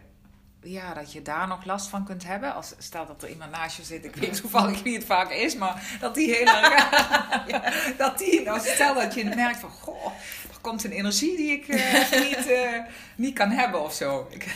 ja, 0.72 0.94
dat 0.94 1.12
je 1.12 1.22
daar 1.22 1.48
nog 1.48 1.64
last 1.64 1.88
van 1.88 2.04
kunt 2.04 2.24
hebben? 2.24 2.54
Als, 2.54 2.74
stel 2.78 3.06
dat 3.06 3.22
er 3.22 3.28
iemand 3.28 3.50
naast 3.50 3.76
je 3.76 3.82
zit, 3.84 4.04
ik 4.04 4.16
weet 4.16 4.40
toevallig 4.40 4.82
wie 4.82 4.94
het 4.96 5.04
vaak 5.04 5.30
is, 5.30 5.54
maar 5.56 5.96
dat 6.00 6.14
die 6.14 6.34
heel 6.34 6.46
erg. 6.46 6.88
dat 7.98 8.18
die, 8.18 8.42
nou, 8.42 8.60
stel 8.60 8.94
dat 8.94 9.14
je 9.14 9.24
merkt 9.24 9.58
van, 9.58 9.70
goh, 9.70 10.06
er 10.52 10.58
komt 10.60 10.84
een 10.84 10.90
energie 10.92 11.36
die 11.36 11.50
ik 11.50 11.68
eh, 11.68 12.10
niet, 12.28 12.46
eh, 12.50 12.80
niet 13.16 13.34
kan 13.34 13.50
hebben 13.50 13.82
of 13.82 13.94
zo. 13.94 14.26
Ik 14.30 14.54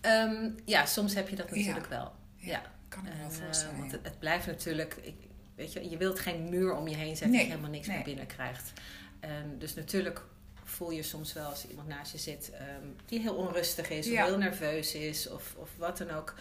Ehm, 0.00 0.50
ja, 0.64 0.86
soms 0.86 1.14
heb 1.14 1.28
je 1.28 1.36
dat 1.36 1.50
natuurlijk 1.50 1.84
Ja. 1.90 1.96
wel. 1.96 2.12
Ja, 2.36 2.52
Ja. 2.52 2.62
kan 2.88 3.02
me 3.02 3.10
En, 3.10 3.18
wel 3.18 3.28
eh, 3.30 3.34
voorstellen. 3.44 3.78
want 3.78 3.92
het, 3.92 4.00
het 4.04 4.18
blijft 4.18 4.46
natuurlijk, 4.46 4.96
ik, 5.02 5.14
weet 5.56 5.72
je, 5.72 5.90
je 5.90 5.96
wilt 5.96 6.20
geen 6.20 6.48
muur 6.48 6.74
om 6.76 6.88
je 6.88 6.96
heen 6.96 7.08
zetten 7.16 7.30
Nee, 7.30 7.36
dat 7.38 7.46
je 7.46 7.52
helemaal 7.52 7.70
niks 7.70 7.86
nee. 7.86 7.96
meer 7.96 8.04
binnenkrijgt. 8.04 8.72
En 9.20 9.54
dus 9.58 9.74
natuurlijk 9.74 10.22
voel 10.70 10.90
je 10.90 11.02
soms 11.02 11.32
wel 11.32 11.46
als 11.46 11.66
iemand 11.66 11.88
naast 11.88 12.12
je 12.12 12.18
zit 12.18 12.50
ehm, 12.50 12.86
die 13.06 13.20
heel 13.20 13.34
onrustig 13.34 13.90
is 13.90 14.06
Ja. 14.06 14.22
of 14.22 14.28
heel 14.28 14.38
nerveus 14.38 14.94
is 14.94 15.28
of, 15.28 15.54
of 15.56 15.70
wat 15.76 15.98
dan 15.98 16.10
ook, 16.10 16.34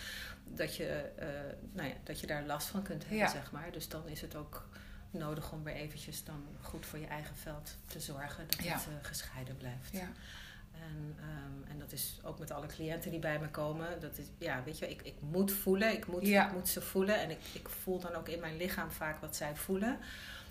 dat 0.48 0.76
je, 0.76 0.86
eh, 1.15 1.28
nou 1.74 1.88
ja, 1.89 1.96
dat 2.04 2.20
je 2.20 2.28
daar 2.28 2.44
last 2.46 2.68
van 2.68 2.84
kunt 2.84 3.02
hebben, 3.02 3.18
Ja. 3.18 3.28
zeg 3.32 3.52
maar. 3.52 3.72
Dus 3.72 3.88
dan 3.88 4.08
is 4.08 4.22
het 4.22 4.36
ook 4.36 4.68
nodig 5.12 5.52
om 5.52 5.63
weer 5.63 5.74
eventjes 5.76 6.24
dan 6.24 6.46
goed 6.62 6.86
voor 6.86 7.00
je 7.00 7.08
eigen 7.08 7.36
veld 7.36 7.76
te 7.88 8.00
zorgen 8.00 8.48
dat 8.48 8.58
het 8.60 8.65
eh, 8.88 8.94
gescheiden 9.02 9.58
blijft. 9.58 9.92
Ja. 9.92 10.12
En, 10.72 11.15
ehm, 11.20 11.72
en 11.72 11.80
dat 11.80 11.92
is 11.92 12.20
ook 12.24 12.39
met 12.39 12.52
alle 12.52 12.68
cliënten 12.68 13.12
die 13.12 13.20
bij 13.20 13.39
me 13.39 13.50
komen. 13.50 14.00
Dat 14.00 14.18
is, 14.18 14.26
ja, 14.38 14.63
weet 14.63 14.78
je, 14.78 14.89
ik, 14.89 15.02
ik 15.02 15.15
moet 15.22 15.52
voelen. 15.52 15.92
Ik 15.94 16.08
moet, 16.08 16.24
ik 16.28 16.52
moet 16.54 16.68
ze 16.68 16.82
voelen. 16.82 17.20
En 17.20 17.30
ik, 17.30 17.39
ik 17.54 17.70
voel 17.70 18.00
dan 18.00 18.13
ook 18.15 18.28
in 18.30 18.39
mijn 18.39 18.58
lichaam 18.58 18.92
vaak 18.92 19.22
wat 19.22 19.36
zij 19.36 19.56
voelen. 19.56 20.00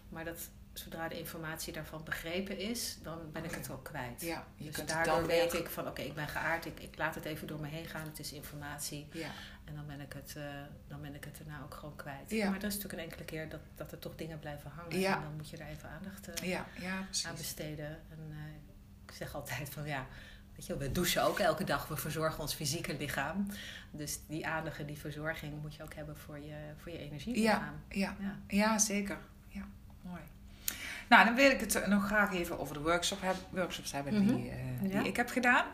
Maar 0.08 0.24
dat, 0.24 0.48
zodra 0.78 1.08
de 1.08 1.18
informatie 1.18 1.72
daarvan 1.72 2.04
begrepen 2.04 2.58
is, 2.58 2.98
dan 3.02 3.32
ben 3.32 3.44
ik 3.44 3.50
ja. 3.50 3.56
het 3.56 3.70
ook 3.70 3.84
kwijt. 3.84 4.20
Ja, 4.20 4.46
je 4.54 4.70
dus 4.70 4.86
daardoor 4.86 5.14
dan 5.14 5.26
weet 5.26 5.54
ik 5.54 5.68
van, 5.68 5.88
oké, 5.88 6.02
ik 6.02 6.14
ben 6.14 6.28
geaard. 6.28 6.66
Ik, 6.66 6.80
ik 6.80 6.98
laat 6.98 7.14
het 7.14 7.24
even 7.24 7.46
door 7.46 7.60
me 7.60 7.66
heen 7.66 7.86
gaan. 7.86 8.04
Het 8.04 8.18
is 8.18 8.32
informatie. 8.32 9.08
Ja. 9.12 9.30
En 9.64 9.74
dan 9.74 9.86
ben 9.86 10.00
ik 10.00 10.12
het, 10.12 10.34
eh, 10.36 10.44
dan 10.86 11.00
ben 11.00 11.14
ik 11.14 11.24
het 11.24 11.38
daarna 11.38 11.62
ook 11.62 11.74
gewoon 11.74 11.96
kwijt. 11.96 12.30
Ja. 12.30 12.50
Maar 12.50 12.58
dat 12.58 12.70
is 12.70 12.76
natuurlijk 12.76 13.02
een 13.02 13.10
enkele 13.10 13.24
keer 13.24 13.48
dat, 13.48 13.60
dat 13.74 13.92
er 13.92 13.98
toch 13.98 14.14
dingen 14.14 14.38
blijven 14.38 14.70
hangen. 14.70 14.98
Ja. 14.98 15.16
En 15.16 15.22
dan 15.22 15.34
moet 15.36 15.50
je 15.50 15.56
daar 15.56 15.68
even 15.68 15.88
aandacht 15.88 16.28
eh, 16.28 16.48
Ja, 16.48 16.66
ja, 16.80 17.06
aan 17.26 17.36
besteden. 17.36 17.88
En 17.88 18.18
eh, 18.30 18.36
ik 19.06 19.12
zeg 19.12 19.34
altijd 19.34 19.70
van 19.70 19.86
ja, 19.86 20.06
weet 20.54 20.66
je, 20.66 20.76
wel, 20.76 20.88
we 20.88 20.92
douchen 20.92 21.22
ook 21.22 21.38
elke 21.38 21.64
dag. 21.64 21.88
We 21.88 21.96
verzorgen 21.96 22.40
ons 22.40 22.54
fysieke 22.54 22.96
lichaam. 22.96 23.46
Dus 23.90 24.18
die 24.26 24.46
aandacht 24.46 24.78
en 24.78 24.86
die 24.86 24.98
verzorging 24.98 25.62
moet 25.62 25.74
je 25.74 25.82
ook 25.82 25.94
hebben 25.94 26.16
voor 26.16 26.38
je, 26.38 26.56
voor 26.76 26.92
je 26.92 26.98
energielichaam. 26.98 27.82
Ja, 27.88 28.16
Ja. 28.20 28.38
ja, 28.48 28.78
zeker. 28.78 29.18
Ja, 29.48 29.68
mooi. 30.02 30.20
Nou, 31.08 31.24
dan 31.24 31.34
wil 31.34 31.50
ik 31.50 31.60
het 31.60 31.86
nog 31.86 32.06
graag 32.06 32.32
even 32.34 32.58
over 32.58 32.74
de 32.74 32.80
workshop 32.80 33.18
heb, 33.20 33.36
workshops 33.50 33.92
hebben 33.92 34.26
die, 34.26 34.36
Mhm. 34.36 34.46
eh, 34.48 34.92
Ja. 34.92 34.98
die 35.00 35.08
ik 35.08 35.16
heb 35.16 35.28
gedaan. 35.30 35.64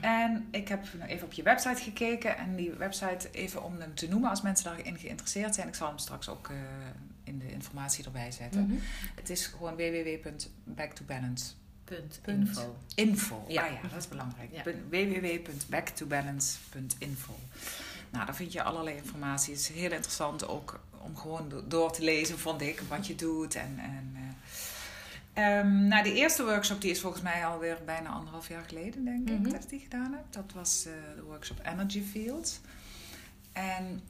En 0.00 0.48
ik 0.50 0.68
heb 0.68 0.84
nog 0.98 1.08
even 1.08 1.26
op 1.26 1.32
je 1.32 1.42
website 1.42 1.82
gekeken. 1.82 2.36
En 2.36 2.56
die 2.56 2.70
website, 2.72 3.28
even 3.32 3.64
om 3.64 3.80
hem 3.80 3.94
te 3.94 4.08
noemen 4.08 4.30
als 4.30 4.42
mensen 4.42 4.64
daarin 4.64 4.98
geïnteresseerd 4.98 5.54
zijn. 5.54 5.68
Ik 5.68 5.74
zal 5.74 5.88
hem 5.88 5.98
straks 5.98 6.28
ook 6.28 6.48
eh, 6.48 6.56
in 7.24 7.38
de 7.38 7.52
informatie 7.52 8.04
erbij 8.04 8.32
zetten. 8.32 8.62
Mhm. 8.66 8.76
Het 9.14 9.30
is 9.30 9.46
gewoon 9.46 9.76
www.backtobalance.info. 9.76 12.32
Info. 12.32 12.76
Info. 12.94 13.44
Ja. 13.48 13.66
Ah 13.66 13.72
ja, 13.72 13.78
dat 13.88 13.98
is 13.98 14.08
belangrijk. 14.08 14.48
Ja. 14.52 14.62
www.backtobalance.info. 14.90 17.34
Nou, 18.10 18.26
daar 18.26 18.34
vind 18.36 18.52
je 18.52 18.62
allerlei 18.62 18.96
informatie. 18.96 19.52
Het 19.52 19.62
is 19.62 19.68
heel 19.68 19.92
interessant 19.92 20.48
ook 20.48 20.80
om 21.02 21.16
gewoon 21.16 21.48
do- 21.48 21.64
door 21.68 21.92
te 21.92 22.02
lezen, 22.02 22.38
vond 22.38 22.60
ik, 22.60 22.82
wat 22.88 23.06
je 23.06 23.14
doet. 23.14 23.54
En, 23.54 23.74
en, 23.78 24.12
eh, 24.14 24.20
ehm, 25.32 25.86
nou, 25.88 26.02
de 26.02 26.12
eerste 26.14 26.44
workshop 26.44 26.80
die 26.80 26.90
is 26.90 27.00
volgens 27.00 27.22
mij 27.22 27.46
alweer 27.46 27.78
bijna 27.84 28.08
anderhalf 28.08 28.48
jaar 28.48 28.64
geleden, 28.68 29.04
denk 29.04 29.28
ik, 29.30 29.38
Mhm. 29.40 29.50
dat 29.50 29.62
ik 29.62 29.68
die 29.68 29.80
gedaan 29.80 30.12
heb. 30.12 30.24
Dat 30.30 30.52
was 30.54 30.86
eh, 30.86 30.92
de 31.16 31.22
workshop 31.22 31.60
Energy 31.66 32.02
Field. 32.02 32.60
En 33.52 34.00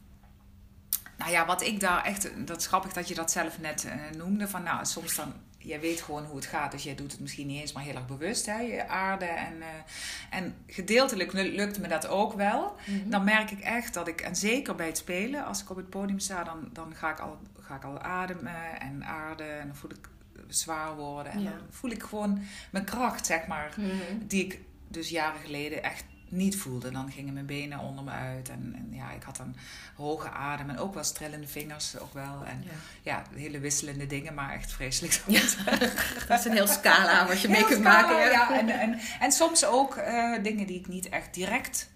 nou 1.18 1.30
ja, 1.30 1.46
wat 1.46 1.62
ik 1.62 1.80
daar 1.80 2.04
echt, 2.04 2.46
dat 2.46 2.56
is 2.60 2.66
grappig 2.66 2.92
dat 2.92 3.08
je 3.08 3.14
dat 3.14 3.30
zelf 3.30 3.60
net 3.60 3.84
eh, 3.84 4.16
noemde. 4.16 4.48
Van 4.48 4.62
nou, 4.62 4.84
soms 4.86 5.14
dan, 5.16 5.32
jij 5.58 5.80
weet 5.80 6.00
gewoon 6.00 6.24
hoe 6.24 6.36
het 6.36 6.46
gaat, 6.46 6.72
dus 6.72 6.82
jij 6.82 6.94
doet 6.94 7.12
het 7.12 7.20
misschien 7.20 7.46
niet 7.46 7.60
eens, 7.60 7.72
maar 7.72 7.82
heel 7.82 7.94
erg 7.94 8.06
bewust, 8.06 8.46
hè, 8.46 8.58
je 8.60 8.88
aarde. 8.88 9.24
En, 9.24 9.62
eh, 9.62 10.38
en 10.38 10.54
gedeeltelijk 10.66 11.32
lu- 11.32 11.54
lukt 11.54 11.78
me 11.80 11.88
dat 11.88 12.06
ook 12.06 12.32
wel. 12.32 12.76
Mhm. 12.86 13.10
Dan 13.10 13.24
merk 13.24 13.50
ik 13.50 13.60
echt 13.60 13.94
dat 13.94 14.08
ik, 14.08 14.20
en 14.20 14.36
zeker 14.36 14.74
bij 14.74 14.86
het 14.86 14.96
spelen, 14.98 15.44
als 15.44 15.62
ik 15.62 15.70
op 15.70 15.76
het 15.76 15.90
podium 15.90 16.18
sta, 16.18 16.44
dan, 16.44 16.68
dan 16.72 16.94
ga, 16.94 17.10
ik 17.10 17.18
al, 17.20 17.38
ga 17.60 17.74
ik 17.76 17.84
al 17.84 17.98
ademen 18.00 18.80
en 18.80 19.04
aarden. 19.04 19.60
En 19.60 19.66
dan 19.66 19.76
voel 19.76 19.90
ik 19.90 20.08
zwaar 20.54 20.96
worden. 20.96 21.32
En 21.32 21.42
Ja. 21.42 21.50
dan 21.50 21.58
voel 21.70 21.90
ik 21.90 22.02
gewoon 22.02 22.42
mijn 22.70 22.84
kracht, 22.84 23.26
zeg 23.26 23.46
maar, 23.46 23.72
Mhm. 23.76 23.88
die 24.26 24.44
ik 24.44 24.58
dus 24.88 25.08
jaren 25.08 25.40
geleden 25.40 25.82
echt 25.82 26.04
niet 26.28 26.56
voelde. 26.56 26.90
Dan 26.90 27.10
gingen 27.12 27.32
mijn 27.34 27.46
benen 27.46 27.78
onder 27.78 28.04
me 28.04 28.10
uit. 28.10 28.48
En, 28.48 28.72
en 28.76 28.88
ja, 28.96 29.10
ik 29.10 29.22
had 29.22 29.38
een 29.38 29.56
hoge 29.96 30.30
adem 30.30 30.70
en 30.70 30.78
ook 30.78 30.94
wel 30.94 31.04
strellende 31.04 31.46
vingers, 31.46 31.98
ook 31.98 32.14
wel. 32.14 32.44
En 32.44 32.64
Ja. 32.64 32.70
ja, 33.02 33.22
hele 33.34 33.58
wisselende 33.58 34.06
dingen, 34.06 34.34
maar 34.34 34.52
echt 34.52 34.72
vreselijk. 34.72 35.20
Ja. 35.26 35.40
Dat 36.28 36.38
is 36.38 36.44
een 36.44 36.52
heel 36.52 36.66
scala 36.66 37.26
wat 37.26 37.40
je 37.40 37.48
mee 37.48 37.64
kunt 37.64 37.80
scala, 37.80 38.00
maken. 38.02 38.16
Ja. 38.16 38.30
ja. 38.30 38.58
En, 38.58 38.68
en, 38.68 38.98
en 39.20 39.32
soms 39.32 39.64
ook 39.64 39.96
eh, 39.96 40.42
dingen 40.42 40.66
die 40.66 40.78
ik 40.78 40.86
niet 40.88 41.08
echt 41.08 41.34
direct 41.34 41.90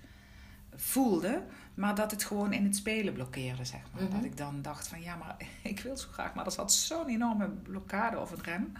voelde, 0.76 1.42
maar 1.74 1.94
dat 1.94 2.10
het 2.10 2.24
gewoon 2.24 2.52
in 2.52 2.64
het 2.64 2.76
spelen 2.76 3.12
blokkeerde, 3.14 3.64
zeg 3.64 3.80
maar. 3.92 4.02
Mhm. 4.02 4.12
Dat 4.12 4.24
ik 4.24 4.37
dan 4.37 4.62
dacht 4.62 4.88
van, 4.88 5.02
ja, 5.02 5.16
maar 5.16 5.37
ik 5.62 5.80
wil 5.80 5.96
zo 5.96 6.08
graag, 6.12 6.34
maar 6.34 6.44
er 6.46 6.52
zat 6.52 6.72
zo'n 6.72 7.08
enorme 7.08 7.48
blokkade 7.48 8.18
of 8.20 8.30
een 8.30 8.42
rem. 8.42 8.72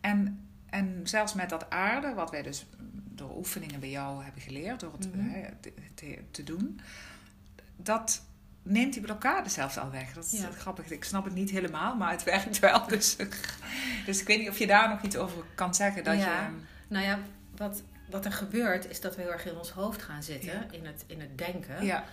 En, 0.00 0.46
en 0.70 1.00
zelfs 1.04 1.34
met 1.34 1.48
dat 1.50 1.70
aarde, 1.70 2.14
wat 2.14 2.30
wij 2.30 2.42
dus 2.42 2.66
door 3.10 3.36
oefeningen 3.36 3.80
bij 3.80 3.90
jou 3.90 4.24
hebben 4.24 4.42
geleerd, 4.42 4.80
door 4.80 4.92
het 4.92 5.14
Mhm. 5.14 5.28
eh, 5.34 5.48
te, 5.60 5.72
te, 5.94 6.18
te 6.30 6.44
doen, 6.44 6.80
dat 7.76 8.22
neemt 8.62 8.92
die 8.92 9.02
blokkade 9.02 9.48
zelfs 9.48 9.78
al 9.78 9.90
weg. 9.90 10.12
Dat 10.12 10.24
is 10.32 10.40
Ja. 10.40 10.50
grappig. 10.50 10.90
Ik 10.90 11.04
snap 11.04 11.24
het 11.24 11.34
niet 11.34 11.50
helemaal, 11.50 11.96
maar 11.96 12.10
het 12.10 12.24
werkt 12.34 12.58
wel. 12.58 12.86
Dus, 12.86 13.16
dus 14.06 14.20
ik 14.20 14.26
weet 14.26 14.38
niet 14.38 14.48
of 14.48 14.58
je 14.58 14.66
daar 14.66 14.88
nog 14.88 15.02
iets 15.02 15.16
over 15.16 15.42
kan 15.54 15.74
zeggen. 15.74 16.04
Dat 16.04 16.18
Ja. 16.18 16.40
je, 16.46 16.48
Nou 16.88 17.04
ja, 17.04 17.18
wat, 17.56 17.82
wat 18.10 18.24
er 18.24 18.32
gebeurt 18.32 18.90
is 18.90 19.00
dat 19.00 19.16
we 19.16 19.22
heel 19.22 19.32
erg 19.32 19.46
in 19.46 19.56
ons 19.56 19.70
hoofd 19.70 20.02
gaan 20.02 20.22
zitten, 20.22 20.52
Ja. 20.52 20.66
in, 20.70 20.86
het, 20.86 21.04
in 21.06 21.20
het 21.20 21.38
denken. 21.38 21.84
ja, 21.84 22.02
Eh, 22.02 22.08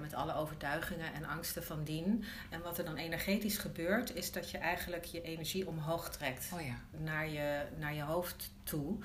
met 0.00 0.14
alle 0.14 0.34
overtuigingen 0.34 1.14
en 1.14 1.24
angsten 1.24 1.64
van 1.64 1.84
dien. 1.84 2.24
En 2.50 2.62
wat 2.62 2.78
er 2.78 2.84
dan 2.84 2.96
energetisch 2.96 3.58
gebeurt, 3.58 4.14
is 4.14 4.32
dat 4.32 4.50
je 4.50 4.58
eigenlijk 4.58 5.04
je 5.04 5.22
energie 5.22 5.68
omhoog 5.68 6.10
trekt 6.10 6.50
oh 6.54 6.60
ja. 6.60 6.74
naar, 6.90 7.28
je, 7.28 7.62
naar 7.78 7.94
je 7.94 8.02
hoofd 8.02 8.50
toe. 8.62 8.98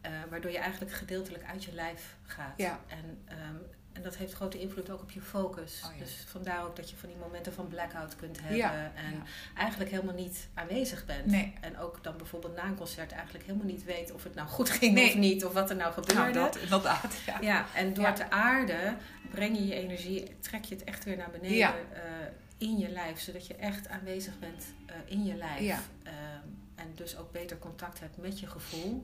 Eh, 0.00 0.12
waardoor 0.30 0.50
je 0.50 0.58
eigenlijk 0.58 0.92
gedeeltelijk 0.92 1.44
uit 1.44 1.64
je 1.64 1.72
lijf 1.72 2.16
gaat. 2.22 2.54
Ja. 2.56 2.80
En, 2.86 3.22
ehm, 3.24 3.56
en 3.98 4.04
dat 4.04 4.16
heeft 4.16 4.32
grote 4.32 4.60
invloed 4.60 4.90
ook 4.90 5.00
op 5.00 5.10
je 5.10 5.20
focus. 5.20 5.82
Oh 5.86 5.92
ja. 5.92 6.04
Dus 6.04 6.24
vandaar 6.26 6.64
ook 6.64 6.76
dat 6.76 6.90
je 6.90 6.96
van 6.96 7.08
die 7.08 7.18
momenten 7.18 7.52
van 7.52 7.68
blackout 7.68 8.16
kunt 8.16 8.40
hebben. 8.40 8.56
Ja, 8.56 8.92
En 8.94 9.12
ja. 9.12 9.22
eigenlijk 9.54 9.90
helemaal 9.90 10.14
niet 10.14 10.48
aanwezig 10.54 11.04
bent. 11.06 11.26
Nee. 11.26 11.52
En 11.60 11.78
ook 11.78 12.04
dan 12.04 12.16
bijvoorbeeld 12.16 12.54
na 12.56 12.64
een 12.64 12.74
concert 12.76 13.12
eigenlijk 13.12 13.44
helemaal 13.44 13.66
niet 13.66 13.84
weet 13.84 14.12
of 14.12 14.24
het 14.24 14.34
nou 14.34 14.48
goed 14.48 14.70
ging 14.70 14.94
Nee. 14.94 15.08
of 15.08 15.14
niet. 15.14 15.44
Of 15.44 15.52
wat 15.52 15.70
er 15.70 15.76
nou 15.76 15.92
gebeurde. 15.92 16.32
Nou, 16.32 16.34
dat. 16.34 16.58
Ja. 17.26 17.38
Ja, 17.40 17.66
en 17.74 17.94
door 17.94 18.12
te 18.12 18.30
aarden 18.30 18.98
breng 19.30 19.56
je 19.56 19.66
je 19.66 19.74
energie, 19.74 20.36
trek 20.40 20.64
je 20.64 20.74
het 20.74 20.84
echt 20.84 21.04
weer 21.04 21.16
naar 21.16 21.30
beneden 21.30 21.58
eh, 21.58 22.02
in 22.58 22.78
je 22.78 22.88
lijf, 22.88 23.20
zodat 23.20 23.46
je 23.46 23.54
echt 23.54 23.88
aanwezig 23.88 24.38
bent 24.38 24.64
eh, 24.86 24.94
in 25.06 25.24
je 25.24 25.34
lijf. 25.34 25.88
Ehm, 26.02 26.14
en 26.74 26.92
dus 26.94 27.16
ook 27.16 27.32
beter 27.32 27.58
contact 27.58 28.00
hebt 28.00 28.16
met 28.16 28.40
je 28.40 28.46
gevoel. 28.46 29.02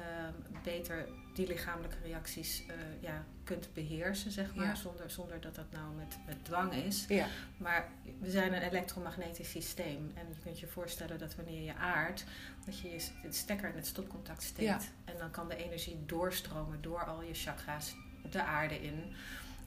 Ehm, 0.00 0.62
beter 0.62 1.08
die 1.34 1.46
lichamelijke 1.46 1.96
reacties 2.02 2.62
eh, 2.66 2.74
ja, 3.00 3.24
kunt 3.44 3.68
beheersen, 3.74 4.30
zeg 4.32 4.54
maar. 4.54 4.66
Ja. 4.66 4.74
Zonder, 4.74 5.10
zonder 5.10 5.40
dat 5.40 5.54
dat 5.54 5.70
nou 5.72 5.94
met, 5.94 6.16
met 6.26 6.44
dwang 6.44 6.72
is. 6.74 7.04
Ja. 7.08 7.26
Maar 7.56 7.88
we 8.20 8.30
zijn 8.30 8.52
een 8.54 8.62
elektromagnetisch 8.62 9.50
systeem. 9.50 10.10
En 10.14 10.26
je 10.28 10.34
kunt 10.42 10.60
je 10.60 10.66
voorstellen 10.66 11.18
dat 11.18 11.34
wanneer 11.36 11.62
je 11.62 11.74
aardt, 11.74 12.24
dat 12.64 12.78
je 12.78 12.90
je 12.90 13.30
stekker 13.30 13.68
in 13.68 13.76
het 13.76 13.86
stopcontact 13.86 14.42
steekt. 14.42 14.68
Ja. 14.82 15.12
En 15.12 15.18
dan 15.18 15.30
kan 15.30 15.48
de 15.48 15.56
energie 15.56 16.02
doorstromen 16.06 16.82
door 16.82 17.04
al 17.04 17.22
je 17.22 17.34
chakra's 17.34 17.94
de 18.30 18.42
aarde 18.42 18.80
in. 18.82 19.12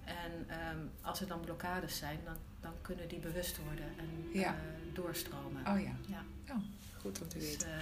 En 0.06 0.46
ehm, 0.50 0.78
als 1.02 1.22
er 1.22 1.28
dan 1.28 1.40
blokkades 1.40 1.98
zijn, 1.98 2.20
dan, 2.26 2.36
dan 2.62 2.74
kunnen 2.82 3.08
die 3.08 3.20
bewust 3.20 3.58
worden 3.64 3.86
en 3.98 4.40
Ja. 4.40 4.48
eh, 4.54 4.56
doorstromen. 4.94 5.68
Oh 5.68 5.80
ja. 5.82 5.92
Ja. 6.08 6.24
Oh, 6.50 6.62
goed 7.02 7.22
om 7.22 7.28
te 7.28 7.38
Dus, 7.38 7.48
weten. 7.48 7.68
eh, 7.68 7.74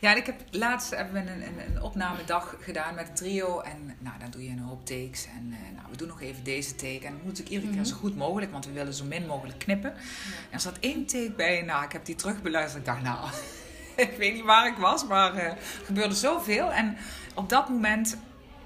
Ja, 0.00 0.10
en 0.10 0.16
ik 0.16 0.26
heb 0.26 0.40
laatst 0.50 0.90
hebben 0.90 1.24
we 1.24 1.30
een, 1.30 1.42
een, 1.46 1.74
een 1.76 1.82
opnamedag 1.82 2.56
gedaan 2.60 2.94
met 2.94 3.08
een 3.08 3.14
trio. 3.14 3.60
En 3.60 3.96
nou, 3.98 4.18
dan 4.18 4.30
doe 4.30 4.44
je 4.44 4.50
een 4.50 4.58
hoop 4.58 4.86
takes. 4.86 5.26
En 5.26 5.52
eh, 5.52 5.74
nou, 5.76 5.86
we 5.90 5.96
doen 5.96 6.08
nog 6.08 6.20
even 6.20 6.44
deze 6.44 6.74
take. 6.74 7.00
En 7.06 7.12
dat 7.12 7.22
moet 7.22 7.38
ik 7.38 7.48
iedere 7.48 7.70
keer 7.72 7.80
Mhm. 7.80 7.88
zo 7.88 7.96
goed 7.96 8.16
mogelijk, 8.16 8.52
want 8.52 8.66
we 8.66 8.72
willen 8.72 8.94
zo 8.94 9.04
min 9.04 9.26
mogelijk 9.26 9.58
knippen. 9.58 9.90
ja. 9.90 9.96
En 10.46 10.52
er 10.52 10.60
zat 10.60 10.76
één 10.80 11.06
take 11.06 11.32
bij. 11.36 11.62
Nou, 11.62 11.84
ik 11.84 11.92
heb 11.92 12.04
die 12.04 12.14
terugbeluisterd. 12.14 12.78
Ik 12.86 12.86
dacht, 12.88 13.02
nou, 13.02 13.28
ik 14.08 14.14
weet 14.18 14.34
niet 14.34 14.44
waar 14.44 14.66
ik 14.66 14.76
was, 14.76 15.06
maar 15.06 15.34
eh, 15.34 15.44
er 15.44 15.56
gebeurde 15.84 16.14
zoveel. 16.14 16.72
En 16.72 16.96
op 17.34 17.48
dat 17.48 17.68
moment 17.68 18.16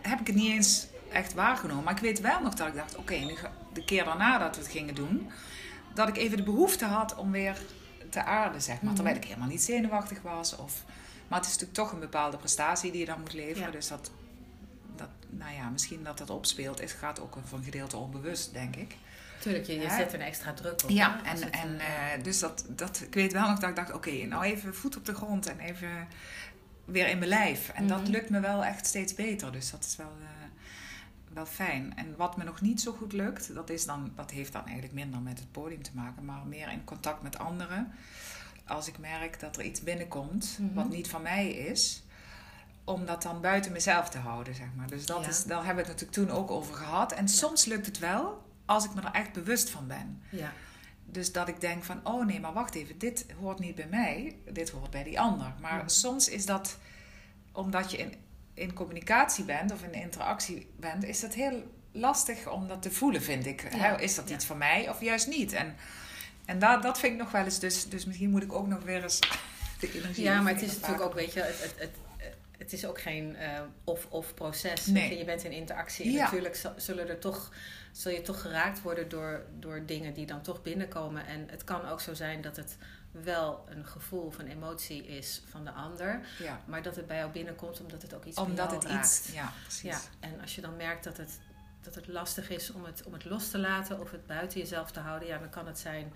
heb 0.00 0.20
ik 0.20 0.26
het 0.26 0.36
niet 0.36 0.52
eens 0.52 0.86
echt 1.12 1.34
waargenomen. 1.34 1.84
Maar 1.84 1.94
ik 1.94 2.00
weet 2.02 2.20
wel 2.20 2.40
nog 2.40 2.54
dat 2.54 2.66
ik 2.68 2.74
dacht, 2.74 2.96
oké, 2.96 3.34
de 3.72 3.84
keer 3.84 4.04
daarna 4.04 4.38
dat 4.38 4.56
we 4.56 4.62
het 4.62 4.70
gingen 4.70 4.94
doen, 4.94 5.30
dat 5.94 6.08
ik 6.08 6.16
even 6.16 6.36
de 6.36 6.42
behoefte 6.42 6.84
had 6.84 7.14
om 7.14 7.30
weer 7.30 7.56
te 8.10 8.22
aarden, 8.24 8.62
zeg 8.62 8.74
maar. 8.74 8.84
Mhm. 8.84 8.94
Terwijl 8.94 9.16
ik 9.16 9.24
helemaal 9.24 9.48
niet 9.48 9.62
zenuwachtig 9.62 10.22
was. 10.22 10.56
Of, 10.56 10.84
maar 11.28 11.38
het 11.38 11.46
is 11.48 11.52
natuurlijk 11.52 11.78
toch 11.78 11.92
een 11.92 12.00
bepaalde 12.00 12.36
prestatie 12.36 12.90
die 12.90 13.00
je 13.00 13.06
dan 13.06 13.20
moet 13.20 13.32
leveren. 13.32 13.66
Ja. 13.66 13.70
Dus 13.70 13.88
dat, 13.88 14.10
dat, 14.96 15.08
nou 15.30 15.54
ja, 15.54 15.68
misschien 15.68 16.02
dat 16.04 16.18
dat 16.18 16.30
opspeelt, 16.30 16.80
is, 16.80 16.92
gaat 16.92 17.20
ook 17.20 17.36
van 17.44 17.62
gedeelte 17.64 17.96
onbewust, 17.96 18.52
denk 18.52 18.76
ik. 18.76 18.96
Tuurlijk, 19.40 19.64
je, 19.66 19.72
je 19.74 19.80
Ja. 19.80 19.96
zet 19.96 20.12
er 20.12 20.20
een 20.20 20.26
extra 20.26 20.52
druk 20.52 20.82
op. 20.82 20.90
Ja, 20.90 21.20
hè, 21.22 21.30
en, 21.30 21.36
het, 21.42 21.50
en 21.50 21.80
eh, 21.80 22.14
eh, 22.14 22.22
dus 22.22 22.38
dat, 22.38 22.64
dat, 22.68 23.00
ik 23.06 23.14
weet 23.14 23.32
wel 23.32 23.48
nog 23.48 23.58
dat 23.58 23.68
ik 23.70 23.76
dacht, 23.76 23.92
oké, 23.92 24.10
nou 24.24 24.44
even 24.44 24.74
voet 24.74 24.96
op 24.96 25.04
de 25.04 25.14
grond 25.14 25.46
en 25.46 25.58
even 25.60 26.08
weer 26.84 27.08
in 27.08 27.18
mijn 27.18 27.30
lijf. 27.30 27.68
En 27.68 27.86
dat 27.86 28.00
Mhm. 28.02 28.10
lukt 28.10 28.30
me 28.30 28.40
wel 28.40 28.64
echt 28.64 28.86
steeds 28.86 29.14
beter, 29.14 29.52
dus 29.52 29.70
dat 29.70 29.84
is 29.84 29.96
wel, 29.96 30.12
eh, 30.20 30.26
wel 31.34 31.46
fijn. 31.46 31.96
En 31.96 32.16
wat 32.16 32.36
me 32.36 32.44
nog 32.44 32.60
niet 32.60 32.80
zo 32.80 32.92
goed 32.92 33.12
lukt, 33.12 33.54
dat, 33.54 33.70
is 33.70 33.84
dan, 33.84 34.12
dat 34.14 34.30
heeft 34.30 34.52
dan 34.52 34.64
eigenlijk 34.64 34.94
minder 34.94 35.20
met 35.20 35.38
het 35.38 35.52
podium 35.52 35.82
te 35.82 35.90
maken, 35.94 36.24
maar 36.24 36.46
meer 36.46 36.70
in 36.72 36.84
contact 36.84 37.22
met 37.22 37.38
anderen. 37.38 37.92
Als 38.66 38.88
ik 38.88 38.98
merk 38.98 39.40
dat 39.40 39.56
er 39.56 39.64
iets 39.64 39.80
binnenkomt 39.82 40.58
Mhm. 40.60 40.74
wat 40.74 40.88
niet 40.88 41.08
van 41.08 41.22
mij 41.22 41.48
is, 41.50 42.02
om 42.84 43.06
dat 43.06 43.22
dan 43.22 43.40
buiten 43.40 43.72
mezelf 43.72 44.08
te 44.08 44.18
houden, 44.18 44.54
zeg 44.54 44.66
maar. 44.76 44.86
Dus 44.86 45.06
dat 45.06 45.22
Ja. 45.22 45.28
is, 45.28 45.44
daar 45.44 45.64
hebben 45.64 45.84
we 45.84 45.90
het 45.90 46.00
natuurlijk 46.00 46.30
toen 46.30 46.38
ook 46.38 46.50
over 46.50 46.74
gehad. 46.74 47.12
En 47.12 47.28
soms 47.28 47.64
lukt 47.64 47.86
het 47.86 47.98
wel, 47.98 48.46
als 48.64 48.84
ik 48.84 48.94
me 48.94 49.00
er 49.00 49.12
echt 49.12 49.32
bewust 49.32 49.70
van 49.70 49.86
ben. 49.86 50.22
ja. 50.30 50.52
Dus 51.10 51.32
dat 51.32 51.48
ik 51.48 51.60
denk 51.60 51.84
van, 51.84 52.00
oh 52.06 52.26
nee, 52.26 52.40
maar 52.40 52.52
wacht 52.52 52.74
even, 52.74 52.98
dit 52.98 53.26
hoort 53.40 53.58
niet 53.58 53.74
bij 53.74 53.86
mij, 53.88 54.36
dit 54.52 54.70
hoort 54.70 54.90
bij 54.90 55.02
die 55.04 55.20
ander. 55.20 55.54
Maar 55.60 55.78
Mhm. 55.78 55.88
soms 55.88 56.28
is 56.28 56.46
dat, 56.46 56.78
omdat 57.52 57.90
je 57.90 57.96
in, 57.96 58.14
in 58.58 58.72
communicatie 58.72 59.44
bent 59.44 59.72
of 59.72 59.82
in 59.82 59.92
interactie 59.92 60.70
bent, 60.76 61.04
is 61.04 61.20
dat 61.20 61.34
heel 61.34 61.62
lastig 61.92 62.50
om 62.50 62.68
dat 62.68 62.82
te 62.82 62.90
voelen, 62.90 63.22
vind 63.22 63.46
ik. 63.46 63.74
Ja. 63.74 63.98
Is 63.98 64.14
dat 64.14 64.30
iets 64.30 64.44
van 64.44 64.58
mij 64.58 64.88
of 64.88 65.00
juist 65.00 65.26
niet? 65.26 65.52
En, 65.52 65.76
en 66.44 66.58
dat, 66.58 66.82
dat 66.82 66.98
vind 66.98 67.12
ik 67.12 67.18
nog 67.18 67.30
wel 67.30 67.44
eens, 67.44 67.58
dus, 67.58 67.88
dus 67.88 68.04
misschien 68.04 68.30
moet 68.30 68.42
ik 68.42 68.52
ook 68.52 68.66
nog 68.66 68.82
weer 68.82 69.02
eens 69.02 69.18
de 69.80 69.92
energie... 69.92 70.24
Ja, 70.24 70.40
maar 70.40 70.52
het 70.52 70.62
is 70.62 70.72
natuurlijk 70.74 71.02
ook, 71.02 71.14
weet 71.14 71.32
je, 71.32 71.40
het, 71.40 71.62
het, 71.62 71.74
het, 71.78 71.96
het 72.58 72.72
is 72.72 72.86
ook 72.86 73.00
geen 73.00 73.36
eh, 73.36 73.60
of-of 73.84 74.34
proces. 74.34 74.86
Nee. 74.86 75.18
Je, 75.18 75.24
bent 75.24 75.44
in 75.44 75.52
interactie 75.52 76.04
en 76.04 76.10
Ja. 76.10 76.24
natuurlijk 76.24 76.60
zullen 76.76 77.08
er 77.08 77.18
toch, 77.18 77.52
zul 77.92 78.12
je 78.12 78.22
toch 78.22 78.40
geraakt 78.40 78.82
worden 78.82 79.08
door, 79.08 79.44
door 79.58 79.82
dingen 79.86 80.14
die 80.14 80.26
dan 80.26 80.42
toch 80.42 80.62
binnenkomen. 80.62 81.26
En 81.26 81.48
het 81.50 81.64
kan 81.64 81.88
ook 81.88 82.00
zo 82.00 82.14
zijn 82.14 82.40
dat 82.40 82.56
het 82.56 82.76
wel 83.22 83.64
een 83.68 83.86
gevoel 83.86 84.32
een 84.38 84.46
emotie 84.46 85.06
is 85.06 85.42
van 85.50 85.64
de 85.64 85.72
ander, 85.72 86.20
Ja, 86.38 86.60
maar 86.64 86.82
dat 86.82 86.96
het 86.96 87.06
bij 87.06 87.16
jou 87.16 87.30
binnenkomt 87.32 87.80
omdat 87.80 88.02
het 88.02 88.14
ook 88.14 88.24
iets 88.24 88.38
omdat 88.38 88.70
het 88.70 88.84
raakt. 88.84 89.04
iets... 89.04 89.32
Ja, 89.32 89.52
precies. 89.62 89.82
Ja, 89.82 90.00
en 90.20 90.40
als 90.40 90.54
je 90.54 90.60
dan 90.60 90.76
merkt 90.76 91.04
dat 91.04 91.16
het, 91.16 91.38
dat 91.80 91.94
het 91.94 92.08
lastig 92.08 92.50
is 92.50 92.70
om 92.70 92.84
het, 92.84 93.02
om 93.06 93.12
het 93.12 93.24
los 93.24 93.50
te 93.50 93.58
laten 93.58 94.00
of 94.00 94.10
het 94.10 94.26
buiten 94.26 94.60
jezelf 94.60 94.90
te 94.90 95.00
houden, 95.00 95.28
ja, 95.28 95.38
dan 95.38 95.50
kan 95.50 95.66
het 95.66 95.78
zijn 95.78 96.12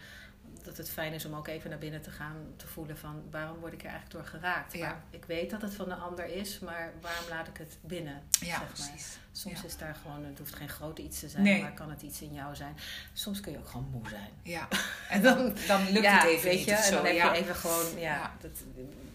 dat 0.63 0.77
het 0.77 0.91
fijn 0.91 1.13
is 1.13 1.25
om 1.25 1.35
ook 1.35 1.47
even 1.49 1.71
naar 1.71 1.79
binnen 1.79 2.03
te 2.03 2.11
gaan, 2.11 2.37
te 2.57 2.67
voelen 2.67 2.99
van 2.99 3.23
waarom 3.31 3.59
word 3.59 3.73
ik 3.73 3.83
er 3.83 3.89
eigenlijk 3.91 4.15
door 4.15 4.25
geraakt. 4.41 4.73
Ja. 4.73 4.87
Maar 4.87 5.03
ik 5.11 5.25
weet 5.25 5.51
dat 5.51 5.63
het 5.63 5.75
van 5.75 5.89
de 5.89 5.95
ander 5.95 6.25
is, 6.27 6.59
maar 6.59 6.93
waarom 7.01 7.29
laat 7.29 7.49
ik 7.49 7.57
het 7.57 7.79
binnen? 7.81 8.23
Ja, 8.31 8.47
zeg 8.47 8.59
maar. 8.59 8.67
precies. 8.67 9.19
Soms 9.33 9.61
Ja. 9.61 9.67
is 9.67 9.77
daar 9.77 9.95
gewoon, 9.95 10.25
het 10.25 10.39
hoeft 10.39 10.55
geen 10.55 10.69
groot 10.69 10.99
iets 10.99 11.21
te 11.21 11.29
zijn, 11.29 11.43
Nee. 11.43 11.63
maar 11.63 11.73
kan 11.75 11.91
het 11.91 12.03
iets 12.03 12.23
in 12.23 12.33
jou 12.33 12.55
zijn. 12.55 12.77
Soms 13.13 13.41
kun 13.41 13.53
je 13.53 13.59
ook 13.59 13.69
gewoon 13.69 13.89
moe 13.91 14.09
zijn. 14.09 14.29
Ja, 14.43 14.69
en 15.11 15.23
dan, 15.23 15.53
dan 15.67 15.83
lukt 15.91 16.05
ja, 16.05 16.19
het 16.19 16.29
even 16.29 16.45
weet 16.49 16.57
niet 16.59 16.65
je, 16.67 16.75
en 16.75 16.91
dan 16.93 17.05
heb 17.07 17.15
je 17.15 17.31
even 17.41 17.55
gewoon, 17.55 17.99
ja. 17.99 18.37
Dat, 18.41 18.63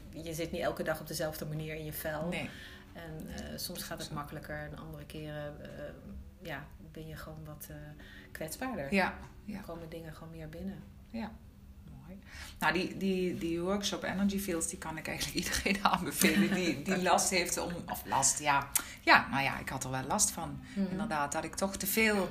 je 0.10 0.34
zit 0.34 0.52
niet 0.52 0.62
elke 0.62 0.84
dag 0.84 1.00
op 1.00 1.08
dezelfde 1.08 1.46
manier 1.46 1.76
in 1.76 1.86
je 1.86 1.94
vel. 1.94 2.28
Nee, 2.28 2.50
En 2.94 3.28
eh, 3.36 3.58
soms 3.58 3.84
gaat 3.84 4.00
het 4.02 4.12
makkelijker 4.12 4.58
en 4.72 4.78
andere 4.78 5.06
keren 5.06 5.62
eh, 5.62 5.70
ja, 6.42 6.66
ben 6.92 7.08
je 7.08 7.16
gewoon 7.16 7.46
wat 7.46 7.68
eh, 7.70 7.76
kwetsbaarder. 8.32 8.94
ja, 8.94 9.14
ja. 9.46 9.54
Dan 9.54 9.64
komen 9.66 9.90
dingen 9.90 10.14
gewoon 10.14 10.30
meer 10.34 10.50
binnen. 10.50 10.84
Mooi. 11.12 12.20
Nou, 12.60 12.74
die, 12.74 12.98
die, 12.98 13.38
die 13.38 13.62
workshop 13.62 14.04
Energy 14.04 14.40
Fields, 14.40 14.68
die 14.68 14.78
kan 14.78 14.98
ik 14.98 15.08
eigenlijk 15.08 15.38
iedereen 15.46 15.86
aanbevelen 15.86 16.54
die, 16.54 16.82
die 16.82 17.02
last 17.10 17.30
heeft 17.30 17.58
om... 17.58 17.72
Of 17.92 18.06
last, 18.06 18.40
ja. 18.40 18.68
Ja, 19.02 19.28
nou 19.32 19.44
ja, 19.44 19.60
ik 19.60 19.70
had 19.70 19.84
er 19.84 19.90
wel 19.92 20.04
last 20.04 20.32
van. 20.32 20.60
Mhm. 20.76 20.92
Inderdaad, 20.92 21.32
dat 21.32 21.44
ik 21.44 21.56
toch 21.56 21.78
te 21.78 21.88
veel... 21.88 22.30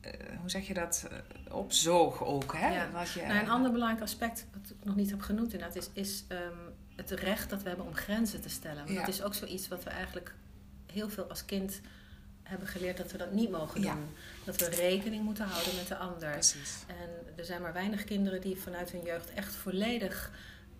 eh, 0.00 0.12
hoe 0.40 0.50
zeg 0.50 0.66
je 0.66 0.74
dat? 0.74 1.08
eh, 1.10 1.54
opzoog 1.54 2.24
ook, 2.24 2.54
hè? 2.56 2.68
Ja. 2.74 2.88
Dat 2.92 3.12
je, 3.12 3.22
Nou, 3.22 3.38
een 3.38 3.50
ander 3.50 3.72
belangrijk 3.72 4.02
aspect, 4.02 4.46
wat 4.52 4.70
ik 4.70 4.84
nog 4.84 4.96
niet 4.96 5.10
heb 5.10 5.20
genoemd 5.20 5.52
inderdaad, 5.52 5.76
is, 5.76 5.90
is 5.92 6.24
ehm, 6.28 6.40
het 6.96 7.10
recht 7.10 7.50
dat 7.50 7.62
we 7.62 7.68
hebben 7.68 7.86
om 7.86 7.94
grenzen 7.94 8.40
te 8.40 8.48
stellen. 8.48 8.76
Want 8.84 8.88
Ja. 8.90 9.00
dat 9.00 9.08
is 9.08 9.22
ook 9.22 9.34
zoiets 9.34 9.68
wat 9.68 9.84
we 9.84 9.90
eigenlijk 9.90 10.34
heel 10.92 11.08
veel 11.10 11.24
als 11.28 11.44
kind 11.44 11.80
hebben 12.48 12.68
geleerd 12.68 12.96
dat 12.96 13.12
we 13.12 13.18
dat 13.18 13.32
niet 13.32 13.50
mogen 13.50 13.80
Ja. 13.80 13.94
doen. 13.94 14.14
Dat 14.44 14.56
we 14.56 14.68
rekening 14.68 15.24
moeten 15.24 15.44
houden 15.44 15.76
met 15.76 15.88
de 15.88 15.96
ander. 15.96 16.30
Precies. 16.32 16.76
En 16.86 17.36
er 17.36 17.44
zijn 17.44 17.62
maar 17.62 17.72
weinig 17.72 18.04
kinderen 18.04 18.40
die 18.40 18.56
vanuit 18.56 18.90
hun 18.90 19.02
jeugd 19.02 19.32
echt 19.34 19.54
volledig 19.54 20.30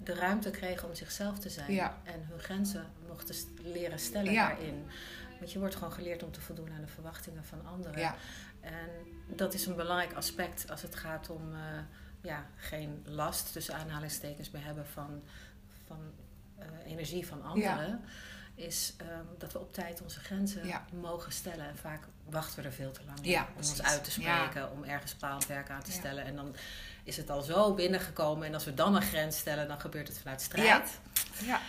de 0.03 0.15
ruimte 0.15 0.51
kregen 0.51 0.89
om 0.89 0.95
zichzelf 0.95 1.39
te 1.39 1.49
zijn. 1.51 1.73
Ja. 1.73 1.99
En 2.05 2.25
hun 2.29 2.39
grenzen 2.41 2.87
mochten 3.09 3.35
leren 3.63 3.99
stellen 3.99 4.33
Ja. 4.33 4.49
daarin. 4.49 4.85
Want 5.39 5.53
je 5.53 5.59
wordt 5.59 5.75
gewoon 5.75 5.93
geleerd 5.93 6.23
om 6.23 6.33
te 6.33 6.41
voldoen 6.41 6.71
aan 6.73 6.81
de 6.81 6.87
verwachtingen 6.93 7.45
van 7.45 7.67
anderen. 7.67 7.99
Ja, 8.01 8.15
En 8.61 8.89
dat 9.27 9.55
is 9.55 9.67
een 9.67 9.77
belangrijk 9.77 10.13
aspect 10.13 10.71
als 10.71 10.83
het 10.83 10.95
gaat 10.95 11.31
om 11.31 11.53
eh, 11.53 11.59
ja, 12.21 12.47
geen 12.57 13.03
last 13.07 13.53
tussen 13.53 13.75
aanhalingstekens 13.75 14.51
meer 14.51 14.65
hebben 14.65 14.87
van, 14.87 15.23
van 15.87 15.99
eh, 16.59 16.67
energie 16.87 17.27
van 17.27 17.43
anderen. 17.43 18.01
Is 18.59 18.93
ehm, 18.97 19.25
dat 19.39 19.53
we 19.53 19.59
op 19.59 19.73
tijd 19.73 20.03
onze 20.03 20.21
grenzen 20.21 20.67
Ja. 20.67 20.85
mogen 21.01 21.33
stellen. 21.33 21.69
En 21.69 21.77
vaak 21.77 22.03
wachten 22.29 22.63
we 22.63 22.69
er 22.69 22.75
veel 22.75 22.91
te 22.91 23.01
lang 23.07 23.19
Ja, 23.23 23.41
om 23.51 23.57
ons 23.57 23.83
uit 23.83 24.05
te 24.15 24.21
Ja. 24.21 24.37
spreken, 24.47 24.73
om 24.73 24.85
ergens 24.85 25.15
paal 25.15 25.39
en 25.41 25.47
perk 25.47 25.71
aan 25.71 25.83
te 25.83 25.93
stellen. 25.93 26.25
En 26.25 26.37
dan 26.37 26.55
is 27.05 27.17
het 27.17 27.31
al 27.31 27.43
zo 27.43 27.75
binnengekomen. 27.75 28.47
En 28.47 28.55
als 28.55 28.65
we 28.65 28.75
dan 28.75 28.95
een 28.97 29.03
grens 29.03 29.39
stellen, 29.39 29.69
dan 29.69 29.81
gebeurt 29.81 30.09
het 30.09 30.19
vanuit 30.19 30.41
strijd. 30.41 30.91
ja. 31.45 31.61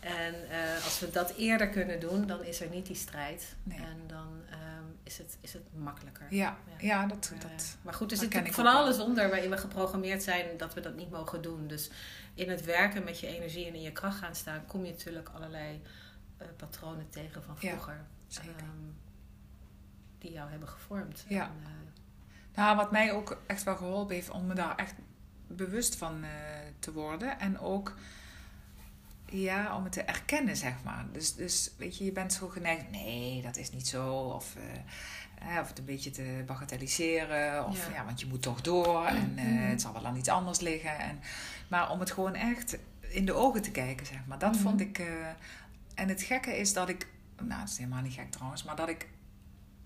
En 0.00 0.50
eh, 0.50 0.84
als 0.84 1.00
we 1.00 1.10
dat 1.10 1.30
eerder 1.36 1.68
kunnen 1.68 2.00
doen, 2.00 2.26
dan 2.26 2.42
is 2.44 2.60
er 2.60 2.68
niet 2.68 2.86
die 2.86 2.96
strijd. 2.96 3.54
Nee. 3.62 3.78
En 3.78 4.00
dan 4.06 4.42
ehm, 4.50 4.60
is, 5.02 5.18
het, 5.18 5.36
is 5.40 5.52
het 5.52 5.62
makkelijker. 5.74 6.26
Ja, 6.30 6.56
Ja. 6.78 7.06
dat, 7.06 7.30
Maar, 7.30 7.50
eh, 7.50 7.56
dat, 7.56 7.76
maar 7.82 7.94
goed, 7.94 8.10
er 8.10 8.16
zit 8.16 8.34
van 8.54 8.64
wel. 8.64 8.72
alles 8.74 8.98
onder 8.98 9.28
waarin 9.30 9.50
we 9.50 9.56
geprogrammeerd 9.56 10.22
zijn 10.22 10.56
dat 10.56 10.74
we 10.74 10.80
dat 10.80 10.94
niet 10.94 11.10
mogen 11.10 11.42
doen. 11.42 11.66
Dus 11.66 11.90
in 12.34 12.50
het 12.50 12.64
werken 12.64 13.04
met 13.04 13.20
je 13.20 13.26
energie 13.26 13.66
en 13.66 13.74
in 13.74 13.82
je 13.82 13.92
kracht 13.92 14.18
gaan 14.18 14.34
staan, 14.34 14.66
kom 14.66 14.84
je 14.84 14.90
natuurlijk 14.90 15.28
allerlei 15.34 15.82
eh, 16.38 16.46
patronen 16.56 17.08
tegen 17.10 17.42
van 17.44 17.56
vroeger. 17.56 18.04
ehm, 18.56 18.68
die 20.18 20.32
jou 20.32 20.50
hebben 20.50 20.68
gevormd. 20.68 21.24
Ja. 21.28 21.42
En, 21.44 21.60
eh, 21.64 21.70
Nou, 22.54 22.76
wat 22.76 22.90
mij 22.92 23.12
ook 23.12 23.40
echt 23.46 23.62
wel 23.62 23.76
geholpen 23.76 24.14
heeft 24.14 24.30
om 24.30 24.46
me 24.46 24.54
daar 24.54 24.76
echt 24.76 24.94
bewust 25.46 25.96
van 25.96 26.24
eh, 26.24 26.30
te 26.78 26.92
worden. 26.92 27.38
En 27.40 27.58
ook 27.58 27.94
ja, 29.26 29.76
om 29.76 29.82
het 29.84 29.92
te 29.92 30.02
erkennen, 30.02 30.56
zeg 30.56 30.74
maar. 30.84 31.04
Dus, 31.12 31.34
dus 31.34 31.70
weet 31.78 31.96
je, 31.98 32.04
je 32.04 32.12
bent 32.12 32.32
zo 32.32 32.48
geneigd, 32.48 32.90
nee, 32.90 33.42
dat 33.42 33.56
is 33.56 33.70
niet 33.70 33.88
zo. 33.88 34.12
Of, 34.14 34.56
of 35.60 35.68
het 35.68 35.78
een 35.78 35.84
beetje 35.84 36.10
te 36.10 36.42
bagatelliseren. 36.46 37.66
Of 37.66 37.88
Ja. 37.88 37.94
ja, 37.94 38.04
want 38.04 38.20
je 38.20 38.26
moet 38.26 38.42
toch 38.42 38.60
door. 38.60 39.06
En 39.06 39.38
eh, 39.38 39.44
Mhm. 39.44 39.54
het 39.62 39.80
zal 39.80 39.92
wel 39.92 40.06
aan 40.06 40.16
iets 40.16 40.28
anders 40.28 40.60
liggen. 40.60 40.98
En, 40.98 41.20
maar 41.68 41.90
om 41.90 42.00
het 42.00 42.10
gewoon 42.10 42.34
echt 42.34 42.78
in 43.00 43.26
de 43.26 43.32
ogen 43.32 43.62
te 43.62 43.70
kijken, 43.70 44.06
zeg 44.06 44.26
maar. 44.26 44.38
Dat 44.38 44.56
vond 44.56 44.80
ik... 44.80 44.98
eh, 44.98 45.06
en 45.94 46.08
het 46.08 46.22
gekke 46.22 46.58
is 46.58 46.72
dat 46.72 46.88
ik... 46.88 47.06
Nou, 47.36 47.60
het 47.60 47.70
is 47.70 47.78
helemaal 47.78 48.02
niet 48.02 48.12
gek 48.12 48.30
trouwens. 48.30 48.62
Maar 48.62 48.76
dat 48.76 48.88
ik... 48.88 49.08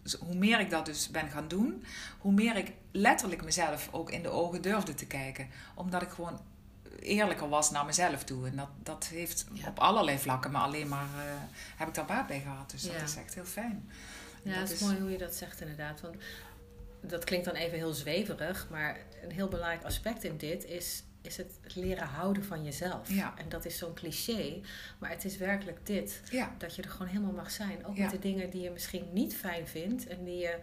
dus 0.03 0.15
hoe 0.15 0.35
meer 0.35 0.61
ik 0.61 0.71
dat 0.71 0.87
dus 0.87 1.11
ben 1.11 1.29
gaan 1.29 1.49
doen... 1.49 1.85
Hoe 2.19 2.33
meer 2.33 2.57
ik 2.57 2.73
letterlijk 2.91 3.45
mezelf 3.45 3.89
ook 3.93 4.11
in 4.11 4.23
de 4.23 4.29
ogen 4.29 4.63
durfde 4.63 4.95
te 4.95 5.07
kijken. 5.07 5.49
Omdat 5.75 6.03
ik 6.03 6.09
gewoon 6.09 6.41
eerlijker 7.01 7.49
was 7.49 7.71
naar 7.71 7.85
mezelf 7.85 8.25
toe. 8.25 8.47
En 8.47 8.57
dat, 8.57 8.69
dat 8.83 9.07
heeft 9.07 9.47
op 9.67 9.79
allerlei 9.79 10.19
vlakken 10.19 10.51
me 10.51 10.59
alleen 10.59 10.89
maar, 10.89 11.09
uh, 11.17 11.23
heb 11.77 11.89
ik 11.89 11.95
daar 11.95 12.05
baat 12.05 12.27
bij 12.27 12.41
gehad. 12.41 12.71
Dus 12.71 12.83
dat 12.83 13.03
is 13.03 13.17
echt 13.17 13.35
heel 13.35 13.45
fijn. 13.45 13.91
Ja, 14.43 14.53
het 14.53 14.71
is, 14.71 14.81
mooi 14.81 14.99
hoe 14.99 15.11
je 15.11 15.19
dat 15.19 15.35
zegt 15.35 15.61
inderdaad. 15.61 16.01
Want 16.01 16.17
dat 17.01 17.25
klinkt 17.25 17.45
dan 17.45 17.55
even 17.55 17.79
heel 17.79 17.93
zweverig, 17.93 18.67
maar 18.71 18.99
een 19.23 19.31
heel 19.31 19.49
belangrijk 19.49 19.85
aspect 19.85 20.25
in 20.25 20.37
dit 20.37 20.65
is, 20.65 21.03
is 21.29 21.37
het 21.37 21.75
leren 21.75 22.07
houden 22.07 22.45
van 22.45 22.65
jezelf. 22.65 23.11
Ja. 23.11 23.35
En 23.37 23.49
dat 23.49 23.65
is 23.65 23.79
zo'n 23.79 23.95
cliché, 23.95 24.61
maar 24.99 25.11
het 25.11 25.25
is 25.25 25.37
werkelijk 25.37 25.87
dit. 25.87 26.23
Ja. 26.31 26.55
Dat 26.59 26.75
je 26.77 26.83
er 26.83 26.91
gewoon 26.91 27.09
helemaal 27.09 27.33
mag 27.33 27.51
zijn. 27.51 27.87
Ook 27.87 27.99
met 27.99 28.11
de 28.11 28.19
dingen 28.19 28.51
die 28.51 28.63
je 28.63 28.71
misschien 28.71 29.09
niet 29.13 29.37
fijn 29.37 29.67
vindt 29.67 30.07
en 30.07 30.25
die 30.25 30.39
je 30.39 30.59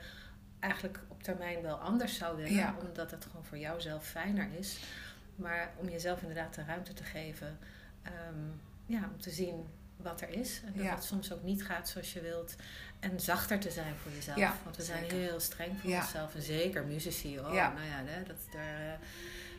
eigenlijk 0.60 1.00
op 1.08 1.24
termijn 1.24 1.62
wel 1.62 1.76
anders 1.76 2.18
zou 2.18 2.38
willen, 2.38 2.76
omdat 2.88 3.12
het 3.12 3.26
gewoon 3.26 3.46
voor 3.46 3.58
jou 3.58 3.82
zelf 3.82 4.08
fijner 4.08 4.50
is. 4.60 4.80
Maar 5.36 5.72
om 5.78 5.90
jezelf 5.90 6.22
inderdaad 6.22 6.56
de 6.56 6.64
ruimte 6.64 6.94
te 6.94 7.04
geven, 7.04 7.58
ehm, 8.02 8.40
ja, 8.86 9.10
om 9.14 9.22
te 9.22 9.30
zien 9.30 9.66
wat 9.98 10.22
er 10.22 10.30
is. 10.30 10.62
En 10.66 10.74
dat 10.76 10.90
het 10.90 11.04
soms 11.04 11.34
ook 11.34 11.44
niet 11.44 11.66
gaat 11.66 11.90
zoals 11.90 12.14
je 12.14 12.22
wilt. 12.22 12.56
En 13.00 13.20
zachter 13.20 13.60
te 13.60 13.72
zijn 13.72 13.96
voor 13.96 14.12
jezelf. 14.12 14.64
Want 14.64 14.78
we 14.78 14.84
zijn 14.84 15.04
heel 15.04 15.40
streng 15.40 15.80
voor 15.80 15.92
onszelf. 15.96 16.36
En 16.36 16.42
zeker 16.42 16.86
muzici. 16.86 17.40
Oh, 17.40 17.52
nou 17.52 17.86
ja, 17.86 18.04
dat, 18.28 18.38
daar, 18.52 18.80
eh, 18.80 19.00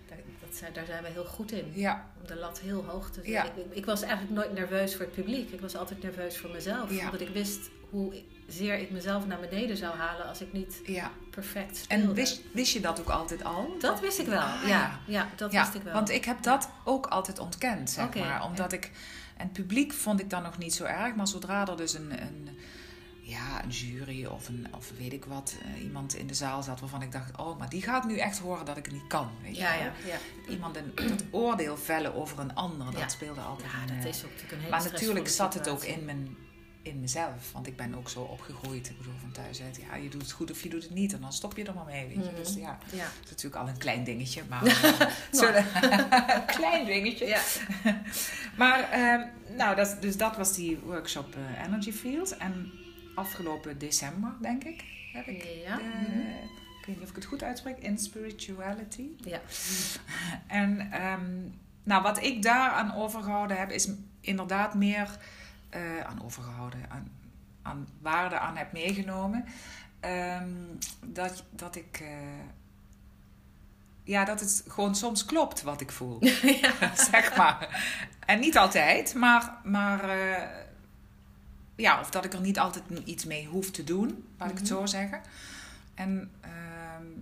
daar, 0.09 0.19
dat 0.41 0.57
zijn, 0.57 0.73
daar 0.73 0.87
zijn 0.87 1.03
we 1.03 1.09
heel 1.09 1.25
goed 1.25 1.53
in. 1.53 1.73
Ja. 1.75 2.11
Om 2.21 2.27
de 2.27 2.37
lat 2.37 2.61
heel 2.61 2.85
hoog 2.85 3.11
te 3.11 3.21
zetten. 3.25 3.71
Ik, 3.71 3.77
ik, 3.77 3.85
was 3.85 4.03
eigenlijk 4.03 4.35
nooit 4.35 4.53
nerveus 4.53 4.95
voor 4.97 5.05
het 5.05 5.15
publiek. 5.15 5.51
Ik 5.51 5.61
was 5.61 5.77
altijd 5.77 6.03
nerveus 6.03 6.39
voor 6.39 6.51
mezelf. 6.51 6.91
Omdat 6.91 7.21
ik 7.21 7.29
wist 7.29 7.71
hoe 7.91 8.23
zeer 8.47 8.79
ik 8.79 8.91
mezelf 8.91 9.27
naar 9.27 9.41
beneden 9.41 9.77
zou 9.77 9.97
halen 9.97 10.27
als 10.27 10.41
ik 10.41 10.53
niet 10.53 10.81
ja. 10.85 11.11
perfect 11.31 11.77
speelde. 11.77 12.05
En 12.05 12.15
wist, 12.15 12.41
wist 12.53 12.73
je 12.73 12.81
dat 12.81 13.01
ook 13.01 13.09
altijd 13.09 13.45
al? 13.45 13.77
Dat 13.79 14.01
wist 14.01 14.19
ik 14.19 14.27
wel, 14.27 14.41
ah, 14.41 14.63
ja. 14.67 15.01
ja. 15.07 15.29
dat 15.37 15.53
wist 15.53 15.75
ik 15.75 15.83
wel. 15.83 15.93
Want 15.93 16.11
ik 16.11 16.25
heb 16.25 16.43
dat 16.43 16.69
ook 16.85 17.07
altijd 17.07 17.39
ontkend, 17.39 17.91
zeg 17.91 18.15
maar. 18.15 18.45
Omdat 18.45 18.73
ik... 18.73 18.91
En 19.37 19.45
het 19.45 19.53
publiek 19.53 19.93
vond 19.93 20.21
ik 20.21 20.31
dan 20.31 20.43
nog 20.43 20.59
niet 20.59 20.75
zo 20.75 20.85
erg. 20.85 21.15
Maar 21.15 21.29
zodra 21.29 21.67
er 21.67 21.77
dus 21.77 21.95
een, 21.95 22.23
een 22.23 22.49
ja, 23.27 23.65
een 23.65 23.71
jury 23.71 24.25
of, 24.25 24.49
een, 24.49 24.67
of 24.75 24.93
weet 24.99 25.13
ik 25.13 25.25
wat, 25.25 25.55
uh, 25.77 25.83
iemand 25.83 26.15
in 26.15 26.27
de 26.27 26.35
zaal 26.35 26.63
zat 26.63 26.81
waarvan 26.81 27.03
ik 27.03 27.13
dacht, 27.13 27.39
oh, 27.39 27.59
maar 27.59 27.69
die 27.69 27.83
gaat 27.83 28.05
nu 28.05 28.19
echt 28.19 28.39
horen 28.39 28.65
dat 28.65 28.77
ik 28.77 28.85
het 28.85 28.95
niet 28.95 29.07
kan. 29.07 29.31
Weet 29.43 29.57
ja, 29.57 29.75
je 29.75 29.85
ja, 29.85 29.93
ja. 30.07 30.19
Iemand 30.49 30.77
een, 30.77 30.93
het 30.95 31.25
oordeel 31.31 31.77
vellen 31.77 32.15
over 32.15 32.39
een 32.39 32.55
ander, 32.55 32.95
dat 32.95 33.11
speelde 33.11 33.41
altijd. 33.41 33.71
Ja, 33.73 33.95
een, 33.95 34.03
dat 34.03 34.15
is 34.15 34.25
ook 34.25 34.31
natuurlijk 34.31 34.53
een 34.53 34.59
hele 34.59 34.71
Maar 34.71 34.93
natuurlijk 34.93 35.29
zat 35.29 35.55
het 35.55 35.69
ook 35.69 35.85
in, 35.85 36.05
mijn, 36.05 36.37
in 36.83 37.01
mezelf, 37.01 37.53
want 37.53 37.67
ik 37.67 37.77
ben 37.77 37.95
ook 37.95 38.09
zo 38.09 38.21
opgegroeid. 38.21 38.89
Ik 38.89 38.99
bedoel, 38.99 39.15
van 39.21 39.33
thuis 39.33 39.63
uit, 39.63 39.77
ja, 39.89 39.97
je 39.97 40.09
doet 40.09 40.23
het 40.23 40.33
goed 40.33 40.51
of 40.51 40.63
je 40.63 40.69
doet 40.69 40.83
het 40.83 40.95
niet 40.95 41.13
en 41.13 41.21
dan 41.21 41.33
stop 41.33 41.57
je 41.57 41.65
er 41.65 41.75
maar 41.75 41.85
mee, 41.85 42.07
weet 42.07 42.25
je. 42.25 42.31
Mm. 42.31 42.37
Dus 42.37 42.55
ja, 42.55 42.79
dat 42.91 43.01
is 43.25 43.31
natuurlijk 43.31 43.63
al 43.63 43.69
een 43.69 43.79
klein 43.79 44.05
dingetje, 44.05 44.43
maar... 44.49 44.65
uh, 45.33 46.47
klein 46.57 46.87
dingetje. 46.87 47.27
Ja. 47.27 47.41
maar, 48.63 48.89
nou, 49.57 49.77
dat, 49.77 49.97
dus 50.01 50.17
dat 50.17 50.37
was 50.37 50.55
die 50.55 50.79
workshop 50.79 51.37
uh, 51.37 51.65
Energy 51.65 51.93
Field 51.93 52.37
en 52.37 52.85
afgelopen 53.17 53.79
december, 53.79 54.33
denk 54.41 54.65
ik, 54.65 54.85
heb 55.13 55.27
ik. 55.27 55.43
Ja. 55.65 55.77
De, 55.77 55.83
ik 56.81 56.87
weet 56.87 56.97
niet 56.97 57.05
of 57.05 57.09
ik 57.09 57.15
het 57.15 57.25
goed 57.25 57.43
uitspreek, 57.43 57.79
in 57.79 57.99
spirituality. 57.99 59.09
Ja. 59.17 59.41
En 60.47 61.03
um, 61.03 61.55
nou, 61.83 62.03
wat 62.03 62.23
ik 62.23 62.43
daar 62.43 62.71
aan 62.71 62.95
overgehouden 62.95 63.59
heb, 63.59 63.71
is 63.71 63.89
inderdaad 64.21 64.75
meer 64.75 65.19
uh, 65.75 66.01
aan 66.01 66.25
overgehouden, 66.25 66.81
aan, 66.89 67.11
aan 67.63 67.89
waarde 68.01 68.39
aan 68.39 68.57
heb 68.57 68.73
meegenomen. 68.73 69.45
Um, 70.01 70.79
dat, 71.05 71.45
dat 71.51 71.77
ik. 71.77 72.01
Uh, 72.03 72.09
ja, 74.05 74.25
dat 74.25 74.41
het 74.41 74.65
gewoon 74.69 74.95
soms 74.95 75.25
klopt 75.25 75.63
wat 75.63 75.81
ik 75.81 75.93
voel. 75.93 76.19
ja. 76.63 76.95
zeg 77.11 77.37
maar. 77.37 77.83
En 78.27 78.41
niet 78.41 78.59
altijd, 78.59 79.15
maar. 79.15 79.61
maar 79.65 80.19
uh, 80.19 80.65
ja, 81.77 82.01
of 82.01 82.11
dat 82.11 82.25
ik 82.25 82.33
er 82.33 82.41
niet 82.41 82.59
altijd 82.59 82.85
iets 83.05 83.25
mee 83.25 83.47
hoef 83.47 83.71
te 83.71 83.85
doen, 83.85 84.25
laat 84.39 84.51
ik 84.51 84.59
het 84.59 84.67
zo 84.67 84.87
zeggen. 84.87 85.21
En, 85.95 86.31
uh, 86.45 86.51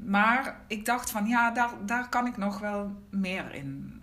maar 0.05 0.61
ik 0.67 0.85
dacht 0.85 1.11
van 1.11 1.27
ja, 1.27 1.51
daar, 1.51 1.71
daar 1.87 2.09
kan 2.09 2.27
ik 2.27 2.37
nog 2.37 2.59
wel 2.59 3.03
meer 3.11 3.55
in, 3.55 4.03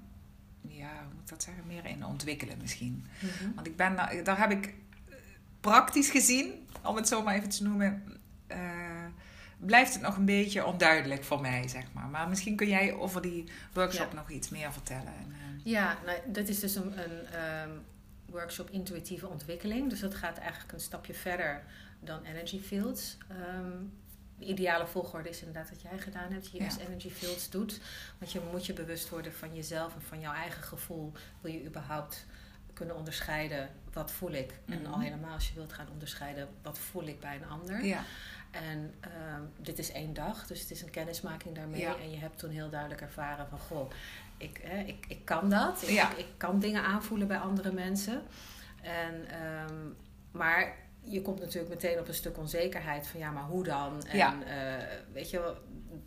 ja, 0.61 0.89
hoe 1.03 1.13
moet 1.13 1.21
ik 1.23 1.29
dat 1.29 1.43
zeggen, 1.43 1.63
meer 1.67 1.85
in 1.85 2.05
ontwikkelen 2.05 2.57
misschien. 2.61 3.05
Mm-hmm. 3.19 3.55
Want 3.55 3.67
ik 3.67 3.75
ben, 3.75 3.95
daar 4.23 4.37
heb 4.39 4.51
ik 4.51 4.73
praktisch 5.59 6.09
gezien, 6.09 6.67
om 6.83 6.95
het 6.95 7.07
zo 7.07 7.23
maar 7.23 7.35
even 7.35 7.49
te 7.49 7.63
noemen, 7.63 8.03
uh, 8.51 8.57
blijft 9.57 9.93
het 9.93 10.01
nog 10.01 10.15
een 10.15 10.25
beetje 10.25 10.65
onduidelijk 10.65 11.23
voor 11.23 11.41
mij, 11.41 11.67
zeg 11.67 11.83
maar. 11.93 12.07
Maar 12.07 12.29
misschien 12.29 12.55
kun 12.55 12.67
jij 12.67 12.93
over 12.93 13.21
die 13.21 13.43
workshop 13.73 14.09
ja. 14.11 14.15
nog 14.15 14.29
iets 14.29 14.49
meer 14.49 14.73
vertellen. 14.73 15.13
En, 15.19 15.27
uh, 15.29 15.71
ja, 15.71 15.97
nou, 16.05 16.17
dat 16.27 16.47
is 16.47 16.59
dus 16.59 16.75
een, 16.75 16.99
een 16.99 17.41
um, 17.69 17.81
workshop 18.31 18.69
intuïtieve 18.69 19.27
ontwikkeling. 19.27 19.89
Dus 19.89 19.99
dat 19.99 20.15
gaat 20.15 20.37
eigenlijk 20.37 20.71
een 20.71 20.79
stapje 20.79 21.13
verder 21.13 21.63
dan 21.99 22.23
energy 22.23 22.59
fields. 22.61 23.17
Um, 23.31 23.93
de 24.37 24.45
ideale 24.45 24.87
volgorde 24.87 25.29
is 25.29 25.39
inderdaad 25.39 25.69
wat 25.69 25.81
jij 25.81 25.97
gedaan 25.99 26.31
hebt. 26.31 26.51
Je 26.51 26.57
Ja. 26.57 26.63
eerst 26.63 26.77
energy 26.77 27.09
fields 27.09 27.49
doet. 27.49 27.79
Want 28.19 28.31
je 28.31 28.41
moet 28.51 28.65
je 28.65 28.73
bewust 28.73 29.09
worden 29.09 29.33
van 29.33 29.55
jezelf 29.55 29.95
en 29.95 30.01
van 30.01 30.19
jouw 30.19 30.33
eigen 30.33 30.63
gevoel. 30.63 31.11
Wil 31.41 31.51
je 31.51 31.65
überhaupt 31.65 32.25
kunnen 32.73 32.95
onderscheiden 32.95 33.69
wat 33.93 34.11
voel 34.11 34.31
ik? 34.31 34.53
En 34.65 34.81
Mhm. 34.81 34.91
al 34.91 34.99
helemaal 34.99 35.33
als 35.33 35.47
je 35.47 35.53
wilt 35.53 35.73
gaan 35.73 35.89
onderscheiden 35.91 36.47
wat 36.61 36.79
voel 36.79 37.07
ik 37.07 37.19
bij 37.19 37.35
een 37.35 37.47
ander. 37.49 37.85
ja, 37.85 38.03
En 38.51 38.93
ehm, 38.99 39.41
dit 39.57 39.79
is 39.79 39.91
één 39.91 40.13
dag, 40.13 40.47
dus 40.47 40.61
het 40.61 40.71
is 40.71 40.81
een 40.81 40.89
kennismaking 40.89 41.55
daarmee. 41.55 41.81
Ja. 41.81 41.97
En 41.97 42.11
je 42.11 42.17
hebt 42.17 42.37
toen 42.37 42.49
heel 42.49 42.69
duidelijk 42.69 43.01
ervaren 43.01 43.47
van... 43.47 43.59
Goh, 43.59 43.91
ik, 44.41 44.59
hè, 44.63 44.79
ik, 44.83 45.05
ik 45.07 45.25
kan 45.25 45.49
dat. 45.49 45.81
Ik, 45.81 45.89
Ja. 45.89 46.11
ik, 46.11 46.17
ik 46.17 46.27
kan 46.37 46.59
dingen 46.59 46.83
aanvoelen 46.83 47.27
bij 47.27 47.37
andere 47.37 47.71
mensen. 47.71 48.21
En, 48.81 49.27
ehm, 49.29 49.75
maar 50.31 50.75
je 51.01 51.21
komt 51.21 51.39
natuurlijk 51.39 51.73
meteen 51.73 51.99
op 51.99 52.07
een 52.07 52.13
stuk 52.13 52.37
onzekerheid 52.37 53.07
van... 53.07 53.19
Ja, 53.19 53.31
maar 53.31 53.43
hoe 53.43 53.63
dan? 53.63 54.05
En 54.05 54.17
Ja. 54.17 54.35
eh, 54.43 54.87
weet 55.13 55.29
je 55.29 55.55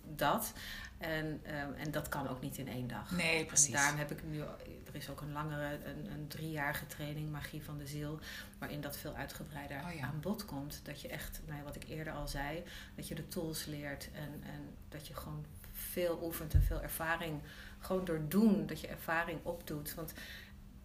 dat... 0.04 0.52
En, 0.98 1.40
ehm, 1.42 1.72
en 1.72 1.90
dat 1.90 2.08
kan 2.08 2.28
ook 2.28 2.40
niet 2.40 2.58
in 2.58 2.68
één 2.68 2.86
dag. 2.86 3.10
nee, 3.10 3.44
precies. 3.44 3.66
En 3.66 3.72
daarom 3.72 3.98
heb 3.98 4.10
ik 4.10 4.24
nu, 4.24 4.40
er 4.40 4.94
is 4.94 5.10
ook 5.10 5.20
een 5.20 5.32
langere, 5.32 5.78
een, 5.84 6.10
een 6.12 6.28
driejarige 6.28 6.86
training, 6.86 7.30
Magie 7.30 7.62
van 7.64 7.78
de 7.78 7.86
Ziel, 7.86 8.18
waarin 8.58 8.80
dat 8.80 8.96
veel 8.96 9.14
uitgebreider 9.14 9.76
Oh 9.86 9.92
ja. 9.94 10.02
aan 10.06 10.20
bod 10.20 10.44
komt. 10.44 10.80
Dat 10.84 11.00
je 11.00 11.08
echt, 11.08 11.40
nou 11.46 11.62
wat 11.62 11.76
ik 11.76 11.84
eerder 11.88 12.12
al 12.12 12.28
zei, 12.28 12.62
dat 12.94 13.08
je 13.08 13.14
de 13.14 13.28
tools 13.28 13.64
leert 13.64 14.08
en, 14.12 14.42
en 14.52 14.74
dat 14.88 15.06
je 15.06 15.14
gewoon 15.14 15.44
veel 15.72 16.20
oefent 16.22 16.54
en 16.54 16.62
veel 16.62 16.82
ervaring, 16.82 17.40
gewoon 17.84 18.04
door 18.04 18.20
doen, 18.28 18.66
dat 18.66 18.80
je 18.80 18.86
ervaring 18.86 19.38
opdoet. 19.42 19.94
Want 19.94 20.12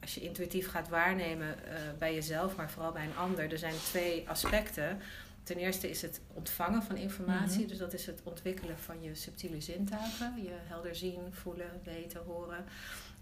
als 0.02 0.16
je 0.16 0.22
intuïtief 0.22 0.70
gaat 0.70 0.90
waarnemen 0.90 1.66
eh, 1.68 1.74
bij 1.98 2.14
jezelf, 2.14 2.56
maar 2.56 2.70
vooral 2.72 2.92
bij 2.92 3.04
een 3.06 3.16
ander, 3.18 3.52
er 3.52 3.58
zijn 3.58 3.74
twee 3.84 4.30
aspecten. 4.30 5.00
Ten 5.44 5.58
eerste 5.58 5.90
is 5.90 6.02
het 6.02 6.22
ontvangen 6.34 6.84
van 6.84 6.96
informatie, 6.98 7.60
Mhm. 7.60 7.68
dus 7.68 7.78
dat 7.78 7.94
is 7.94 8.06
het 8.06 8.20
ontwikkelen 8.24 8.78
van 8.80 9.02
je 9.04 9.16
subtiele 9.16 9.62
zintuigen, 9.62 10.44
je 10.44 10.54
helder 10.68 10.96
zien, 10.96 11.20
voelen, 11.34 11.82
weten, 11.84 12.22
horen. 12.26 12.66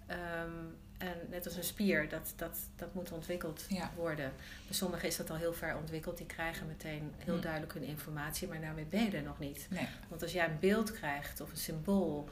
Ehm, 0.05 0.51
en 0.97 1.15
net 1.30 1.45
als 1.45 1.55
een 1.55 1.63
spier, 1.63 2.09
dat, 2.09 2.34
dat, 2.36 2.57
dat 2.75 2.93
moet 2.93 3.11
ontwikkeld 3.11 3.65
Ja. 3.69 3.91
worden. 3.95 4.32
Bij 4.65 4.75
sommigen 4.75 5.07
is 5.07 5.17
dat 5.17 5.30
al 5.30 5.36
heel 5.36 5.53
ver 5.53 5.78
ontwikkeld, 5.78 6.17
die 6.17 6.25
krijgen 6.25 6.67
meteen 6.67 7.11
heel 7.17 7.36
Mm. 7.36 7.41
duidelijk 7.41 7.73
hun 7.73 7.84
informatie, 7.84 8.47
maar 8.47 8.61
daarmee 8.61 8.86
ben 8.86 9.03
je 9.03 9.11
er 9.17 9.23
nog 9.23 9.39
niet. 9.39 9.67
Nee. 9.69 9.88
Want 10.07 10.21
als 10.21 10.32
jij 10.32 10.45
een 10.45 10.59
beeld 10.59 10.91
krijgt 10.91 11.41
of 11.41 11.51
een 11.51 11.57
symbool, 11.57 12.30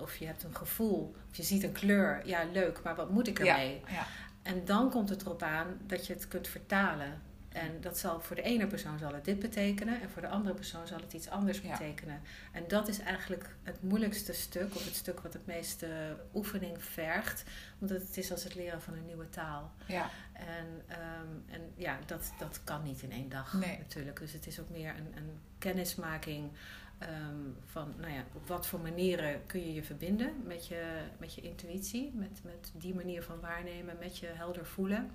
of 0.00 0.16
je 0.16 0.26
hebt 0.26 0.42
een 0.42 0.56
gevoel, 0.56 1.14
of 1.30 1.36
je 1.36 1.42
ziet 1.42 1.62
een 1.62 1.72
kleur, 1.72 2.26
ja 2.26 2.44
leuk, 2.52 2.82
maar 2.82 2.94
wat 2.96 3.10
moet 3.10 3.26
ik 3.28 3.38
ermee? 3.38 3.82
ja, 3.88 4.06
En 4.42 4.64
dan 4.64 4.90
komt 4.90 5.08
het 5.08 5.22
erop 5.22 5.42
aan 5.42 5.66
dat 5.86 6.06
je 6.06 6.12
het 6.12 6.28
kunt 6.28 6.48
vertalen. 6.48 7.26
En 7.48 7.80
dat 7.80 7.98
zal 7.98 8.20
voor 8.20 8.36
de 8.36 8.42
ene 8.42 8.66
persoon 8.66 8.98
zal 8.98 9.14
het 9.14 9.24
dit 9.24 9.38
betekenen 9.38 10.00
en 10.00 10.10
voor 10.10 10.22
de 10.22 10.28
andere 10.28 10.54
persoon 10.54 10.86
zal 10.86 11.00
het 11.00 11.12
iets 11.12 11.28
anders 11.30 11.60
Ja. 11.60 11.70
betekenen. 11.70 12.20
En 12.52 12.64
dat 12.68 12.88
is 12.88 12.98
eigenlijk 12.98 13.48
het 13.62 13.82
moeilijkste 13.82 14.32
stuk, 14.32 14.74
of 14.74 14.84
het 14.84 14.94
stuk 14.94 15.20
wat 15.20 15.32
het 15.32 15.46
meeste 15.46 16.16
oefening 16.34 16.84
vergt, 16.84 17.44
omdat 17.78 18.00
het 18.02 18.16
is 18.16 18.30
als 18.32 18.44
het 18.44 18.54
leren 18.54 18.82
van 18.82 18.94
een 18.94 19.06
nieuwe 19.06 19.28
taal. 19.30 19.72
ja. 19.86 20.10
En, 20.32 20.82
ehm, 20.86 21.54
en 21.54 21.72
ja, 21.74 21.98
dat, 22.06 22.32
dat 22.38 22.60
kan 22.64 22.82
niet 22.82 23.02
in 23.02 23.12
één 23.12 23.28
dag 23.28 23.52
Nee. 23.52 23.78
natuurlijk. 23.78 24.18
Dus 24.18 24.32
het 24.32 24.46
is 24.46 24.60
ook 24.60 24.68
meer 24.70 24.88
een, 24.96 25.12
een 25.16 25.38
kennismaking 25.58 26.50
ehm, 26.98 27.36
van, 27.64 27.94
nou 27.98 28.12
ja, 28.12 28.24
op 28.34 28.46
wat 28.48 28.66
voor 28.66 28.80
manieren 28.80 29.46
kun 29.46 29.60
je 29.60 29.72
je 29.74 29.82
verbinden 29.84 30.32
met 30.44 30.66
je, 30.66 31.00
met 31.18 31.34
je 31.34 31.40
intuïtie, 31.40 32.12
met, 32.14 32.40
met 32.44 32.72
die 32.74 32.94
manier 32.94 33.22
van 33.22 33.40
waarnemen, 33.40 33.96
met 33.98 34.18
je 34.18 34.26
helder 34.26 34.66
voelen. 34.66 35.10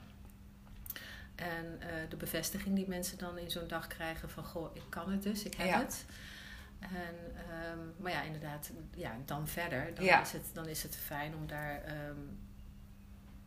En 1.36 1.82
eh, 1.82 1.88
de 2.10 2.16
bevestiging 2.16 2.76
die 2.76 2.88
mensen 2.88 3.18
dan 3.18 3.38
in 3.38 3.52
zo'n 3.52 3.68
dag 3.68 3.88
krijgen 3.88 4.30
van, 4.30 4.44
goh, 4.44 4.76
ik 4.76 4.84
kan 4.90 5.12
het 5.12 5.24
dus, 5.24 5.44
ik 5.44 5.54
heb 5.54 5.68
Ja. 5.68 5.80
het. 5.80 6.06
En, 6.80 7.16
ehm, 7.50 7.80
maar 7.98 8.12
ja, 8.12 8.22
inderdaad, 8.22 8.72
ja, 8.96 9.18
dan 9.26 9.48
verder, 9.48 9.96
dan, 9.96 10.06
Ja. 10.06 10.22
is, 10.22 10.32
het, 10.32 10.50
dan 10.54 10.68
is 10.68 10.84
het 10.84 10.96
fijn 10.96 11.36
om 11.36 11.48
daar 11.48 11.82
ehm, 11.84 12.18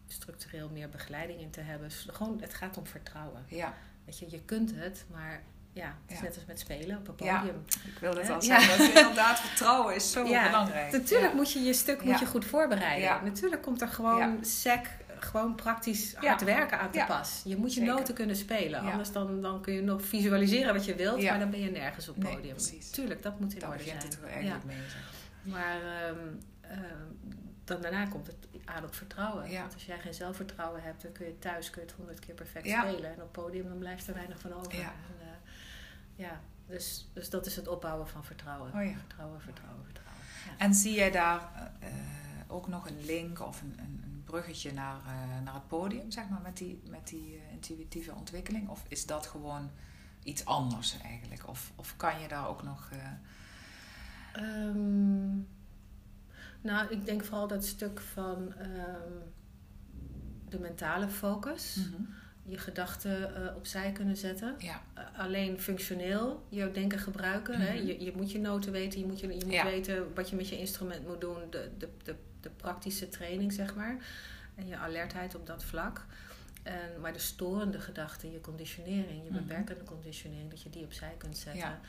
structureel 0.06 0.70
meer 0.70 0.88
begeleiding 0.88 1.40
in 1.40 1.50
te 1.50 1.60
hebben. 1.60 1.88
Dus 1.88 2.06
gewoon, 2.10 2.40
het 2.40 2.54
gaat 2.54 2.76
om 2.76 2.86
vertrouwen. 2.86 3.44
ja. 3.48 3.74
Weet 4.04 4.18
je, 4.18 4.30
je 4.30 4.40
kunt 4.42 4.74
het, 4.74 5.04
maar 5.10 5.42
ja, 5.76 5.94
het 6.02 6.10
is 6.12 6.16
Ja. 6.16 6.22
net 6.22 6.34
als 6.34 6.44
met 6.44 6.60
spelen 6.60 6.96
op 6.98 7.20
een 7.20 7.26
Ja. 7.26 7.38
podium. 7.38 7.64
Ik 7.84 7.98
wil 8.00 8.14
het 8.16 8.26
Hè? 8.26 8.32
al 8.34 8.42
zeggen. 8.42 8.78
Dat 8.78 8.88
inderdaad, 8.88 9.40
vertrouwen 9.40 9.94
is 9.94 10.10
zo 10.12 10.24
Ja, 10.26 10.44
belangrijk. 10.46 10.92
Natuurlijk 10.92 11.34
moet 11.34 11.52
je 11.52 11.60
je 11.60 11.72
stuk 11.72 12.02
moet 12.04 12.18
je 12.18 12.26
goed 12.26 12.44
voorbereiden. 12.44 13.24
Natuurlijk 13.24 13.62
komt 13.62 13.80
er 13.80 13.88
gewoon 13.88 14.44
sec, 14.44 14.86
gewoon 15.18 15.54
praktisch 15.54 16.14
hard 16.14 16.42
werken 16.44 16.78
aan 16.80 16.90
te 16.90 17.04
pas. 17.06 17.42
Je 17.44 17.56
moet 17.56 17.74
je 17.74 17.80
Zeker. 17.80 17.94
noten 17.94 18.14
kunnen 18.14 18.36
spelen. 18.36 18.80
Anders 18.80 19.12
dan, 19.12 19.40
dan 19.42 19.60
kun 19.62 19.72
je 19.74 19.82
nog 19.82 20.02
visualiseren 20.04 20.74
wat 20.74 20.84
je 20.84 20.94
wilt, 20.94 21.22
maar 21.22 21.38
dan 21.38 21.50
ben 21.50 21.60
je 21.60 21.70
nergens 21.70 22.08
op 22.08 22.16
Nee, 22.16 22.34
podium. 22.34 22.56
Tuurlijk, 22.92 23.22
dat 23.22 23.40
moet 23.40 23.52
in 23.54 23.58
Daar 23.58 23.70
orde 23.70 23.82
zijn. 23.84 23.96
het 23.96 24.18
er 24.22 24.28
eigenlijk 24.28 24.64
mee. 24.64 24.76
Maar 25.42 25.76
ehm, 25.82 26.18
ehm, 26.60 27.04
dan 27.64 27.80
daarna 27.80 28.06
komt 28.06 28.26
het 28.26 28.36
aan 28.64 28.84
op 28.84 28.94
vertrouwen. 28.94 29.50
Ja. 29.50 29.60
Want 29.60 29.74
als 29.74 29.84
jij 29.86 29.98
geen 29.98 30.14
zelfvertrouwen 30.14 30.82
hebt, 30.82 31.02
dan 31.02 31.12
kun 31.12 31.26
je 31.26 31.38
thuis 31.38 31.70
kun 31.70 31.80
je 31.82 31.86
het 31.88 31.96
honderd 31.96 32.18
keer 32.18 32.34
perfect 32.34 32.66
Ja. 32.66 32.80
spelen. 32.88 33.12
En 33.14 33.22
op 33.22 33.32
podium 33.32 33.68
dan 33.68 33.78
blijft 33.78 34.06
er 34.08 34.14
weinig 34.14 34.38
van 34.38 34.52
over. 34.54 34.74
Ja. 34.74 34.80
En, 34.82 35.20
eh, 35.20 35.25
ja. 36.16 36.40
Dus, 36.66 37.08
dus 37.12 37.30
dat 37.30 37.46
is 37.46 37.56
het 37.56 37.68
opbouwen 37.68 38.08
van 38.08 38.24
vertrouwen. 38.24 38.72
Oh 38.74 38.84
ja. 38.84 38.92
Vertrouwen, 38.98 39.40
vertrouwen, 39.40 39.84
vertrouwen. 39.84 40.16
Ja. 40.46 40.58
En 40.58 40.74
zie 40.74 40.94
jij 40.94 41.10
daar 41.10 41.72
eh, 41.80 41.88
ook 42.46 42.68
nog 42.68 42.88
een 42.88 43.04
link 43.04 43.40
of 43.40 43.62
een, 43.62 43.74
een, 43.78 44.00
een 44.04 44.22
bruggetje 44.24 44.72
naar, 44.72 44.96
eh, 45.06 45.40
naar 45.44 45.54
het 45.54 45.66
podium, 45.68 46.10
zeg 46.10 46.28
maar, 46.28 46.40
met 46.40 46.56
die, 46.56 46.82
met 46.90 47.08
die 47.08 47.36
eh, 47.36 47.52
intuïtieve 47.52 48.14
ontwikkeling? 48.14 48.68
Of 48.68 48.84
is 48.88 49.06
dat 49.06 49.26
gewoon 49.26 49.70
iets 50.22 50.44
anders 50.44 51.00
eigenlijk? 51.02 51.48
Of, 51.48 51.72
of 51.74 51.96
kan 51.96 52.20
je 52.20 52.28
daar 52.28 52.48
ook 52.48 52.62
nog. 52.62 52.88
eh, 52.92 52.98
Ehm, 54.32 55.36
nou, 56.60 56.88
ik 56.90 57.04
denk 57.06 57.24
vooral 57.24 57.46
dat 57.48 57.64
stuk 57.64 58.00
van 58.00 58.52
ehm, 58.54 59.12
de 60.48 60.58
mentale 60.58 61.08
focus. 61.08 61.78
Je 62.48 62.58
gedachten 62.58 63.34
eh, 63.48 63.56
opzij 63.56 63.92
kunnen 63.92 64.16
zetten. 64.16 64.54
Ja, 64.58 64.82
Eh, 64.94 65.04
alleen 65.18 65.60
functioneel 65.60 66.46
jouw 66.48 66.72
denken 66.72 66.98
gebruiken. 66.98 67.60
hè? 67.60 67.74
Mhm. 67.74 67.86
je, 67.86 68.04
je 68.04 68.12
moet 68.16 68.32
je 68.32 68.38
noten 68.38 68.72
weten, 68.72 69.00
je 69.00 69.06
moet, 69.06 69.20
je, 69.20 69.26
je 69.38 69.44
moet 69.44 69.52
Ja. 69.54 69.64
weten 69.64 70.14
wat 70.14 70.30
je 70.30 70.36
met 70.36 70.48
je 70.48 70.58
instrument 70.58 71.06
moet 71.06 71.20
doen. 71.20 71.50
De, 71.50 71.70
de, 71.78 71.88
de, 72.04 72.14
de 72.40 72.50
praktische 72.50 73.08
training, 73.08 73.52
zeg 73.52 73.74
maar. 73.74 73.96
En 74.54 74.66
je 74.66 74.76
alertheid 74.76 75.34
op 75.34 75.46
dat 75.46 75.64
vlak. 75.64 76.04
En, 76.62 77.00
maar 77.00 77.12
de 77.12 77.18
storende 77.18 77.80
gedachten, 77.80 78.32
je 78.32 78.40
conditionering, 78.40 79.24
je 79.24 79.30
Mhm. 79.30 79.42
beperkende 79.46 79.84
conditionering, 79.84 80.50
dat 80.50 80.62
je 80.62 80.70
die 80.70 80.84
opzij 80.84 81.14
kunt 81.18 81.36
zetten. 81.36 81.60
Ja. 81.60 81.80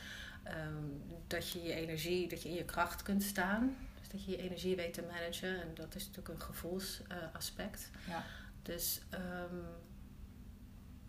Ehm, 0.43 0.84
dat 1.28 1.49
je 1.51 1.64
je 1.64 1.74
energie, 1.74 2.28
dat 2.28 2.41
je 2.43 2.49
in 2.49 2.55
je 2.55 2.66
kracht 2.66 3.03
kunt 3.03 3.24
staan. 3.24 3.76
Dus 3.99 4.10
dat 4.10 4.24
je 4.26 4.32
je 4.32 4.38
energie 4.38 4.76
weet 4.76 4.93
te 4.93 5.01
managen. 5.12 5.62
En 5.62 5.68
dat 5.74 5.95
is 5.95 6.05
natuurlijk 6.08 6.34
een 6.34 6.41
gevoelsaspect. 6.45 7.89
ja. 8.08 8.24
Dus 8.64 9.01
ehm, 9.10 9.55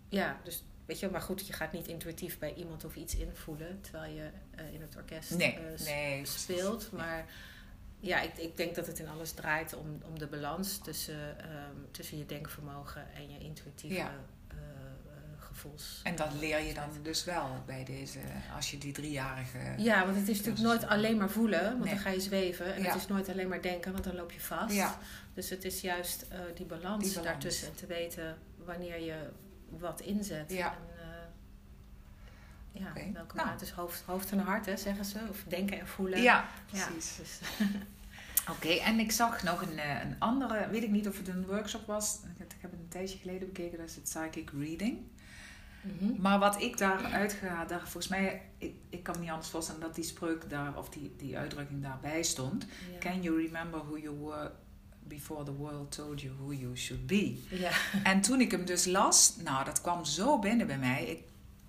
ja, 0.08 0.40
dus 0.44 0.64
weet 0.86 0.98
je, 1.00 1.08
maar 1.10 1.20
goed, 1.20 1.46
je 1.46 1.52
gaat 1.52 1.72
niet 1.72 1.86
intuïtief 1.88 2.38
bij 2.38 2.54
iemand 2.54 2.84
of 2.84 2.96
iets 2.96 3.16
invoelen 3.16 3.80
terwijl 3.80 4.12
je 4.14 4.30
eh, 4.56 4.72
in 4.74 4.80
het 4.80 4.96
orkest 4.96 5.36
Nee, 5.36 5.54
eh, 5.58 5.84
nee. 5.84 6.26
speelt. 6.26 6.92
Maar 6.92 7.26
ja, 8.00 8.20
ik, 8.20 8.36
ik 8.38 8.56
denk 8.56 8.74
dat 8.74 8.86
het 8.86 8.98
in 8.98 9.08
alles 9.08 9.32
draait 9.32 9.74
om, 9.74 10.02
om 10.06 10.18
de 10.18 10.26
balans 10.26 10.78
tussen, 10.78 11.38
ehm, 11.40 11.76
tussen 11.90 12.18
je 12.18 12.26
denkvermogen 12.26 13.14
en 13.14 13.30
je 13.30 13.38
intuïtieve 13.38 13.94
Ja. 13.96 14.12
eh, 14.48 14.56
gevoels. 15.38 16.00
En 16.04 16.16
dat 16.16 16.32
leer 16.40 16.58
je 16.60 16.74
dan 16.74 16.88
dus 17.02 17.24
wel 17.24 17.62
bij 17.66 17.84
deze, 17.84 18.18
als 18.54 18.70
je 18.70 18.78
die 18.78 18.92
driejarige. 18.92 19.58
Ja, 19.76 20.04
want 20.04 20.16
het 20.16 20.28
is 20.28 20.36
natuurlijk 20.36 20.64
nooit 20.64 20.84
alleen 20.86 21.16
maar 21.16 21.30
voelen, 21.30 21.62
want 21.62 21.78
Nee. 21.84 21.88
dan 21.94 21.98
ga 22.02 22.10
je 22.10 22.20
zweven. 22.20 22.74
En 22.74 22.82
Ja. 22.82 22.86
het 22.88 22.96
is 22.96 23.06
nooit 23.06 23.28
alleen 23.28 23.48
maar 23.48 23.62
denken, 23.62 23.92
want 23.92 24.04
dan 24.04 24.14
loop 24.14 24.32
je 24.32 24.40
vast. 24.40 24.74
Ja. 24.74 24.98
Dus 25.34 25.50
het 25.50 25.64
is 25.64 25.80
juist 25.80 26.26
die, 26.54 26.66
balans 26.66 27.04
Die 27.04 27.12
balans. 27.14 27.14
daartussen 27.14 27.68
en 27.68 27.74
te 27.74 27.86
weten 27.86 28.38
wanneer 28.64 29.00
je 29.00 29.28
wat 29.68 30.00
inzet. 30.00 30.52
Ja. 30.52 30.72
En, 30.72 30.78
eh, 32.72 32.80
ja, 32.80 32.92
welke 33.12 33.36
Nou. 33.36 33.48
is 33.60 33.70
hoofd, 33.70 34.02
hoofd 34.06 34.30
en 34.32 34.38
hart, 34.38 34.66
hè, 34.66 34.76
zeggen 34.76 35.04
ze. 35.04 35.18
Of 35.30 35.44
denken 35.48 35.80
en 35.80 35.86
voelen. 35.88 36.22
Ja, 36.22 36.48
Ja, 36.72 36.86
precies. 36.86 37.16
dus, 37.16 37.40
Oké, 38.50 38.68
en 38.68 38.98
ik 38.98 39.12
zag 39.12 39.42
nog 39.42 39.62
een, 39.62 39.78
eh, 39.78 40.00
een 40.00 40.16
andere, 40.18 40.68
weet 40.68 40.82
ik 40.82 40.90
niet 40.90 41.08
of 41.08 41.16
het 41.18 41.28
een 41.28 41.46
workshop 41.46 41.86
was. 41.86 42.14
Ik 42.14 42.38
heb- 42.38 42.52
ik 42.52 42.60
heb 42.60 42.70
het 42.70 42.80
een 42.80 42.88
tijdje 42.88 43.18
geleden 43.18 43.46
bekeken, 43.46 43.78
dat 43.78 43.88
is 43.88 43.94
het 43.94 44.04
Psychic 44.04 44.50
Reading. 44.58 44.98
mhm. 45.80 46.20
Maar 46.20 46.38
wat 46.38 46.60
ik 46.62 46.78
daaruit 46.78 47.32
ga, 47.32 47.64
daar, 47.64 47.80
volgens 47.80 48.08
mij, 48.08 48.42
ik, 48.58 48.74
ik 48.88 49.02
kan 49.02 49.14
me 49.14 49.20
niet 49.20 49.30
anders 49.30 49.48
voorstellen 49.50 49.80
dat 49.80 49.94
die 49.94 50.04
spreuk 50.04 50.50
daar, 50.50 50.76
of 50.78 50.88
die, 50.88 51.14
die 51.16 51.38
uitdrukking 51.38 51.82
daarbij 51.82 52.22
stond. 52.22 52.66
Can 52.98 53.22
you 53.22 53.42
remember 53.44 53.80
who 53.84 53.98
you 53.98 54.18
were 54.24 54.50
before 55.08 55.44
the 55.44 55.52
world 55.56 55.92
told 55.92 56.20
you 56.20 56.34
who 56.38 56.52
you 56.52 56.76
should 56.76 57.06
be? 57.06 57.42
ja. 57.50 57.70
En 58.02 58.20
toen 58.20 58.40
ik 58.40 58.50
hem 58.50 58.64
dus 58.64 58.84
las, 58.84 59.36
nou, 59.44 59.64
dat 59.64 59.80
kwam 59.80 60.04
zo 60.04 60.38
binnen 60.38 60.66
bij 60.66 60.78
mij. 60.78 61.04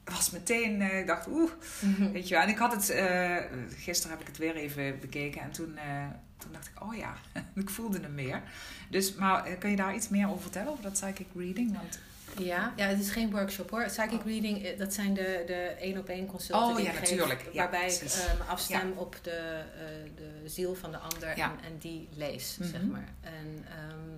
Ik 0.06 0.16
was 0.16 0.30
meteen, 0.30 0.82
eh, 0.82 1.00
ik 1.00 1.08
dacht, 1.08 1.28
oeh, 1.28 1.52
Mhm. 1.82 2.12
weet 2.12 2.28
je 2.28 2.34
wel. 2.34 2.44
En 2.44 2.50
ik 2.50 2.58
had 2.58 2.72
het, 2.72 2.90
eh, 2.90 3.36
gisteren 3.70 4.12
heb 4.12 4.22
ik 4.22 4.28
het 4.28 4.38
weer 4.38 4.56
even 4.56 5.00
bekeken 5.00 5.42
en 5.42 5.52
toen, 5.52 5.78
eh, 5.78 6.06
toen 6.38 6.52
dacht 6.52 6.68
ik, 6.68 6.84
oh 6.84 6.96
ja, 6.96 7.14
ik 7.56 7.70
voelde 7.70 8.00
hem 8.00 8.14
meer. 8.16 8.42
Dus, 8.90 9.14
maar 9.14 9.44
kun 9.58 9.70
je 9.70 9.76
daar 9.76 9.96
iets 9.96 10.10
meer 10.10 10.28
over 10.30 10.42
vertellen, 10.42 10.72
over 10.72 10.84
dat 10.84 10.92
psychic 10.94 11.28
reading? 11.36 11.76
Want, 11.76 12.00
Ja, 12.46 12.74
ja, 12.76 12.86
het 12.88 13.00
is 13.00 13.10
geen 13.12 13.32
workshop 13.32 13.70
hoor. 13.70 13.86
Psychic 13.86 14.20
Oh. 14.20 14.26
reading, 14.26 14.64
eh, 14.66 14.78
dat 14.78 14.94
zijn 14.94 15.14
de, 15.14 15.44
de 15.46 15.54
één-op-één 15.80 16.26
consulten 16.26 16.68
Oh, 16.70 16.76
die 16.76 16.86
ja, 16.86 16.92
ik 16.92 16.98
geef, 16.98 17.10
natuurlijk. 17.10 17.50
Ja, 17.52 17.62
waarbij 17.62 17.80
precies. 17.80 18.20
ik 18.24 18.28
eh, 18.28 18.38
me 18.38 18.44
afstem 18.44 18.94
op 18.96 19.16
de, 19.22 19.32
eh, 19.32 20.10
de 20.16 20.50
ziel 20.50 20.76
van 20.76 20.92
de 20.92 20.98
ander 20.98 21.28
en, 21.30 21.52
en 21.66 21.78
die 21.80 22.08
lees, 22.16 22.58
Mhm. 22.60 22.70
zeg 22.70 22.82
maar. 22.84 23.08
En, 23.22 23.66
ehm, 23.70 24.18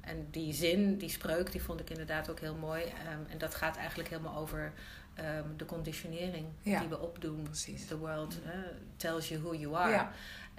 en 0.00 0.26
die 0.30 0.52
zin, 0.54 0.96
die 0.98 1.08
spreuk, 1.10 1.52
die 1.52 1.62
vond 1.62 1.80
ik 1.80 1.90
inderdaad 1.90 2.30
ook 2.30 2.40
heel 2.40 2.54
mooi. 2.54 2.82
Ehm, 2.82 3.30
en 3.32 3.38
dat 3.38 3.54
gaat 3.54 3.76
eigenlijk 3.76 4.08
helemaal 4.08 4.36
over 4.36 4.72
ehm, 5.14 5.44
de 5.56 5.64
conditionering 5.64 6.46
die 6.62 6.88
we 6.88 6.98
opdoen. 7.00 7.42
Precies. 7.42 7.86
The 7.86 7.98
world 7.98 8.34
eh, 8.44 8.50
tells 8.96 9.28
you 9.28 9.40
who 9.42 9.54
you 9.54 9.74
are. 9.76 10.06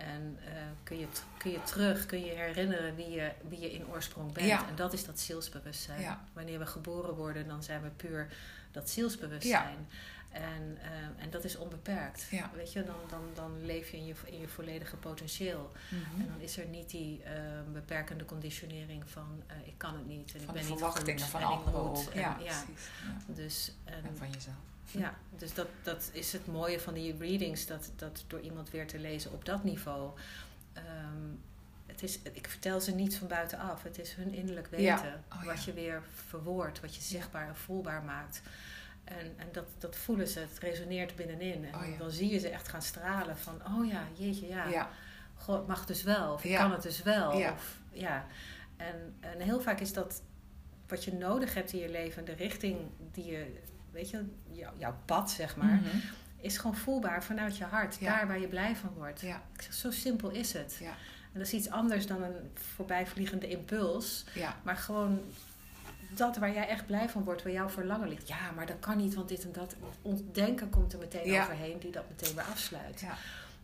En 0.05 0.37
eh, 0.45 0.51
kun, 0.83 0.99
je, 0.99 1.07
kun 1.37 1.51
je 1.51 1.63
terug, 1.63 2.05
kun 2.05 2.25
je 2.25 2.31
herinneren 2.31 2.95
wie 2.95 3.09
je, 3.09 3.31
wie 3.47 3.59
je 3.59 3.71
in 3.71 3.87
oorsprong 3.87 4.31
bent. 4.31 4.47
Ja. 4.47 4.67
En 4.67 4.75
dat 4.75 4.93
is 4.93 5.05
dat 5.05 5.19
zielsbewustzijn. 5.19 6.01
Ja. 6.01 6.21
Wanneer 6.33 6.59
we 6.59 6.65
geboren 6.65 7.15
worden, 7.15 7.47
dan 7.47 7.63
zijn 7.63 7.81
we 7.81 7.89
puur 7.89 8.27
dat 8.71 8.89
zielsbewustzijn. 8.89 9.87
En, 10.29 10.77
eh, 10.81 11.23
en 11.23 11.29
dat 11.29 11.43
is 11.43 11.55
onbeperkt. 11.55 12.29
Weet 12.55 12.73
je, 12.73 12.83
dan, 12.83 12.95
dan, 13.09 13.21
dan 13.33 13.65
leef 13.65 13.89
je 13.89 13.97
in, 13.97 14.05
je 14.05 14.13
in 14.25 14.39
je 14.39 14.47
volledige 14.47 14.95
potentieel. 14.95 15.71
Mhm. 15.89 16.21
En 16.21 16.27
dan 16.27 16.39
is 16.39 16.57
er 16.57 16.65
niet 16.65 16.89
die 16.89 17.23
eh, 17.23 17.33
beperkende 17.73 18.25
conditionering 18.25 19.09
van 19.09 19.43
ik 19.63 19.77
kan 19.77 19.93
het 19.93 20.07
niet 20.07 20.33
en 20.33 20.39
ik 20.39 20.45
ben 20.45 20.55
de 20.55 20.59
niet 20.59 20.67
verwachtingen 20.67 21.21
goed 21.21 21.29
van 21.29 21.41
en 21.41 21.47
ik 21.47 21.53
anderen 21.53 21.83
moet. 21.83 21.97
ook. 21.97 22.13
En, 22.13 22.19
Ja, 22.19 22.33
precies. 22.33 22.89
Dus, 23.25 23.73
en, 23.83 24.03
En 24.03 24.17
van 24.17 24.29
jezelf. 24.31 24.70
Ja, 24.91 25.17
dus 25.37 25.53
dat, 25.53 25.67
dat 25.83 26.09
is 26.13 26.33
het 26.33 26.47
mooie 26.47 26.79
van 26.79 26.93
die 26.93 27.17
readings, 27.17 27.65
dat, 27.65 27.91
dat 27.95 28.23
door 28.27 28.39
iemand 28.39 28.69
weer 28.69 28.87
te 28.87 28.99
lezen 28.99 29.31
op 29.31 29.45
dat 29.45 29.63
niveau. 29.63 30.11
ehm, 30.73 31.29
het 31.85 32.03
is, 32.03 32.19
ik 32.33 32.47
vertel 32.49 32.81
ze 32.81 32.91
niet 32.95 33.17
van 33.17 33.27
buitenaf. 33.27 33.83
Het 33.83 33.99
is 33.99 34.13
hun 34.13 34.33
innerlijk 34.33 34.67
weten. 34.67 34.85
Ja. 34.85 35.23
Oh, 35.31 35.43
wat 35.43 35.63
je 35.63 35.73
weer 35.73 36.03
verwoordt, 36.27 36.79
wat 36.79 36.95
je 36.95 37.01
zichtbaar 37.01 37.47
en 37.47 37.55
voelbaar 37.55 38.03
maakt. 38.03 38.41
En, 39.03 39.33
en 39.37 39.47
dat, 39.51 39.65
dat 39.77 39.95
voelen 39.95 40.27
ze, 40.27 40.39
het 40.39 40.57
resoneert 40.59 41.15
binnenin. 41.15 41.65
En 41.65 41.75
Oh, 41.75 41.87
ja. 41.91 41.97
dan 41.97 42.11
zie 42.11 42.29
je 42.31 42.39
ze 42.39 42.49
echt 42.49 42.67
gaan 42.67 42.81
stralen 42.81 43.37
van, 43.37 43.61
oh 43.67 43.87
ja, 43.87 44.03
jeetje, 44.13 44.47
ja. 44.47 44.89
Het 45.45 45.67
mag 45.67 45.85
dus 45.85 46.03
wel. 46.03 46.33
Of 46.33 46.41
kan 46.41 46.71
het 46.71 46.81
dus 46.81 47.03
wel. 47.03 47.37
Ja. 47.37 47.51
Of, 47.51 47.77
ja. 47.91 48.25
En, 48.77 49.15
en 49.19 49.39
heel 49.39 49.61
vaak 49.61 49.79
is 49.79 49.93
dat 49.93 50.21
wat 50.87 51.03
je 51.03 51.13
nodig 51.13 51.53
hebt 51.53 51.73
in 51.73 51.79
je 51.79 51.89
leven, 51.89 52.25
de 52.25 52.33
richting 52.33 52.77
die 53.11 53.25
je, 53.25 53.59
weet 53.91 54.09
je, 54.09 54.25
jou- 54.51 54.77
jouw 54.77 54.95
pad 55.05 55.31
zeg 55.31 55.55
maar, 55.55 55.73
Mhm. 55.75 55.97
is 56.37 56.57
gewoon 56.57 56.75
voelbaar 56.75 57.23
vanuit 57.23 57.57
je 57.57 57.63
hart. 57.63 57.97
Ja. 57.99 58.15
Daar 58.17 58.27
waar 58.27 58.39
je 58.39 58.47
blij 58.47 58.75
van 58.75 58.89
wordt. 58.95 59.21
Ja. 59.21 59.41
Ik 59.55 59.61
zeg, 59.61 59.73
zo 59.73 59.91
simpel 59.91 60.29
is 60.29 60.53
het. 60.53 60.77
Ja. 60.79 60.89
En 61.33 61.39
dat 61.39 61.47
is 61.47 61.53
iets 61.53 61.69
anders 61.69 62.07
dan 62.07 62.23
een 62.23 62.51
voorbijvliegende 62.75 63.47
impuls. 63.47 64.25
Ja. 64.33 64.55
Maar 64.63 64.77
gewoon 64.77 65.21
dat 66.15 66.37
waar 66.37 66.53
jij 66.53 66.67
echt 66.67 66.85
blij 66.85 67.09
van 67.09 67.23
wordt, 67.23 67.43
waar 67.43 67.51
jouw 67.51 67.69
verlangen 67.69 68.07
ligt. 68.07 68.27
Ja, 68.27 68.51
maar 68.55 68.65
dat 68.65 68.79
kan 68.79 68.97
niet, 68.97 69.13
want 69.13 69.29
dit 69.29 69.43
en 69.43 69.51
dat. 69.51 69.75
Ons 70.01 70.21
denken 70.31 70.69
komt 70.69 70.93
er 70.93 70.99
meteen 70.99 71.41
overheen, 71.41 71.79
die 71.79 71.91
dat 71.91 72.09
meteen 72.09 72.35
weer 72.35 72.43
afsluit. 72.43 72.99
Ja. 73.01 73.15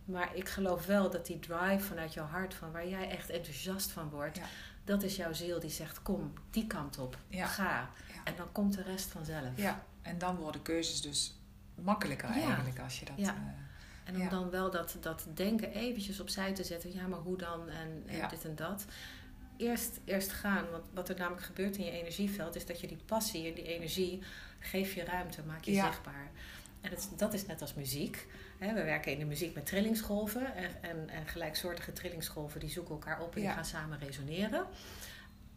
Maar 0.04 0.28
ik 0.36 0.48
geloof 0.48 0.86
wel 0.86 1.10
dat 1.10 1.26
die 1.26 1.38
drive 1.38 1.80
vanuit 1.80 2.14
jouw 2.14 2.24
hart, 2.26 2.54
van 2.54 2.72
waar 2.72 2.88
jij 2.88 3.10
echt 3.10 3.30
enthousiast 3.30 3.90
van 3.90 4.08
wordt, 4.10 4.40
dat 4.84 5.02
is 5.02 5.16
jouw 5.16 5.32
ziel 5.32 5.60
die 5.60 5.70
zegt: 5.70 6.02
kom, 6.02 6.32
die 6.50 6.66
kant 6.66 6.98
op, 6.98 7.16
ga. 7.30 7.90
En 8.28 8.36
dan 8.36 8.52
komt 8.52 8.74
de 8.74 8.82
rest 8.82 9.10
vanzelf. 9.10 9.50
Ja. 9.56 9.84
En 10.02 10.18
dan 10.18 10.36
worden 10.36 10.62
keuzes 10.62 11.00
dus 11.00 11.34
makkelijker 11.74 12.28
Ja. 12.28 12.42
eigenlijk 12.44 12.78
als 12.78 12.98
je 12.98 13.04
dat... 13.04 13.14
Ja. 13.16 13.34
eh, 13.34 13.40
En 14.04 14.14
om 14.14 14.20
Ja. 14.20 14.28
dan 14.28 14.50
wel 14.50 14.70
dat, 14.70 14.96
dat 15.00 15.26
denken 15.34 15.72
eventjes 15.72 16.20
opzij 16.20 16.52
te 16.54 16.64
zetten. 16.64 16.92
Ja, 16.94 17.06
maar 17.06 17.18
hoe 17.18 17.36
dan? 17.36 17.68
En, 17.68 18.04
dit 18.30 18.44
en 18.44 18.56
dat. 18.56 18.84
Eerst, 19.56 20.00
eerst 20.04 20.32
gaan. 20.32 20.70
Want 20.70 20.84
wat 20.94 21.08
er 21.08 21.16
namelijk 21.18 21.42
gebeurt 21.46 21.76
in 21.76 21.84
je 21.84 21.90
energieveld... 21.90 22.56
is 22.56 22.66
dat 22.66 22.80
je 22.80 22.86
die 22.86 23.00
passie 23.06 23.48
en 23.48 23.54
die 23.54 23.64
energie... 23.64 24.22
geef 24.58 24.94
je 24.94 25.04
ruimte, 25.04 25.42
maak 25.42 25.64
je 25.64 25.72
Ja. 25.72 25.86
zichtbaar. 25.86 26.30
En 26.80 26.90
het, 26.90 27.08
dat 27.16 27.34
is 27.34 27.46
net 27.46 27.60
als 27.60 27.74
muziek. 27.74 28.26
We 28.58 28.72
werken 28.72 29.12
in 29.12 29.18
de 29.18 29.24
muziek 29.24 29.54
met 29.54 29.66
trillingsgolven. 29.66 30.54
En, 30.54 30.82
en, 30.82 31.08
en 31.08 31.26
gelijksoortige 31.26 31.92
trillingsgolven... 31.92 32.60
die 32.60 32.70
zoeken 32.70 32.94
elkaar 32.94 33.20
op 33.20 33.34
en 33.34 33.40
die 33.40 33.50
gaan 33.50 33.64
samen 33.64 33.98
resoneren. 33.98 34.66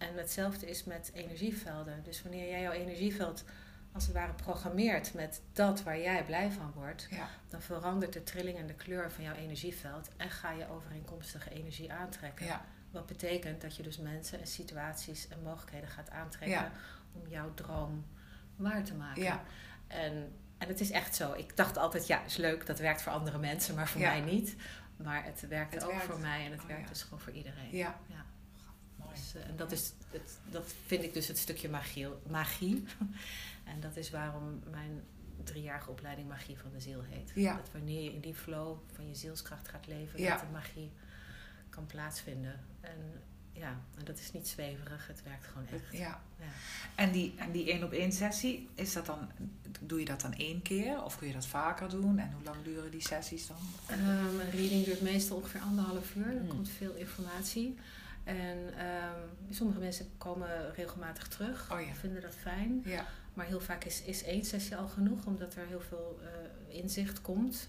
En 0.09 0.17
hetzelfde 0.17 0.69
is 0.69 0.83
met 0.83 1.11
energievelden. 1.13 2.03
Dus 2.03 2.21
wanneer 2.21 2.49
jij 2.49 2.61
jouw 2.61 2.71
energieveld 2.71 3.43
als 3.93 4.03
het 4.05 4.13
ware 4.13 4.33
programmeert 4.33 5.13
met 5.13 5.41
dat 5.53 5.83
waar 5.83 5.99
jij 5.99 6.25
blij 6.25 6.51
van 6.51 6.71
wordt, 6.75 7.07
Ja. 7.09 7.27
dan 7.49 7.61
verandert 7.61 8.13
de 8.13 8.23
trilling 8.23 8.57
en 8.57 8.67
de 8.67 8.73
kleur 8.73 9.11
van 9.11 9.23
jouw 9.23 9.35
energieveld 9.35 10.09
en 10.17 10.29
ga 10.29 10.51
je 10.51 10.69
overeenkomstige 10.69 11.49
energie 11.49 11.91
aantrekken. 11.91 12.45
Ja. 12.45 12.65
Wat 12.91 13.05
betekent 13.05 13.61
dat 13.61 13.75
je 13.75 13.83
dus 13.83 13.97
mensen 13.97 14.39
en 14.39 14.47
situaties 14.47 15.27
en 15.27 15.41
mogelijkheden 15.43 15.89
gaat 15.89 16.09
aantrekken 16.09 16.59
Ja. 16.59 16.71
om 17.13 17.27
jouw 17.27 17.53
droom 17.53 18.05
waar 18.55 18.83
te 18.83 18.93
maken. 18.93 19.39
En, 19.87 20.33
en 20.57 20.67
het 20.67 20.79
is 20.79 20.91
echt 20.91 21.15
zo. 21.15 21.33
Ik 21.33 21.57
dacht 21.57 21.77
altijd, 21.77 22.07
ja, 22.07 22.23
is 22.23 22.37
leuk, 22.37 22.65
dat 22.65 22.79
werkt 22.79 23.01
voor 23.01 23.11
andere 23.11 23.37
mensen, 23.37 23.75
maar 23.75 23.87
voor 23.87 24.01
mij 24.01 24.21
niet. 24.21 24.55
Maar 24.97 25.23
het 25.23 25.47
werkt 25.47 25.73
Het 25.73 25.83
ook 25.83 25.91
werkt. 25.91 26.05
voor 26.05 26.19
mij 26.19 26.45
en 26.45 26.51
het 26.51 26.61
Oh, 26.61 26.67
werkt 26.67 26.87
dus 26.87 27.03
gewoon 27.03 27.19
voor 27.19 27.33
iedereen. 27.33 27.69
Ja. 27.75 27.99
Dus, 29.13 29.35
eh, 29.35 29.49
en 29.49 29.55
dat, 29.55 29.71
is 29.71 29.93
het, 30.11 30.37
dat 30.49 30.73
vind 30.85 31.03
ik 31.03 31.13
dus 31.13 31.27
het 31.27 31.37
stukje 31.37 31.69
magie. 31.69 32.07
magie. 32.29 32.83
en 33.71 33.79
dat 33.79 33.95
is 33.97 34.09
waarom 34.09 34.59
mijn 34.71 35.01
driejarige 35.43 35.89
opleiding 35.89 36.27
Magie 36.27 36.57
van 36.57 36.71
de 36.73 36.79
Ziel 36.79 37.01
heet. 37.09 37.31
Ja. 37.35 37.55
Dat 37.55 37.69
wanneer 37.71 38.03
je 38.03 38.13
in 38.13 38.19
die 38.19 38.33
flow 38.35 38.77
van 38.93 39.07
je 39.07 39.15
zielskracht 39.15 39.67
gaat 39.67 39.87
leven, 39.87 40.19
Ja. 40.21 40.31
dat 40.31 40.39
de 40.39 40.51
magie 40.51 40.91
kan 41.69 41.85
plaatsvinden. 41.85 42.59
En 42.81 43.21
ja, 43.53 43.79
en 43.97 44.05
dat 44.05 44.19
is 44.19 44.31
niet 44.31 44.47
zweverig, 44.47 45.07
het 45.07 45.23
werkt 45.23 45.45
gewoon 45.45 45.67
echt. 45.67 45.97
Ja. 45.97 46.21
Ja. 46.39 46.45
En 46.95 47.11
die, 47.11 47.33
en 47.37 47.51
die 47.51 47.71
één 47.71 47.83
op 47.83 47.91
één 47.91 48.11
sessie, 48.11 48.69
is 48.75 48.93
dat 48.93 49.05
dan, 49.05 49.31
doe 49.81 49.99
je 49.99 50.05
dat 50.05 50.21
dan 50.21 50.33
één 50.33 50.61
keer 50.61 51.03
of 51.03 51.17
kun 51.17 51.27
je 51.27 51.33
dat 51.33 51.45
vaker 51.45 51.89
doen? 51.89 52.19
En 52.19 52.31
hoe 52.31 52.43
lang 52.43 52.63
duren 52.63 52.91
die 52.91 53.01
sessies 53.01 53.47
dan? 53.47 53.57
Ehm, 53.87 54.39
een 54.39 54.49
reading 54.51 54.85
duurt 54.85 55.01
meestal 55.01 55.37
ongeveer 55.37 55.61
anderhalf 55.61 56.15
uur. 56.15 56.25
Er 56.27 56.37
Hmm. 56.37 56.47
komt 56.47 56.69
veel 56.69 56.93
informatie. 56.93 57.77
En 58.23 58.73
ehm, 58.77 59.19
sommige 59.49 59.79
mensen 59.79 60.09
komen 60.17 60.73
regelmatig 60.75 61.27
terug, 61.27 61.71
Oh 61.71 61.81
ja. 61.81 61.93
vinden 61.93 62.21
dat 62.21 62.35
fijn. 62.35 62.81
Ja. 62.85 63.05
Maar 63.33 63.45
heel 63.45 63.59
vaak 63.59 63.83
is, 63.83 64.01
is 64.01 64.23
één 64.23 64.45
sessie 64.45 64.75
al 64.75 64.87
genoeg, 64.87 65.25
omdat 65.25 65.55
er 65.55 65.65
heel 65.67 65.81
veel 65.81 66.19
eh, 66.23 66.75
inzicht 66.77 67.21
komt. 67.21 67.67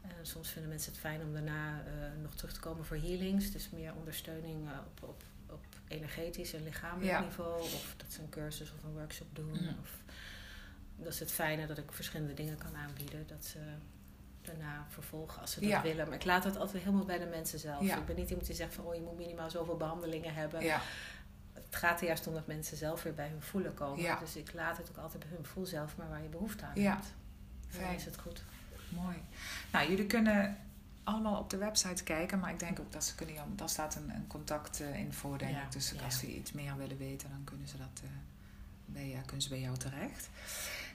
En 0.00 0.26
soms 0.26 0.48
vinden 0.48 0.70
mensen 0.70 0.92
het 0.92 1.00
fijn 1.00 1.22
om 1.22 1.32
daarna 1.32 1.84
eh, 1.84 1.92
nog 2.22 2.34
terug 2.34 2.52
te 2.52 2.60
komen 2.60 2.84
voor 2.84 2.96
healings. 2.96 3.52
Dus 3.52 3.70
meer 3.70 3.94
ondersteuning 3.94 4.68
eh, 4.68 4.78
op, 4.86 5.08
op, 5.08 5.22
op 5.52 5.64
energetisch 5.88 6.52
en 6.52 6.62
lichamelijk 6.62 7.10
Ja. 7.10 7.20
niveau. 7.20 7.60
Of 7.62 7.94
dat 7.96 8.12
ze 8.12 8.20
een 8.22 8.28
cursus 8.28 8.72
of 8.72 8.82
een 8.84 8.92
workshop 8.92 9.28
doen. 9.36 9.58
Of, 9.82 9.98
dat 10.96 11.12
is 11.12 11.20
het 11.20 11.32
fijne 11.32 11.66
dat 11.66 11.78
ik 11.78 11.92
verschillende 11.92 12.34
dingen 12.34 12.58
kan 12.58 12.76
aanbieden. 12.76 13.26
Dat 13.26 13.44
ze 13.44 13.58
daarna 14.56 14.86
vervolgen 14.88 15.40
als 15.40 15.52
ze 15.52 15.60
dat 15.60 15.68
Ja. 15.68 15.82
willen. 15.82 16.06
Maar 16.08 16.16
ik 16.16 16.24
laat 16.24 16.44
het 16.44 16.56
altijd 16.56 16.82
helemaal 16.82 17.04
bij 17.04 17.18
de 17.18 17.26
mensen 17.26 17.58
zelf. 17.58 17.82
Ja. 17.82 17.96
Ik 17.96 18.06
ben 18.06 18.16
niet 18.16 18.28
iemand 18.28 18.46
die 18.46 18.56
zegt 18.56 18.74
van 18.74 18.84
oh, 18.84 18.94
je 18.94 19.00
moet 19.00 19.16
minimaal 19.16 19.50
zoveel 19.50 19.76
behandelingen 19.76 20.34
hebben. 20.34 20.62
Ja. 20.62 20.80
Het 21.52 21.76
gaat 21.76 22.00
er 22.00 22.06
juist 22.06 22.26
om 22.26 22.34
dat 22.34 22.46
mensen 22.46 22.76
zelf 22.76 23.02
weer 23.02 23.14
bij 23.14 23.28
hun 23.28 23.42
voelen 23.42 23.74
komen. 23.74 24.18
Dus 24.20 24.36
ik 24.36 24.52
laat 24.52 24.76
het 24.76 24.88
ook 24.90 24.96
altijd 24.96 25.22
bij 25.22 25.32
hun 25.34 25.44
voel 25.46 25.66
zelf 25.66 25.96
maar 25.96 26.08
waar 26.08 26.22
je 26.22 26.28
behoefte 26.28 26.64
aan 26.64 26.78
hebt. 26.78 27.12
Dan 27.80 27.90
is 27.94 28.04
het 28.04 28.18
goed. 28.18 28.42
Mooi. 28.88 29.16
Nou, 29.72 29.88
jullie 29.90 30.06
kunnen 30.06 30.56
allemaal 31.04 31.38
op 31.38 31.50
de 31.50 31.56
website 31.56 32.02
kijken, 32.02 32.38
maar 32.38 32.50
ik 32.50 32.58
denk 32.58 32.80
ook 32.80 32.92
dat 32.92 33.04
ze 33.04 33.14
kunnen, 33.14 33.56
daar 33.56 33.68
staat 33.68 33.94
een, 33.96 34.10
een 34.14 34.26
contactinfo 34.26 35.36
denk 35.36 35.50
Ja, 35.50 35.62
ik. 35.62 35.72
Dus 35.72 35.94
als 36.04 36.18
ze 36.18 36.34
iets 36.36 36.52
meer 36.52 36.76
willen 36.76 36.98
weten, 36.98 37.30
dan 37.30 37.44
kunnen 37.44 37.68
ze 37.68 37.76
dat 37.76 38.00
eh, 38.04 38.08
bij, 38.86 39.22
kunnen 39.24 39.42
ze 39.42 39.48
bij 39.48 39.60
jou 39.60 39.76
terecht. 39.76 40.28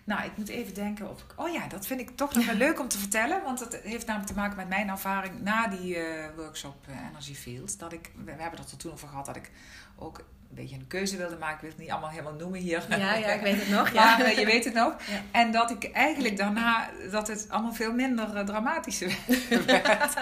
Nou, 0.05 0.23
ik 0.25 0.37
moet 0.37 0.49
even 0.49 0.73
denken 0.73 1.09
of 1.09 1.19
ik. 1.21 1.33
Oh 1.35 1.53
ja, 1.53 1.67
dat 1.67 1.87
vind 1.87 1.99
ik 1.99 2.09
toch 2.15 2.33
nog 2.35 2.45
wel 2.45 2.55
leuk 2.55 2.79
om 2.79 2.87
te 2.87 2.97
vertellen. 2.97 3.43
Want 3.43 3.59
het 3.59 3.79
heeft 3.83 4.05
namelijk 4.05 4.31
te 4.31 4.37
maken 4.37 4.55
met 4.57 4.67
mijn 4.69 4.89
ervaring 4.89 5.41
na 5.41 5.67
die 5.67 5.95
eh, 5.97 6.29
workshop 6.35 6.75
eh, 6.87 6.95
Energy 7.09 7.35
Fields. 7.35 7.77
Dat 7.77 7.93
ik, 7.93 8.11
we, 8.15 8.23
we 8.35 8.41
hebben 8.41 8.59
het 8.59 8.71
er 8.71 8.77
toen 8.77 8.91
over 8.91 9.07
gehad 9.07 9.25
dat 9.25 9.35
ik 9.35 9.51
ook 9.95 10.17
een 10.17 10.55
beetje 10.55 10.75
een 10.75 10.87
keuze 10.87 11.17
wilde 11.17 11.37
maken. 11.37 11.55
Ik 11.55 11.61
wil 11.61 11.69
het 11.69 11.79
niet 11.79 11.91
allemaal 11.91 12.09
helemaal 12.09 12.33
noemen 12.33 12.59
hier. 12.59 12.85
Ja, 12.89 13.13
ja, 13.15 13.27
ik 13.27 13.41
weet 13.41 13.59
het 13.59 13.69
nog. 13.69 13.93
Maar 13.93 14.19
Ja. 14.19 14.25
eh, 14.25 14.37
je 14.37 14.45
weet 14.45 14.65
het 14.65 14.73
nog. 14.73 14.95
Ja. 15.07 15.21
En 15.31 15.51
dat 15.51 15.71
ik 15.71 15.91
eigenlijk 15.91 16.37
daarna, 16.37 16.89
dat 17.11 17.27
het 17.27 17.45
allemaal 17.49 17.73
veel 17.73 17.93
minder 17.93 18.45
dramatisch 18.45 18.99
werd. 19.65 20.13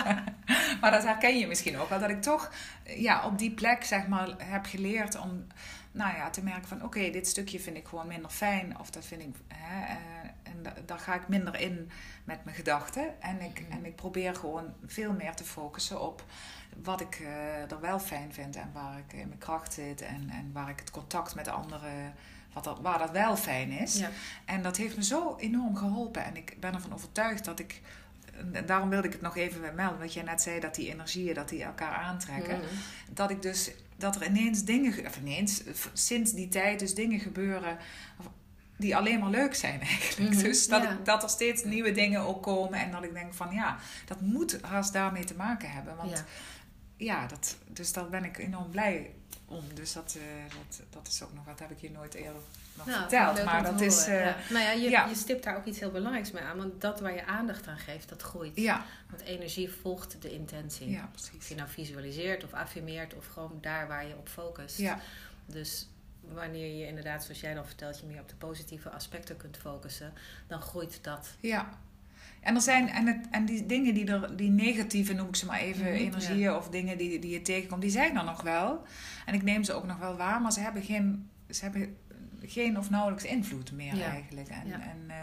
maar 0.82 0.92
dat 0.92 1.04
herken 1.04 1.38
je 1.38 1.48
misschien 1.48 1.78
ook 1.78 1.90
wel. 1.90 2.00
Dat 2.00 2.10
ik 2.10 2.22
toch 2.22 2.52
ja, 2.84 3.26
op 3.26 3.38
die 3.38 3.52
plek 3.52 3.84
zeg 3.84 4.08
maar 4.08 4.28
heb 4.38 4.66
geleerd 4.66 5.20
om 5.20 5.48
nou 5.94 6.16
ja, 6.16 6.30
te 6.30 6.44
merken 6.44 6.68
van... 6.68 6.84
Oké, 6.84 7.10
dit 7.10 7.28
stukje 7.28 7.60
vind 7.60 7.78
ik 7.78 7.88
gewoon 7.88 8.08
minder 8.08 8.30
fijn. 8.32 8.80
Of 8.80 8.90
dat 8.90 9.06
vind 9.06 9.22
ik... 9.22 9.36
Hè, 9.54 9.86
eh, 9.86 9.98
en 10.44 10.64
da- 10.64 10.74
daar 10.86 11.00
ga 11.00 11.14
ik 11.16 11.28
minder 11.28 11.60
in 11.60 11.90
met 12.24 12.44
mijn 12.44 12.56
gedachten. 12.56 13.22
En 13.22 13.42
ik, 13.42 13.62
Mhm. 13.62 13.72
en 13.72 13.86
ik 13.86 13.96
probeer 13.96 14.36
gewoon 14.36 14.74
veel 14.86 15.14
meer 15.14 15.34
te 15.36 15.44
focussen 15.44 16.02
op 16.02 16.24
wat 16.84 17.02
ik 17.02 17.16
eh, 17.22 17.72
er 17.72 17.80
wel 17.82 18.00
fijn 18.00 18.34
vind. 18.34 18.56
En 18.56 18.70
waar 18.74 18.98
ik 18.98 19.14
in 19.14 19.28
mijn 19.28 19.40
kracht 19.40 19.74
zit. 19.74 20.02
En, 20.02 20.30
en 20.30 20.50
waar 20.54 20.70
ik 20.70 20.80
het 20.80 20.92
contact 20.92 21.36
met 21.36 21.48
anderen... 21.48 22.14
Wat 22.54 22.64
dat, 22.64 22.80
waar 22.82 22.98
dat 22.98 23.12
wel 23.12 23.36
fijn 23.38 23.72
is. 23.72 23.98
Ja. 24.00 24.10
En 24.46 24.62
dat 24.64 24.78
heeft 24.78 24.96
me 24.96 25.04
zo 25.04 25.36
enorm 25.40 25.76
geholpen. 25.76 26.24
En 26.26 26.36
ik 26.38 26.58
ben 26.60 26.74
ervan 26.74 26.94
overtuigd 26.94 27.46
dat 27.46 27.60
ik. 27.60 27.82
En 28.54 28.66
daarom 28.66 28.90
wilde 28.90 29.08
ik 29.08 29.14
het 29.14 29.22
nog 29.22 29.38
even 29.38 29.76
melden. 29.76 30.00
Wat 30.00 30.14
jij 30.14 30.24
net 30.24 30.42
zei, 30.42 30.60
dat 30.60 30.76
die 30.76 30.90
energieën 30.90 31.34
dat 31.34 31.50
die 31.50 31.64
elkaar 31.64 31.94
aantrekken. 31.96 32.58
Mhm. 32.58 32.66
Dat 33.10 33.30
ik 33.30 33.42
dus. 33.42 33.72
Dat 34.04 34.16
er 34.16 34.26
ineens 34.28 34.64
dingen. 34.64 34.94
ge- 34.94 35.04
Of 35.08 35.18
ineens, 35.18 35.62
f- 35.74 35.90
sinds 35.94 36.32
die 36.32 36.48
tijd 36.48 36.80
dus 36.80 36.96
dingen 36.96 37.20
gebeuren. 37.20 37.78
Die 38.78 38.96
alleen 38.96 39.20
maar 39.20 39.30
leuk 39.30 39.56
zijn 39.56 39.82
eigenlijk. 39.82 40.34
Mhm, 40.34 40.44
Dus 40.44 40.68
dat, 40.68 40.84
ja. 40.84 40.92
ik, 40.92 41.06
dat 41.06 41.24
er 41.24 41.30
steeds 41.30 41.64
nieuwe 41.64 41.92
dingen 41.92 42.22
ook 42.22 42.44
komen. 42.44 42.80
En 42.80 42.92
dat 42.92 43.04
ik 43.04 43.14
denk 43.14 43.34
van 43.34 43.54
ja, 43.54 43.78
dat 44.06 44.22
moet 44.22 44.58
haast 44.62 44.94
daarmee 44.94 45.24
te 45.24 45.36
maken 45.36 45.72
hebben. 45.72 45.96
Want 45.96 46.10
Ja. 46.12 46.26
ja, 46.98 47.28
dat, 47.28 47.58
dus 47.68 47.94
daar 47.94 48.10
ben 48.10 48.24
ik 48.24 48.38
enorm 48.38 48.70
blij 48.72 49.12
om. 49.46 49.64
Dus 49.74 49.94
dat, 49.94 50.18
eh, 50.18 50.56
dat, 50.68 50.82
dat 50.90 51.08
is 51.08 51.24
ook 51.24 51.34
nog 51.34 51.46
wat 51.46 51.60
heb 51.60 51.72
ik 51.72 51.80
je 51.80 51.92
nooit 51.92 52.14
eerder 52.14 52.42
nog 52.78 52.86
Nou, 52.86 53.00
verteld. 53.00 53.44
Maar 53.46 53.64
dat 53.64 53.82
is. 53.82 54.06
ja. 54.06 54.36
Nou 54.50 54.64
ja, 54.64 54.72
je, 54.72 54.90
ja. 54.90 55.06
je 55.08 55.16
stipt 55.16 55.44
daar 55.44 55.58
ook 55.58 55.66
iets 55.66 55.80
heel 55.80 55.92
belangrijks 55.92 56.32
mee 56.32 56.44
aan. 56.44 56.58
Want 56.58 56.82
dat 56.82 57.00
waar 57.00 57.14
je 57.16 57.26
aandacht 57.26 57.68
aan 57.68 57.78
geeft, 57.78 58.10
dat 58.10 58.22
groeit. 58.22 58.56
ja, 58.56 58.86
Want 59.10 59.22
energie 59.22 59.70
volgt 59.82 60.22
de 60.22 60.32
intentie. 60.32 60.90
ja, 60.90 61.04
Of 61.04 61.12
precies. 61.12 61.48
je 61.50 61.56
nou 61.56 61.70
visualiseert 61.70 62.44
of 62.44 62.54
affirmeert 62.54 63.14
of 63.16 63.26
gewoon 63.26 63.58
daar 63.62 63.88
waar 63.88 64.08
je 64.08 64.18
op 64.18 64.30
focust. 64.30 64.78
Ja, 64.78 65.00
Dus 65.46 65.88
wanneer 66.34 66.76
je 66.80 66.88
inderdaad, 66.88 67.24
zoals 67.24 67.40
jij 67.40 67.54
dan 67.54 67.66
vertelt, 67.66 68.00
je 68.00 68.06
meer 68.06 68.20
op 68.22 68.30
de 68.30 68.36
positieve 68.36 68.90
aspecten 68.90 69.38
kunt 69.38 69.58
focussen, 69.58 70.14
dan 70.48 70.62
groeit 70.62 71.00
dat. 71.02 71.28
ja. 71.40 71.70
En 72.42 72.56
er 72.56 72.62
zijn, 72.62 72.90
en, 72.90 73.08
het, 73.08 73.28
en 73.32 73.46
die 73.46 73.66
dingen 73.66 73.94
die 73.94 74.06
er, 74.12 74.36
die 74.38 74.50
negatieve 74.50 75.14
noem 75.14 75.28
ik 75.28 75.36
ze 75.36 75.46
maar 75.46 75.60
even, 75.60 75.84
Mhm, 75.86 75.94
energieën 75.94 76.56
of 76.56 76.70
dingen 76.70 76.98
die, 76.98 77.20
die 77.20 77.32
je 77.32 77.42
tegenkomt, 77.42 77.82
die 77.82 77.92
zijn 77.92 78.18
er 78.18 78.24
nog 78.24 78.42
wel. 78.42 78.84
En 79.26 79.34
ik 79.34 79.44
neem 79.44 79.64
ze 79.64 79.74
ook 79.74 79.86
nog 79.86 79.98
wel 79.98 80.16
waar, 80.18 80.42
maar 80.42 80.52
ze 80.52 80.60
hebben 80.60 80.84
geen, 80.84 81.30
ze 81.50 81.64
hebben 81.64 81.98
geen 82.46 82.78
of 82.78 82.90
nauwelijks 82.90 83.24
invloed 83.26 83.72
meer 83.72 83.96
Ja. 83.96 84.06
eigenlijk. 84.10 84.48
En, 84.50 84.68
Ja. 84.68 84.82
en, 84.82 85.04
eh, 85.08 85.16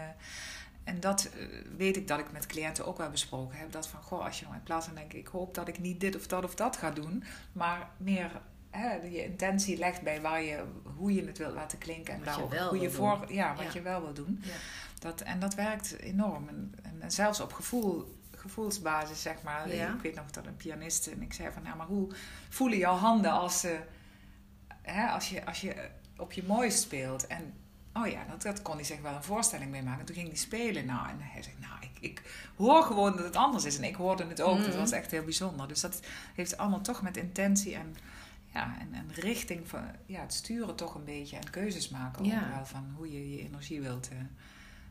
en 0.83 0.99
dat 0.99 1.25
eh, 1.37 1.45
weet 1.77 1.97
ik 1.97 2.07
dat 2.07 2.19
ik 2.19 2.31
met 2.31 2.45
cliënten 2.45 2.85
ook 2.85 2.97
wel 2.97 3.09
besproken 3.09 3.57
heb. 3.57 3.71
Dat 3.71 3.87
van, 3.87 4.01
goh, 4.01 4.25
als 4.25 4.39
je 4.39 4.45
nou 4.45 4.57
in 4.57 4.63
plaats 4.63 4.85
van 4.85 4.95
denken, 4.95 5.19
ik 5.19 5.27
hoop 5.27 5.53
dat 5.55 5.67
ik 5.67 5.79
niet 5.79 5.99
dit 5.99 6.15
of 6.15 6.27
dat 6.27 6.43
of 6.43 6.55
dat 6.55 6.77
ga 6.77 6.91
doen, 6.91 7.23
maar 7.51 7.89
meer 7.97 8.41
hè, 8.69 8.93
je 8.93 9.23
intentie 9.23 9.77
legt 9.77 10.01
bij 10.01 10.21
waar 10.21 10.41
je, 10.43 10.63
hoe 10.95 11.13
je 11.13 11.25
het 11.25 11.37
wilt 11.37 11.53
laten 11.53 11.77
klinken 11.77 12.13
en 12.13 12.23
wel 12.23 12.67
hoe 12.69 12.79
je 12.79 12.89
voor, 12.89 13.25
ja, 13.33 13.55
wat 13.55 13.63
Ja. 13.65 13.69
je 13.73 13.81
wel 13.81 14.01
wil 14.01 14.13
doen. 14.13 14.39
Ja. 14.43 14.51
Dat, 14.99 15.21
en 15.21 15.39
dat 15.39 15.53
werkt 15.55 15.99
enorm. 15.99 16.47
En, 16.47 16.73
en, 16.83 17.01
en 17.01 17.11
zelfs 17.11 17.39
op 17.39 17.53
gevoel, 17.53 18.19
gevoelsbasis, 18.35 19.21
zeg 19.21 19.41
maar. 19.43 19.73
Ja. 19.75 19.93
Ik 19.93 20.01
weet 20.01 20.15
nog 20.15 20.31
dat 20.31 20.45
een 20.45 20.55
pianist 20.55 21.07
en 21.07 21.21
ik 21.21 21.33
zei 21.33 21.51
van, 21.53 21.63
ja, 21.63 21.75
maar 21.75 21.87
hoe 21.87 22.11
voelen 22.49 22.77
jouw 22.77 22.95
handen 22.95 23.31
als, 23.31 23.59
ze 23.59 23.79
hè, 24.81 25.07
als, 25.07 25.29
je, 25.29 25.45
als 25.45 25.61
je 25.61 25.89
op 26.21 26.31
je 26.31 26.43
mooist 26.43 26.79
speelt? 26.81 27.27
En 27.27 27.53
oh 27.93 28.07
ja, 28.07 28.23
dat, 28.29 28.41
dat 28.41 28.61
kon 28.61 28.75
hij 28.75 28.83
zich 28.83 29.01
wel 29.01 29.13
een 29.15 29.23
voorstelling 29.23 29.71
mee 29.71 29.83
maken. 29.83 30.05
Toen 30.05 30.15
ging 30.15 30.27
hij 30.27 30.37
spelen. 30.37 30.85
Nou, 30.85 31.09
en 31.09 31.17
hij 31.19 31.43
zegt, 31.43 31.59
nou, 31.59 31.73
ik, 31.81 31.91
ik 32.09 32.21
hoor 32.57 32.83
gewoon 32.83 33.15
dat 33.15 33.25
het 33.25 33.35
anders 33.35 33.65
is. 33.65 33.77
En 33.77 33.83
ik 33.83 33.95
hoorde 33.95 34.25
het 34.27 34.41
ook. 34.41 34.57
Dat 34.57 34.67
Mhm. 34.67 34.77
was 34.77 34.91
echt 34.91 35.11
heel 35.11 35.23
bijzonder. 35.23 35.67
Dus 35.67 35.81
dat 35.81 35.99
heeft 36.35 36.57
allemaal 36.57 36.81
toch 36.81 37.01
met 37.01 37.17
intentie 37.17 37.75
en 37.75 37.95
ja, 38.53 38.75
en, 38.79 38.93
en 38.93 39.11
richting 39.13 39.67
van 39.67 39.83
ja, 40.05 40.21
het 40.21 40.33
sturen 40.33 40.75
toch 40.75 40.95
een 40.95 41.05
beetje 41.05 41.37
en 41.37 41.49
keuzes 41.49 41.89
maken 41.89 42.25
Ja. 42.25 42.41
ook 42.47 42.55
wel 42.55 42.65
van 42.65 42.93
hoe 42.95 43.11
je 43.11 43.31
je 43.35 43.43
energie 43.43 43.81
wilt. 43.81 44.09
eh, 44.09 44.17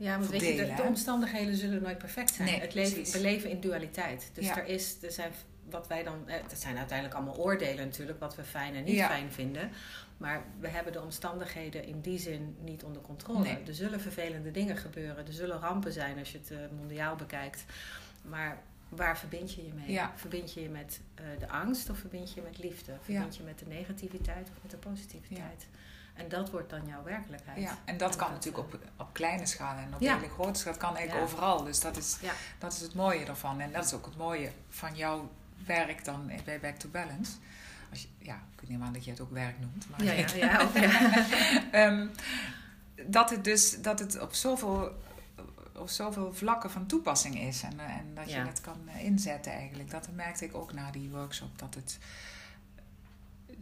Ja, 0.01 0.18
want 0.18 0.30
weet 0.30 0.40
je, 0.40 0.72
de, 0.76 0.82
omstandigheden 0.82 1.57
zullen 1.57 1.82
nooit 1.82 1.98
perfect 1.98 2.34
zijn. 2.34 2.48
Nee, 2.51 2.61
het 2.61 2.74
leven, 2.74 3.12
we 3.12 3.20
leven 3.20 3.51
in 3.51 3.61
dualiteit. 3.61 4.30
Dus 4.32 4.44
Ja. 4.46 4.59
er 4.59 4.66
is, 4.66 4.96
er 5.03 5.12
zijn 5.12 5.32
wat 5.70 5.86
wij 5.86 6.03
dan, 6.03 6.28
eh, 6.28 6.42
dat 6.48 6.59
zijn 6.61 6.76
uiteindelijk 6.76 7.16
allemaal 7.16 7.36
oordelen 7.36 7.84
natuurlijk, 7.84 8.20
wat 8.20 8.36
we 8.36 8.44
fijn 8.44 8.74
en 8.74 8.84
niet 8.84 8.94
Ja. 8.94 9.07
fijn 9.09 9.32
vinden. 9.32 9.70
Maar 10.16 10.42
we 10.61 10.68
hebben 10.68 10.92
de 10.92 11.03
omstandigheden 11.03 11.84
in 11.84 12.01
die 12.01 12.18
zin 12.18 12.57
niet 12.61 12.84
onder 12.84 13.03
controle. 13.03 13.42
Nee. 13.42 13.59
Er 13.66 13.74
zullen 13.74 14.01
vervelende 14.01 14.51
dingen 14.51 14.76
gebeuren. 14.76 15.26
Er 15.26 15.32
zullen 15.32 15.59
rampen 15.61 15.92
zijn 15.92 16.18
als 16.18 16.32
je 16.32 16.38
het 16.38 16.51
eh, 16.51 16.59
mondiaal 16.76 17.16
bekijkt. 17.16 17.64
Maar 18.22 18.62
waar 18.88 19.18
verbind 19.18 19.55
je 19.55 19.66
je 19.66 19.72
mee? 19.74 19.90
Ja. 19.92 20.12
Verbind 20.16 20.53
je 20.55 20.62
je 20.62 20.68
met 20.68 21.01
eh, 21.14 21.24
de 21.38 21.48
angst 21.48 21.90
of 21.90 21.98
verbind 21.98 22.28
je 22.32 22.40
je 22.40 22.46
met 22.46 22.59
liefde? 22.59 22.92
Verbind 23.03 23.36
je 23.36 23.42
met 23.42 23.59
de 23.59 23.66
negativiteit 23.66 24.48
of 24.48 24.62
met 24.62 24.70
de 24.70 24.76
positiviteit? 24.76 25.66
En 26.22 26.28
dat 26.28 26.50
wordt 26.50 26.70
dan 26.70 26.86
jouw 26.86 27.02
werkelijkheid. 27.02 27.58
ja, 27.60 27.78
en 27.84 27.98
dat 27.98 28.10
En 28.12 28.16
kan 28.18 28.26
dat, 28.26 28.36
natuurlijk 28.44 28.64
op, 28.74 28.78
op 28.96 29.08
kleine 29.12 29.46
schaal 29.46 29.76
en 29.76 29.94
op 29.94 30.00
Ja. 30.00 30.16
hele 30.16 30.28
grote 30.28 30.58
schaal. 30.60 30.72
Dat 30.72 30.82
kan 30.82 30.96
eigenlijk 30.96 31.28
Ja. 31.28 31.32
overal. 31.34 31.64
Dus 31.64 31.80
dat 31.80 31.96
is, 31.96 32.16
Ja. 32.20 32.32
dat 32.58 32.72
is 32.72 32.80
het 32.80 32.94
mooie 32.94 33.24
ervan. 33.24 33.60
En 33.60 33.72
dat 33.72 33.84
is 33.84 33.92
ook 33.94 34.04
het 34.04 34.16
mooie 34.16 34.50
van 34.68 34.96
jouw 34.96 35.30
werk 35.66 36.04
dan 36.04 36.30
bij 36.44 36.60
Back 36.60 36.74
to 36.76 36.88
Balance. 36.88 37.32
Als 37.90 38.02
je, 38.02 38.08
ja, 38.18 38.34
ik 38.34 38.60
weet 38.60 38.70
niet 38.70 38.80
aan 38.80 38.92
dat 38.92 39.04
je 39.04 39.10
het 39.10 39.20
ook 39.20 39.30
werk 39.30 39.58
noemt. 39.60 39.90
Maar 39.90 40.02
Ja, 40.04 40.12
ja, 40.12 40.26
ja. 40.34 40.68
Ehm, 41.86 42.06
dat 43.06 43.30
het 43.30 43.44
dus 43.44 43.82
dat 43.82 43.98
het 43.98 44.20
op 44.20 44.34
zoveel, 44.34 44.92
op 45.76 45.88
zoveel 45.88 46.32
vlakken 46.34 46.70
van 46.70 46.86
toepassing 46.86 47.40
is. 47.40 47.62
En, 47.62 47.80
en 47.80 48.14
dat 48.14 48.30
je 48.30 48.36
het 48.38 48.60
kan 48.60 48.88
inzetten 48.98 49.52
eigenlijk. 49.52 49.90
Dat 49.90 50.08
merkte 50.14 50.44
ik 50.44 50.54
ook 50.54 50.72
na 50.72 50.90
die 50.90 51.10
workshop. 51.10 51.58
Dat 51.58 51.74
het, 51.74 51.98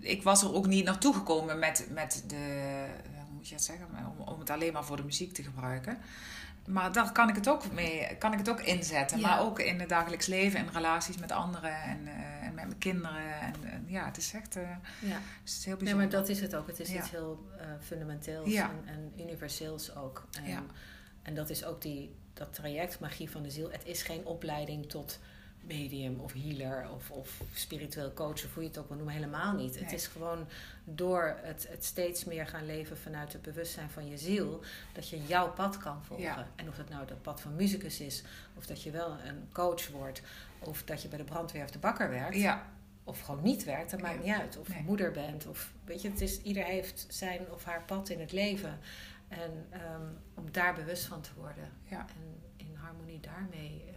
ik 0.01 0.23
was 0.23 0.43
er 0.43 0.55
ook 0.55 0.67
niet 0.67 0.85
naartoe 0.85 1.15
gekomen 1.15 1.59
met, 1.59 1.87
met 1.91 2.25
de, 2.27 2.37
hoe 3.27 3.35
moet 3.35 3.49
je 3.49 3.55
het 3.55 3.65
zeggen, 3.65 3.87
om, 4.19 4.29
om 4.29 4.39
het 4.39 4.51
alleen 4.51 4.73
maar 4.73 4.85
voor 4.85 4.97
de 4.97 5.05
muziek 5.05 5.33
te 5.33 5.43
gebruiken. 5.43 5.99
Maar 6.67 6.93
daar 6.93 7.13
kan 7.13 7.29
ik 7.29 7.35
het 7.35 7.49
ook 7.49 7.73
mee, 7.73 8.17
kan 8.19 8.33
ik 8.33 8.39
het 8.39 8.49
ook 8.49 8.61
inzetten. 8.61 9.19
Ja. 9.19 9.27
Maar 9.29 9.41
ook 9.41 9.59
in 9.61 9.81
het 9.81 9.89
dagelijks 9.89 10.27
leven, 10.27 10.61
in 10.61 10.69
relaties 10.73 11.17
met 11.19 11.33
anderen 11.33 11.83
en, 11.83 12.07
eh, 12.07 12.47
en 12.47 12.55
met 12.55 12.67
mijn 12.67 12.79
kinderen. 12.79 13.41
En, 13.41 13.55
en 13.65 13.85
ja, 13.87 14.05
het 14.05 14.17
is 14.17 14.33
echt 14.33 14.57
eh, 14.57 14.63
Ja. 15.01 15.09
het 15.09 15.21
is 15.45 15.65
heel 15.65 15.75
Nee, 15.75 15.83
bijzonder. 15.85 15.97
maar 15.97 16.09
dat 16.09 16.29
is 16.29 16.41
het 16.41 16.55
ook. 16.55 16.67
Het 16.67 16.81
is 16.81 16.91
Ja. 16.91 16.99
iets 16.99 17.11
heel 17.11 17.47
eh, 17.59 17.67
fundamenteels 17.81 18.55
en, 18.55 18.71
en 18.87 19.13
universeels 19.21 19.95
ook. 19.97 20.27
En, 20.45 20.67
en 21.23 21.35
dat 21.35 21.51
is 21.51 21.65
ook 21.65 21.83
die, 21.83 22.15
dat 22.35 22.55
traject 22.55 23.01
Magie 23.01 23.31
van 23.31 23.43
de 23.43 23.51
Ziel. 23.51 23.71
Het 23.71 23.85
is 23.85 24.03
geen 24.03 24.25
opleiding 24.27 24.89
tot 24.89 25.19
medium 25.69 26.21
of 26.21 26.33
healer 26.33 26.91
of, 26.95 27.11
of 27.11 27.41
spiritueel 27.55 28.13
coach 28.13 28.45
of 28.45 28.55
hoe 28.55 28.63
je 28.63 28.69
het 28.69 28.79
ook 28.79 28.89
wil 28.89 28.97
noemen. 28.97 29.15
Helemaal 29.15 29.55
niet. 29.55 29.79
Het 29.79 29.93
is 29.93 30.07
gewoon 30.07 30.47
door 30.85 31.39
het, 31.43 31.67
het 31.69 31.85
steeds 31.85 32.25
meer 32.25 32.47
gaan 32.47 32.67
leven 32.67 32.99
vanuit 32.99 33.33
het 33.33 33.43
bewustzijn 33.43 33.91
van 33.91 34.09
je 34.09 34.19
ziel, 34.19 34.61
dat 34.93 35.09
je 35.09 35.27
jouw 35.27 35.53
pad 35.53 35.79
kan 35.79 36.05
volgen. 36.05 36.25
Ja. 36.25 36.49
En 36.57 36.69
of 36.69 36.77
dat 36.77 36.89
nou 36.89 37.05
het 37.09 37.23
pad 37.23 37.41
van 37.41 37.55
muzikus 37.55 38.01
is, 38.01 38.23
of 38.55 38.67
dat 38.67 38.83
je 38.83 38.91
wel 38.91 39.11
een 39.11 39.49
coach 39.53 39.89
wordt, 39.89 40.23
of 40.59 40.85
dat 40.85 41.03
je 41.03 41.09
bij 41.09 41.19
de 41.19 41.25
brandweer 41.25 41.65
of 41.65 41.71
de 41.71 41.79
bakker 41.79 42.11
werkt 42.11 42.37
Ja, 42.37 42.67
of 43.05 43.21
gewoon 43.21 43.43
niet 43.43 43.65
werkt, 43.65 43.91
dat 43.91 44.01
maakt 44.01 44.25
niet 44.25 44.35
uit. 44.35 44.57
Of 44.57 44.69
Nee. 44.69 44.83
moeder 44.83 45.13
bent, 45.13 45.47
of 45.47 45.73
weet 45.85 46.03
je, 46.03 46.11
het 46.11 46.21
is, 46.21 46.43
ieder 46.43 46.65
heeft 46.65 47.07
zijn 47.09 47.41
of 47.53 47.65
haar 47.65 47.83
pad 47.83 48.09
in 48.09 48.21
het 48.21 48.33
leven. 48.33 48.79
En 49.29 49.67
ehm, 49.71 50.03
om 50.35 50.53
daar 50.53 50.75
bewust 50.75 51.05
van 51.05 51.21
te 51.21 51.31
worden 51.37 51.71
ja. 51.83 51.99
en 51.99 52.41
in 52.57 52.75
harmonie 52.75 53.21
daarmee 53.21 53.85
eh, 53.87 53.95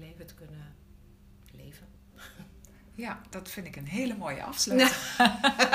leven 0.00 0.26
te 0.26 0.34
kunnen 0.34 0.74
leven. 1.52 1.86
Ja, 2.94 3.20
dat 3.30 3.50
vind 3.50 3.66
ik 3.66 3.76
een 3.76 3.86
hele 3.86 4.16
mooie 4.16 4.42
afsluiting. 4.42 4.96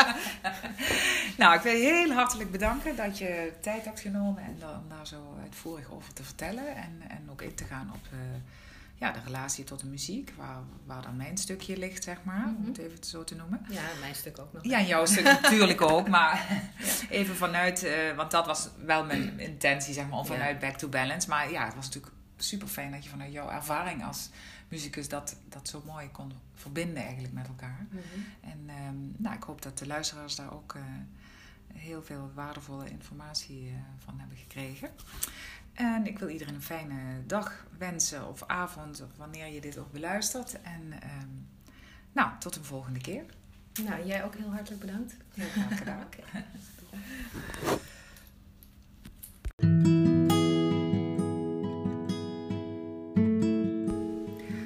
nou, 1.38 1.56
ik 1.56 1.62
wil 1.62 1.74
je 1.74 1.84
heel 1.84 2.12
hartelijk 2.12 2.52
bedanken 2.52 2.96
dat 2.96 3.18
je 3.18 3.54
tijd 3.62 3.86
hebt 3.86 4.00
genomen 4.00 4.44
en 4.44 4.56
da- 4.60 4.80
om 4.84 4.90
daar 4.90 5.08
zo 5.08 5.38
uitvoerig 5.42 5.92
over 5.92 6.14
te 6.14 6.24
vertellen. 6.24 6.76
En, 6.76 7.02
en 7.08 7.28
ook 7.32 7.42
in 7.42 7.56
te 7.56 7.64
gaan 7.64 7.92
op 7.96 8.06
eh, 8.12 8.18
ja, 8.96 9.12
de 9.12 9.20
relatie 9.26 9.64
tot 9.64 9.80
de 9.80 9.88
muziek, 9.88 10.34
waar, 10.38 10.58
waar 10.86 11.02
dan 11.02 11.16
mijn 11.16 11.38
stukje 11.38 11.78
ligt, 11.78 12.04
zeg 12.04 12.18
maar, 12.24 12.46
om 12.46 12.56
Mhm. 12.60 12.68
het 12.68 12.78
even 12.78 13.04
zo 13.04 13.24
te 13.24 13.36
noemen. 13.36 13.66
Ja, 13.70 13.82
mijn 14.00 14.16
stuk 14.16 14.40
ook 14.40 14.54
nog. 14.54 14.64
Ja, 14.64 14.78
en 14.78 14.86
jouw 14.86 15.06
stuk 15.06 15.24
natuurlijk 15.42 15.82
ook, 15.82 16.08
maar 16.10 16.62
even 17.10 17.36
vanuit, 17.36 17.84
eh, 17.84 18.16
want 18.16 18.32
dat 18.32 18.46
was 18.46 18.70
wel 18.86 19.06
mijn 19.06 19.40
intentie, 19.40 19.94
zeg 19.94 20.08
maar, 20.08 20.20
om 20.20 20.26
Ja. 20.26 20.32
vanuit 20.34 20.60
Back 20.60 20.78
to 20.78 20.88
Balance. 20.88 21.30
Maar 21.30 21.52
ja, 21.52 21.66
het 21.66 21.76
was 21.76 21.86
natuurlijk 21.86 22.14
super 22.38 22.68
fijn 22.68 22.92
dat 22.92 23.04
je 23.04 23.10
vanuit 23.10 23.32
jouw 23.32 23.50
ervaring 23.50 24.06
als 24.06 24.30
muzikus 24.68 25.10
dat, 25.10 25.36
dat 25.50 25.68
zo 25.68 25.84
mooi 25.86 26.10
kon 26.12 26.32
verbinden 26.54 27.04
eigenlijk 27.04 27.34
met 27.34 27.48
elkaar. 27.48 27.86
Mhm. 27.90 28.02
En 28.42 28.64
ehm, 28.68 29.24
nou, 29.24 29.36
ik 29.36 29.44
hoop 29.44 29.62
dat 29.62 29.78
de 29.78 29.88
luisteraars 29.88 30.36
daar 30.36 30.54
ook 30.54 30.76
eh, 30.76 30.82
heel 31.74 32.04
veel 32.04 32.32
waardevolle 32.34 32.90
informatie 32.90 33.68
eh, 33.68 33.74
van 33.98 34.20
hebben 34.20 34.38
gekregen. 34.38 34.90
En 35.74 36.08
ik 36.08 36.20
wil 36.20 36.30
iedereen 36.30 36.56
een 36.56 36.62
fijne 36.62 37.26
dag 37.26 37.66
wensen 37.78 38.28
of 38.28 38.44
avond, 38.44 39.02
of 39.02 39.18
wanneer 39.18 39.48
je 39.48 39.62
dit 39.62 39.78
ook 39.78 39.92
beluistert. 39.92 40.62
En 40.62 41.02
ehm, 41.02 41.30
nou, 42.12 42.30
tot 42.40 42.56
een 42.56 42.64
volgende 42.64 43.00
keer. 43.00 43.26
Nou, 43.84 44.06
jij 44.06 44.24
ook 44.24 44.36
heel 44.36 44.52
hartelijk 44.54 44.82
bedankt. 44.82 45.18
Heel 45.34 45.50
graag 45.50 45.78
gedaan. 45.78 46.08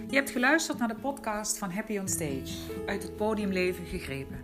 Je 0.10 0.16
hebt 0.16 0.30
geluisterd 0.30 0.78
naar 0.78 0.88
de 0.88 0.95
podcast 0.95 1.57
van 1.57 1.72
Happy 1.72 1.97
on 1.97 2.07
Stage, 2.07 2.53
uit 2.86 3.03
het 3.03 3.16
podiumleven 3.16 3.86
gegrepen. 3.86 4.43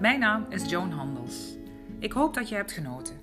Mijn 0.00 0.20
naam 0.20 0.46
is 0.48 0.70
Joan 0.70 0.90
Handels. 0.90 1.56
Ik 1.98 2.12
hoop 2.12 2.34
dat 2.34 2.48
je 2.48 2.54
hebt 2.54 2.72
genoten. 2.72 3.16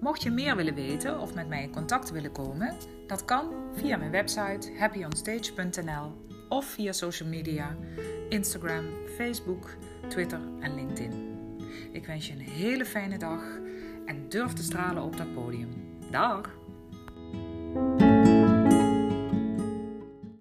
Mocht 0.00 0.22
je 0.22 0.30
meer 0.30 0.56
willen 0.56 0.74
weten 0.74 1.20
of 1.20 1.34
met 1.34 1.48
mij 1.48 1.62
in 1.62 1.72
contact 1.72 2.10
willen 2.10 2.32
komen, 2.32 2.76
dat 3.06 3.24
kan 3.24 3.52
via 3.74 3.96
mijn 3.96 4.10
website 4.10 4.72
happyonstage.nl 4.78 6.26
of 6.48 6.64
via 6.64 6.92
social 6.92 7.28
media, 7.28 7.76
Instagram, 8.28 8.84
Facebook, 9.16 9.70
Twitter 10.08 10.40
en 10.60 10.74
LinkedIn. 10.74 11.38
Ik 11.92 12.06
wens 12.06 12.26
je 12.26 12.32
een 12.32 12.38
hele 12.38 12.84
fijne 12.84 13.18
dag 13.18 13.42
en 14.06 14.28
durf 14.28 14.52
te 14.52 14.62
stralen 14.62 15.02
op 15.02 15.16
dat 15.16 15.34
podium. 15.34 15.98
Dag! 16.10 16.50